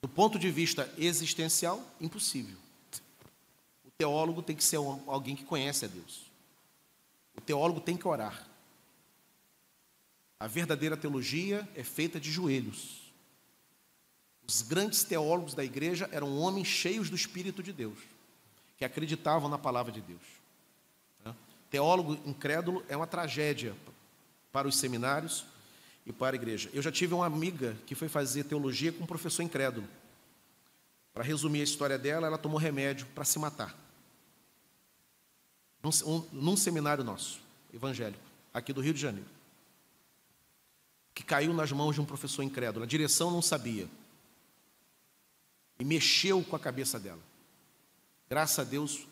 Do 0.02 0.08
ponto 0.08 0.40
de 0.40 0.50
vista 0.50 0.90
existencial, 0.98 1.84
impossível 2.00 2.58
teólogo 3.98 4.44
tem 4.44 4.56
que 4.56 4.64
ser 4.64 4.78
alguém 5.08 5.36
que 5.36 5.44
conhece 5.44 5.86
a 5.86 5.88
Deus. 5.88 6.22
O 7.36 7.42
teólogo 7.42 7.82
tem 7.82 7.98
que 7.98 8.08
orar. 8.08 8.48
A 10.40 10.46
verdadeira 10.46 10.96
teologia 10.96 11.68
é 11.76 11.84
feita 11.84 12.20
de 12.20 12.32
joelhos. 12.32 13.02
Os 14.48 14.62
grandes 14.62 15.04
teólogos 15.04 15.56
da 15.56 15.64
igreja 15.64 16.08
eram 16.12 16.38
homens 16.38 16.68
cheios 16.68 17.10
do 17.10 17.16
Espírito 17.16 17.64
de 17.64 17.74
Deus, 17.74 17.98
que 18.78 18.86
acreditavam 18.86 19.50
na 19.50 19.58
palavra 19.58 19.92
de 19.92 20.00
Deus. 20.00 20.22
Teólogo 21.70 22.18
incrédulo 22.26 22.86
é 22.88 22.96
uma 22.96 23.08
tragédia 23.08 23.76
para 24.58 24.68
os 24.68 24.76
seminários 24.76 25.46
e 26.04 26.12
para 26.12 26.36
a 26.36 26.40
igreja. 26.40 26.68
Eu 26.74 26.82
já 26.82 26.92
tive 26.92 27.14
uma 27.14 27.28
amiga 27.28 27.78
que 27.86 27.94
foi 27.94 28.10
fazer 28.10 28.44
teologia 28.44 28.92
com 28.92 29.04
um 29.04 29.06
professor 29.06 29.44
incrédulo. 29.44 29.88
Para 31.14 31.24
resumir 31.24 31.62
a 31.62 31.64
história 31.64 31.96
dela, 31.96 32.26
ela 32.26 32.40
tomou 32.40 32.58
remédio 32.58 33.06
para 33.14 33.24
se 33.24 33.38
matar 33.38 33.78
num, 35.84 35.92
num 36.32 36.58
seminário 36.58 37.04
nosso, 37.04 37.40
evangélico, 37.72 38.24
aqui 38.52 38.74
do 38.74 38.82
Rio 38.82 38.96
de 38.96 39.00
Janeiro, 39.00 39.30
que 41.14 41.24
caiu 41.24 41.54
nas 41.54 41.72
mãos 41.72 41.94
de 41.94 42.02
um 42.02 42.06
professor 42.06 42.42
incrédulo. 42.42 42.84
A 42.84 42.88
direção 42.88 43.30
não 43.30 43.44
sabia. 43.44 43.88
E 45.78 45.86
mexeu 45.86 46.44
com 46.44 46.56
a 46.56 46.60
cabeça 46.60 47.00
dela. 47.00 47.22
Graças 48.28 48.58
a 48.58 48.64
Deus, 48.64 49.06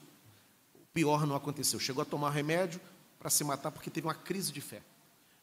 o 0.73 0.87
pior 0.91 1.27
não 1.27 1.35
aconteceu. 1.35 1.79
Chegou 1.79 2.01
a 2.01 2.05
tomar 2.05 2.31
remédio 2.31 2.81
para 3.19 3.29
se 3.29 3.43
matar 3.43 3.69
porque 3.69 3.91
teve 3.91 4.07
uma 4.07 4.15
crise 4.15 4.51
de 4.51 4.59
fé. 4.59 4.81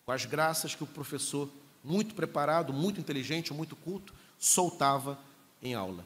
Com 0.04 0.12
as 0.12 0.24
graças 0.24 0.74
que 0.74 0.82
o 0.82 0.86
professor, 0.86 1.48
muito 1.82 2.14
preparado, 2.14 2.72
muito 2.72 3.00
inteligente, 3.00 3.52
muito 3.52 3.76
culto, 3.76 4.14
soltava 4.38 5.18
em 5.62 5.74
aula, 5.74 6.04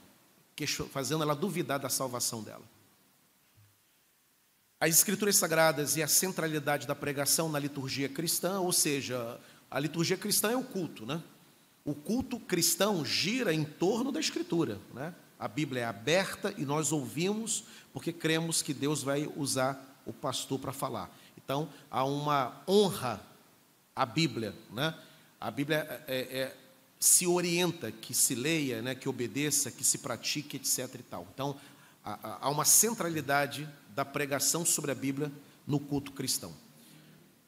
fazendo 0.91 1.23
ela 1.23 1.35
duvidar 1.35 1.79
da 1.79 1.89
salvação 1.89 2.43
dela. 2.43 2.65
As 4.79 4.91
escrituras 4.91 5.37
sagradas 5.37 5.97
e 5.97 6.03
a 6.03 6.09
centralidade 6.09 6.87
da 6.87 6.95
pregação 6.95 7.49
na 7.49 7.59
liturgia 7.59 8.11
cristã, 8.11 8.61
ou 8.61 8.73
seja, 8.73 9.41
a 9.71 9.81
liturgia 9.81 10.19
cristã 10.19 10.51
é 10.51 10.57
o 10.57 10.65
culto, 10.65 11.07
né? 11.07 11.23
O 11.83 11.95
culto 11.95 12.39
cristão 12.39 13.05
gira 13.05 13.55
em 13.55 13.65
torno 13.65 14.13
da 14.13 14.21
escritura, 14.21 14.79
né? 14.93 15.15
A 15.39 15.49
Bíblia 15.49 15.83
é 15.83 15.85
aberta 15.85 16.53
e 16.59 16.65
nós 16.65 16.93
ouvimos 16.93 17.65
porque 17.93 18.13
cremos 18.13 18.61
que 18.61 18.75
Deus 18.75 19.03
vai 19.03 19.31
usar 19.37 20.03
o 20.05 20.13
pastor 20.13 20.59
para 20.59 20.73
falar. 20.73 21.11
Então, 21.37 21.69
há 21.91 22.05
uma 22.05 22.63
honra 22.69 23.23
à 23.97 24.07
Bíblia, 24.07 24.55
né? 24.71 24.95
A 25.41 25.51
Bíblia 25.51 26.05
é, 26.07 26.17
é, 26.17 26.57
se 27.01 27.27
orienta 27.27 27.91
que 27.91 28.15
se 28.15 28.35
leia, 28.35 28.81
né, 28.83 28.95
que 28.95 29.09
obedeça, 29.09 29.71
que 29.71 29.85
se 29.85 29.99
pratique, 29.99 30.57
etc. 30.57 30.95
E 30.95 31.03
tal. 31.03 31.27
Então, 31.33 31.57
há, 32.05 32.39
há 32.43 32.51
uma 32.51 32.65
centralidade 32.65 33.69
da 33.95 34.05
pregação 34.05 34.65
sobre 34.65 34.91
a 34.91 34.95
Bíblia 34.95 35.33
no 35.67 35.81
culto 35.81 36.13
cristão. 36.13 36.55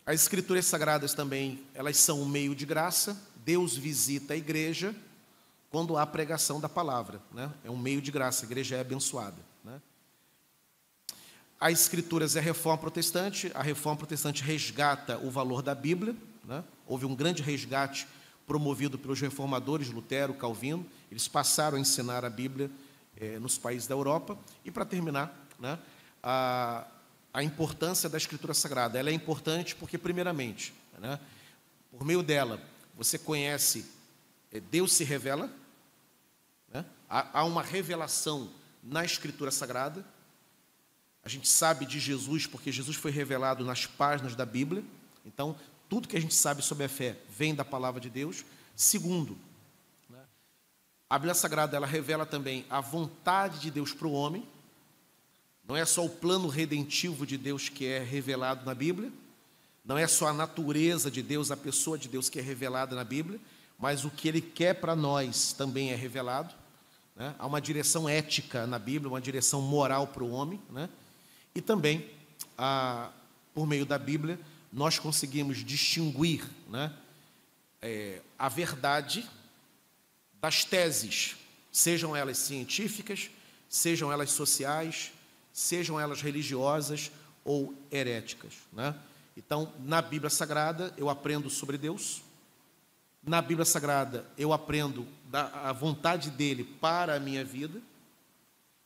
As 0.04 0.22
escrituras 0.22 0.64
sagradas 0.64 1.12
também, 1.12 1.62
elas 1.74 1.98
são 1.98 2.22
um 2.22 2.26
meio 2.26 2.54
de 2.54 2.64
graça. 2.64 3.20
Deus 3.44 3.76
visita 3.76 4.32
a 4.32 4.36
igreja 4.36 4.94
quando 5.70 5.98
há 5.98 6.06
pregação 6.06 6.58
da 6.60 6.68
palavra. 6.68 7.20
Né? 7.32 7.52
É 7.62 7.70
um 7.70 7.76
meio 7.76 8.00
de 8.00 8.10
graça, 8.10 8.44
a 8.44 8.46
igreja 8.46 8.76
é 8.76 8.80
abençoada. 8.80 9.36
Né? 9.62 9.80
As 11.60 11.80
escrituras 11.80 12.36
é 12.36 12.38
a 12.38 12.42
reforma 12.42 12.78
protestante, 12.78 13.52
a 13.54 13.62
reforma 13.62 13.98
protestante 13.98 14.42
resgata 14.42 15.18
o 15.18 15.30
valor 15.30 15.60
da 15.60 15.74
Bíblia. 15.74 16.16
Né? 16.48 16.64
Houve 16.86 17.04
um 17.04 17.14
grande 17.14 17.42
resgate 17.42 18.08
promovido 18.46 18.98
pelos 18.98 19.20
reformadores, 19.20 19.90
Lutero, 19.90 20.32
Calvino. 20.32 20.84
Eles 21.10 21.28
passaram 21.28 21.76
a 21.76 21.80
ensinar 21.80 22.24
a 22.24 22.30
Bíblia 22.30 22.70
eh, 23.18 23.38
nos 23.38 23.58
países 23.58 23.86
da 23.86 23.94
Europa. 23.94 24.38
E, 24.64 24.70
para 24.70 24.86
terminar, 24.86 25.46
né, 25.60 25.78
a, 26.22 26.86
a 27.34 27.42
importância 27.42 28.08
da 28.08 28.16
Escritura 28.16 28.54
Sagrada. 28.54 28.98
Ela 28.98 29.10
é 29.10 29.12
importante 29.12 29.76
porque, 29.76 29.98
primeiramente, 29.98 30.72
né, 30.98 31.20
por 31.90 32.02
meio 32.02 32.22
dela, 32.22 32.58
você 32.96 33.18
conhece, 33.18 33.84
eh, 34.50 34.58
Deus 34.58 34.94
se 34.94 35.04
revela, 35.04 35.52
né, 36.72 36.82
há, 37.10 37.40
há 37.40 37.44
uma 37.44 37.62
revelação 37.62 38.50
na 38.82 39.04
Escritura 39.04 39.50
Sagrada. 39.50 40.02
A 41.22 41.28
gente 41.28 41.46
sabe 41.46 41.84
de 41.84 42.00
Jesus 42.00 42.46
porque 42.46 42.72
Jesus 42.72 42.96
foi 42.96 43.10
revelado 43.10 43.66
nas 43.66 43.84
páginas 43.84 44.34
da 44.34 44.46
Bíblia. 44.46 44.82
Então, 45.26 45.54
tudo 45.88 46.08
que 46.08 46.16
a 46.16 46.20
gente 46.20 46.34
sabe 46.34 46.62
sobre 46.62 46.84
a 46.84 46.88
fé 46.88 47.16
vem 47.30 47.54
da 47.54 47.64
palavra 47.64 48.00
de 48.00 48.10
Deus. 48.10 48.44
Segundo, 48.76 49.36
né, 50.08 50.20
a 51.08 51.18
Bíblia 51.18 51.34
Sagrada 51.34 51.76
ela 51.76 51.86
revela 51.86 52.26
também 52.26 52.66
a 52.68 52.80
vontade 52.80 53.60
de 53.60 53.70
Deus 53.70 53.92
para 53.92 54.06
o 54.06 54.12
homem. 54.12 54.46
Não 55.66 55.76
é 55.76 55.84
só 55.84 56.04
o 56.04 56.10
plano 56.10 56.48
redentivo 56.48 57.26
de 57.26 57.36
Deus 57.36 57.68
que 57.68 57.86
é 57.86 57.98
revelado 57.98 58.64
na 58.64 58.74
Bíblia, 58.74 59.12
não 59.84 59.96
é 59.96 60.06
só 60.06 60.28
a 60.28 60.32
natureza 60.32 61.10
de 61.10 61.22
Deus, 61.22 61.50
a 61.50 61.56
pessoa 61.56 61.98
de 61.98 62.08
Deus 62.08 62.28
que 62.28 62.38
é 62.38 62.42
revelada 62.42 62.94
na 62.94 63.04
Bíblia, 63.04 63.40
mas 63.78 64.04
o 64.04 64.10
que 64.10 64.28
Ele 64.28 64.40
quer 64.40 64.74
para 64.74 64.94
nós 64.94 65.52
também 65.52 65.90
é 65.90 65.94
revelado. 65.94 66.54
Né? 67.16 67.34
Há 67.38 67.46
uma 67.46 67.60
direção 67.60 68.08
ética 68.08 68.66
na 68.66 68.78
Bíblia, 68.78 69.08
uma 69.08 69.20
direção 69.20 69.62
moral 69.62 70.06
para 70.06 70.22
o 70.22 70.30
homem. 70.30 70.60
Né? 70.70 70.88
E 71.54 71.60
também, 71.62 72.08
a, 72.56 73.10
por 73.54 73.66
meio 73.66 73.86
da 73.86 73.98
Bíblia, 73.98 74.38
nós 74.72 74.98
conseguimos 74.98 75.64
distinguir 75.64 76.44
né, 76.68 76.92
é, 77.80 78.20
a 78.38 78.48
verdade 78.48 79.28
das 80.40 80.64
teses, 80.64 81.36
sejam 81.72 82.14
elas 82.14 82.38
científicas, 82.38 83.30
sejam 83.68 84.12
elas 84.12 84.30
sociais, 84.30 85.12
sejam 85.52 85.98
elas 85.98 86.22
religiosas 86.22 87.10
ou 87.44 87.74
heréticas. 87.90 88.54
Né? 88.72 88.94
Então, 89.36 89.72
na 89.80 90.02
Bíblia 90.02 90.30
Sagrada, 90.30 90.92
eu 90.96 91.08
aprendo 91.08 91.50
sobre 91.50 91.78
Deus. 91.78 92.22
Na 93.22 93.42
Bíblia 93.42 93.64
Sagrada, 93.64 94.26
eu 94.36 94.52
aprendo 94.52 95.06
da, 95.26 95.68
a 95.68 95.72
vontade 95.72 96.30
dele 96.30 96.64
para 96.64 97.16
a 97.16 97.20
minha 97.20 97.44
vida. 97.44 97.80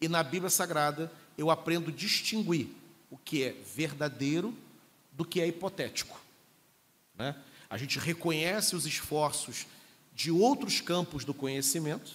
E 0.00 0.08
na 0.08 0.22
Bíblia 0.22 0.50
Sagrada, 0.50 1.12
eu 1.36 1.50
aprendo 1.50 1.92
distinguir 1.92 2.68
o 3.10 3.18
que 3.18 3.44
é 3.44 3.52
verdadeiro 3.74 4.56
do 5.22 5.28
que 5.28 5.40
é 5.40 5.46
hipotético. 5.46 6.20
Né? 7.16 7.36
A 7.70 7.76
gente 7.76 7.96
reconhece 8.00 8.74
os 8.74 8.86
esforços 8.86 9.68
de 10.12 10.32
outros 10.32 10.80
campos 10.80 11.24
do 11.24 11.32
conhecimento, 11.32 12.10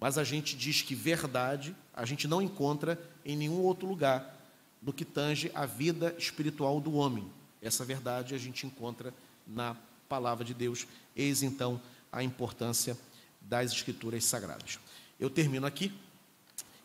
mas 0.00 0.16
a 0.16 0.24
gente 0.24 0.56
diz 0.56 0.80
que 0.80 0.94
verdade 0.94 1.76
a 1.92 2.06
gente 2.06 2.26
não 2.26 2.40
encontra 2.40 2.98
em 3.26 3.36
nenhum 3.36 3.60
outro 3.60 3.86
lugar 3.86 4.34
no 4.80 4.90
que 4.90 5.04
tange 5.04 5.52
a 5.54 5.66
vida 5.66 6.14
espiritual 6.16 6.80
do 6.80 6.94
homem. 6.94 7.30
Essa 7.60 7.84
verdade 7.84 8.34
a 8.34 8.38
gente 8.38 8.66
encontra 8.66 9.12
na 9.46 9.76
palavra 10.08 10.46
de 10.46 10.54
Deus. 10.54 10.86
Eis 11.14 11.42
então 11.42 11.78
a 12.10 12.22
importância 12.22 12.96
das 13.38 13.70
escrituras 13.72 14.24
sagradas. 14.24 14.78
Eu 15.20 15.28
termino 15.28 15.66
aqui. 15.66 15.92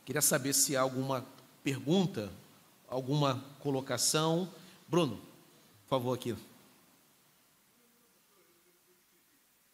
Queria 0.04 0.22
saber 0.22 0.54
se 0.54 0.76
há 0.76 0.82
alguma 0.82 1.26
pergunta, 1.64 2.30
alguma 2.90 3.42
colocação. 3.60 4.52
Bruno, 4.88 5.18
por 5.84 5.90
favor, 5.90 6.14
aqui. 6.14 6.36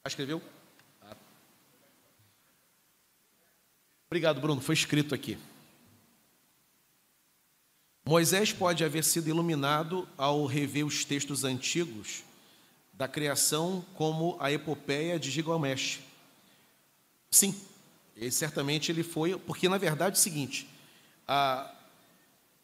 Escreveu? 0.05 0.41
Obrigado, 4.07 4.41
Bruno. 4.41 4.59
Foi 4.59 4.73
escrito 4.73 5.13
aqui. 5.13 5.37
Moisés 8.03 8.51
pode 8.51 8.83
haver 8.83 9.03
sido 9.03 9.29
iluminado 9.29 10.09
ao 10.17 10.47
rever 10.47 10.83
os 10.83 11.05
textos 11.05 11.43
antigos 11.43 12.23
da 12.91 13.07
criação, 13.07 13.85
como 13.93 14.35
a 14.39 14.51
epopeia 14.51 15.19
de 15.19 15.29
Gilgamesh. 15.29 15.99
Sim, 17.29 17.55
certamente 18.31 18.91
ele 18.91 19.03
foi, 19.03 19.37
porque 19.37 19.69
na 19.69 19.77
verdade 19.77 20.17
é 20.17 20.19
o 20.19 20.21
seguinte: 20.21 20.67
a, 21.27 21.71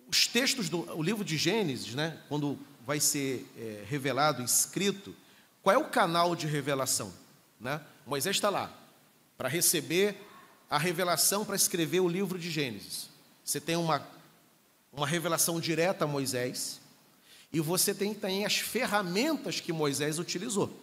os 0.07 0.27
textos 0.27 0.69
do 0.69 1.01
livro 1.01 1.23
de 1.23 1.37
Gênesis, 1.37 1.93
né, 1.95 2.17
quando 2.29 2.57
vai 2.85 2.99
ser 2.99 3.45
é, 3.57 3.83
revelado, 3.87 4.43
escrito, 4.43 5.15
qual 5.63 5.75
é 5.75 5.77
o 5.77 5.89
canal 5.89 6.35
de 6.35 6.45
revelação? 6.47 7.11
Né? 7.59 7.81
Moisés 8.05 8.35
está 8.35 8.49
lá 8.49 8.71
para 9.37 9.49
receber 9.49 10.15
a 10.69 10.77
revelação 10.77 11.43
para 11.43 11.55
escrever 11.55 11.99
o 11.99 12.07
livro 12.07 12.37
de 12.37 12.49
Gênesis. 12.51 13.09
Você 13.43 13.59
tem 13.59 13.75
uma 13.75 14.05
uma 14.95 15.05
revelação 15.05 15.59
direta 15.59 16.05
a 16.05 16.07
Moisés, 16.07 16.79
e 17.51 17.59
você 17.59 17.93
tem 17.93 18.13
também 18.13 18.45
as 18.45 18.57
ferramentas 18.57 19.59
que 19.59 19.73
Moisés 19.73 20.19
utilizou. 20.19 20.81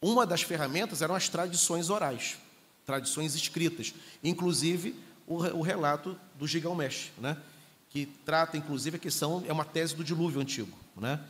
Uma 0.00 0.26
das 0.26 0.42
ferramentas 0.42 1.02
eram 1.02 1.14
as 1.14 1.28
tradições 1.28 1.90
orais, 1.90 2.36
tradições 2.86 3.34
escritas, 3.34 3.94
inclusive 4.22 4.94
o, 5.26 5.36
o 5.36 5.62
relato 5.62 6.18
do 6.36 6.46
Gilgamesh, 6.46 7.10
né? 7.18 7.36
Que 7.94 8.06
trata, 8.24 8.56
inclusive, 8.56 8.96
a 8.96 8.98
questão, 8.98 9.44
é 9.46 9.52
uma 9.52 9.64
tese 9.64 9.94
do 9.94 10.02
dilúvio 10.02 10.40
antigo. 10.40 10.76
Né? 10.96 11.20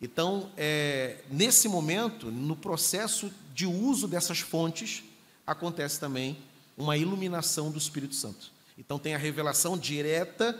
Então, 0.00 0.50
é, 0.56 1.18
nesse 1.30 1.68
momento, 1.68 2.32
no 2.32 2.56
processo 2.56 3.30
de 3.54 3.66
uso 3.66 4.08
dessas 4.08 4.40
fontes, 4.40 5.04
acontece 5.46 6.00
também 6.00 6.38
uma 6.78 6.96
iluminação 6.96 7.70
do 7.70 7.76
Espírito 7.76 8.14
Santo. 8.14 8.50
Então, 8.78 8.98
tem 8.98 9.14
a 9.14 9.18
revelação 9.18 9.76
direta 9.76 10.58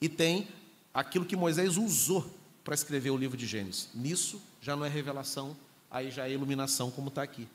e 0.00 0.08
tem 0.08 0.48
aquilo 0.92 1.24
que 1.24 1.36
Moisés 1.36 1.76
usou 1.76 2.28
para 2.64 2.74
escrever 2.74 3.10
o 3.10 3.16
livro 3.16 3.36
de 3.36 3.46
Gênesis. 3.46 3.88
Nisso 3.94 4.42
já 4.60 4.74
não 4.74 4.84
é 4.84 4.88
revelação, 4.88 5.56
aí 5.88 6.10
já 6.10 6.26
é 6.26 6.32
iluminação, 6.32 6.90
como 6.90 7.10
está 7.10 7.22
aqui. 7.22 7.46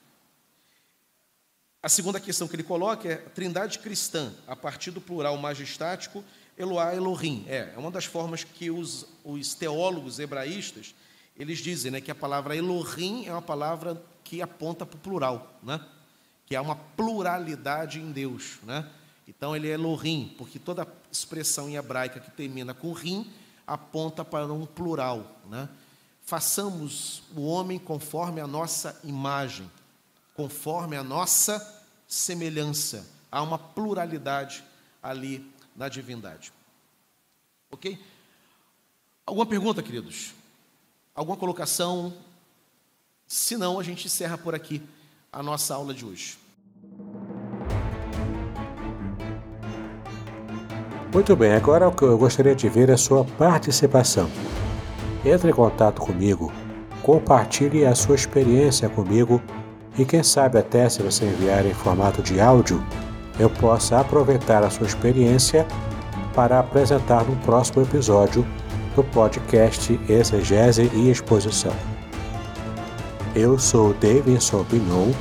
A 1.84 1.90
segunda 1.90 2.18
questão 2.18 2.48
que 2.48 2.56
ele 2.56 2.64
coloca 2.64 3.10
é 3.10 3.14
a 3.15 3.30
trindade 3.32 3.80
cristã, 3.80 4.34
a 4.48 4.56
partir 4.56 4.91
do 4.91 5.02
plural 5.02 5.36
majestático, 5.36 6.23
Eloá 6.62 6.96
Elohim. 6.96 7.44
É, 7.48 7.72
é 7.76 7.78
uma 7.78 7.90
das 7.90 8.06
formas 8.06 8.44
que 8.44 8.70
os, 8.70 9.06
os 9.24 9.54
teólogos 9.56 10.20
hebraístas, 10.20 10.94
eles 11.36 11.60
dizem 11.60 11.92
né, 11.92 12.00
que 12.00 12.12
a 12.12 12.16
palavra 12.16 12.56
Elohim 12.56 13.26
é 13.26 13.32
uma 13.32 13.42
palavra 13.42 14.02
que 14.24 14.42
aponta 14.42 14.86
para 14.86 14.96
o 14.96 15.00
plural, 15.00 15.60
né? 15.64 15.84
que 16.46 16.56
há 16.56 16.62
uma 16.62 16.76
pluralidade 16.76 18.00
em 18.00 18.12
Deus. 18.12 18.60
Né? 18.64 18.88
Então 19.28 19.56
ele 19.56 19.70
é 19.70 19.74
Elohim, 19.74 20.34
porque 20.38 20.60
toda 20.60 20.88
expressão 21.12 21.68
em 21.68 21.76
hebraica 21.76 22.20
que 22.20 22.30
termina 22.30 22.74
com 22.74 22.94
rim 22.94 23.32
aponta 23.66 24.24
para 24.24 24.46
um 24.54 24.66
plural. 24.66 25.40
Né? 25.50 25.68
Façamos 26.22 27.24
o 27.36 27.42
homem 27.48 27.80
conforme 27.80 28.40
a 28.40 28.48
nossa 28.48 29.00
imagem, 29.04 29.70
conforme 30.36 30.96
a 30.96 31.04
nossa 31.04 31.84
semelhança. 32.08 33.08
Há 33.32 33.42
uma 33.42 33.58
pluralidade 33.58 34.64
ali 35.02 35.52
na 35.76 35.89
divindade. 35.89 36.52
Ok? 37.72 37.98
Alguma 39.26 39.45
pergunta, 39.45 39.81
queridos? 39.81 40.34
Alguma 41.15 41.38
colocação? 41.38 42.14
Se 43.27 43.56
não, 43.56 43.80
a 43.80 43.84
gente 43.84 44.07
encerra 44.07 44.38
por 44.38 44.53
aqui 44.53 44.81
a 45.31 45.41
nossa 45.41 45.73
aula 45.73 45.93
de 45.93 46.06
hoje. 46.06 46.38
Muito 51.14 51.35
bem, 51.35 51.53
agora 51.53 51.93
eu 52.02 52.18
gostaria 52.18 52.56
de 52.56 52.69
ver 52.69 52.89
é 52.89 52.93
a 52.93 52.98
sua 52.98 53.26
participação. 53.26 54.30
Entre 55.26 55.52
em 55.52 55.53
contato 55.53 56.02
comigo, 56.02 56.52
compartilhe 57.03 57.85
a 57.85 57.93
sua 57.93 58.15
experiência 58.15 58.89
comigo 58.89 59.41
e 59.98 60.06
quem 60.06 60.23
sabe 60.23 60.57
até 60.57 60.88
se 60.88 61.02
você 61.02 61.26
enviar 61.26 61.65
em 61.65 61.73
formato 61.73 62.22
de 62.22 62.39
áudio, 62.39 62.81
eu 63.41 63.49
possa 63.49 63.99
aproveitar 63.99 64.63
a 64.63 64.69
sua 64.69 64.85
experiência 64.85 65.65
para 66.35 66.59
apresentar 66.59 67.23
no 67.26 67.35
próximo 67.38 67.81
episódio 67.81 68.45
do 68.95 69.03
podcast 69.03 69.99
Exegese 70.07 70.89
e 70.93 71.09
Exposição. 71.09 71.73
Eu 73.35 73.57
sou 73.57 73.93
Davidson 73.95 74.63
Pignon 74.65 75.11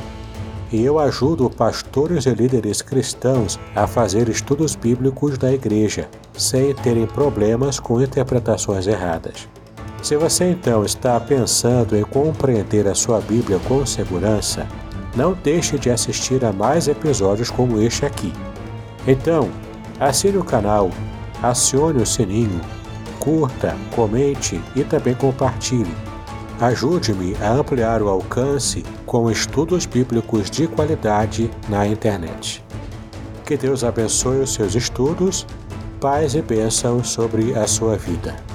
e 0.70 0.84
eu 0.84 0.98
ajudo 0.98 1.48
pastores 1.48 2.26
e 2.26 2.30
líderes 2.30 2.82
cristãos 2.82 3.58
a 3.74 3.86
fazer 3.86 4.28
estudos 4.28 4.76
bíblicos 4.76 5.38
da 5.38 5.52
igreja, 5.52 6.08
sem 6.36 6.74
terem 6.74 7.06
problemas 7.06 7.80
com 7.80 8.00
interpretações 8.00 8.86
erradas. 8.86 9.48
Se 10.02 10.16
você 10.16 10.50
então 10.50 10.84
está 10.84 11.18
pensando 11.18 11.96
em 11.96 12.02
compreender 12.02 12.86
a 12.86 12.94
sua 12.94 13.20
Bíblia 13.20 13.58
com 13.66 13.84
segurança, 13.84 14.66
não 15.14 15.32
deixe 15.32 15.78
de 15.78 15.90
assistir 15.90 16.44
a 16.44 16.52
mais 16.52 16.88
episódios 16.88 17.50
como 17.50 17.80
este 17.80 18.06
aqui. 18.06 18.32
Então, 19.06 19.48
assine 19.98 20.38
o 20.38 20.44
canal, 20.44 20.90
acione 21.42 22.02
o 22.02 22.06
sininho, 22.06 22.60
curta, 23.18 23.76
comente 23.94 24.60
e 24.74 24.84
também 24.84 25.14
compartilhe. 25.14 25.94
Ajude-me 26.60 27.34
a 27.40 27.52
ampliar 27.52 28.02
o 28.02 28.08
alcance 28.08 28.84
com 29.06 29.30
estudos 29.30 29.86
bíblicos 29.86 30.50
de 30.50 30.66
qualidade 30.66 31.50
na 31.68 31.86
internet. 31.86 32.62
Que 33.46 33.56
Deus 33.56 33.82
abençoe 33.82 34.40
os 34.40 34.52
seus 34.52 34.74
estudos, 34.74 35.46
paz 36.00 36.34
e 36.34 36.42
bênçãos 36.42 37.08
sobre 37.08 37.54
a 37.54 37.66
sua 37.66 37.96
vida. 37.96 38.49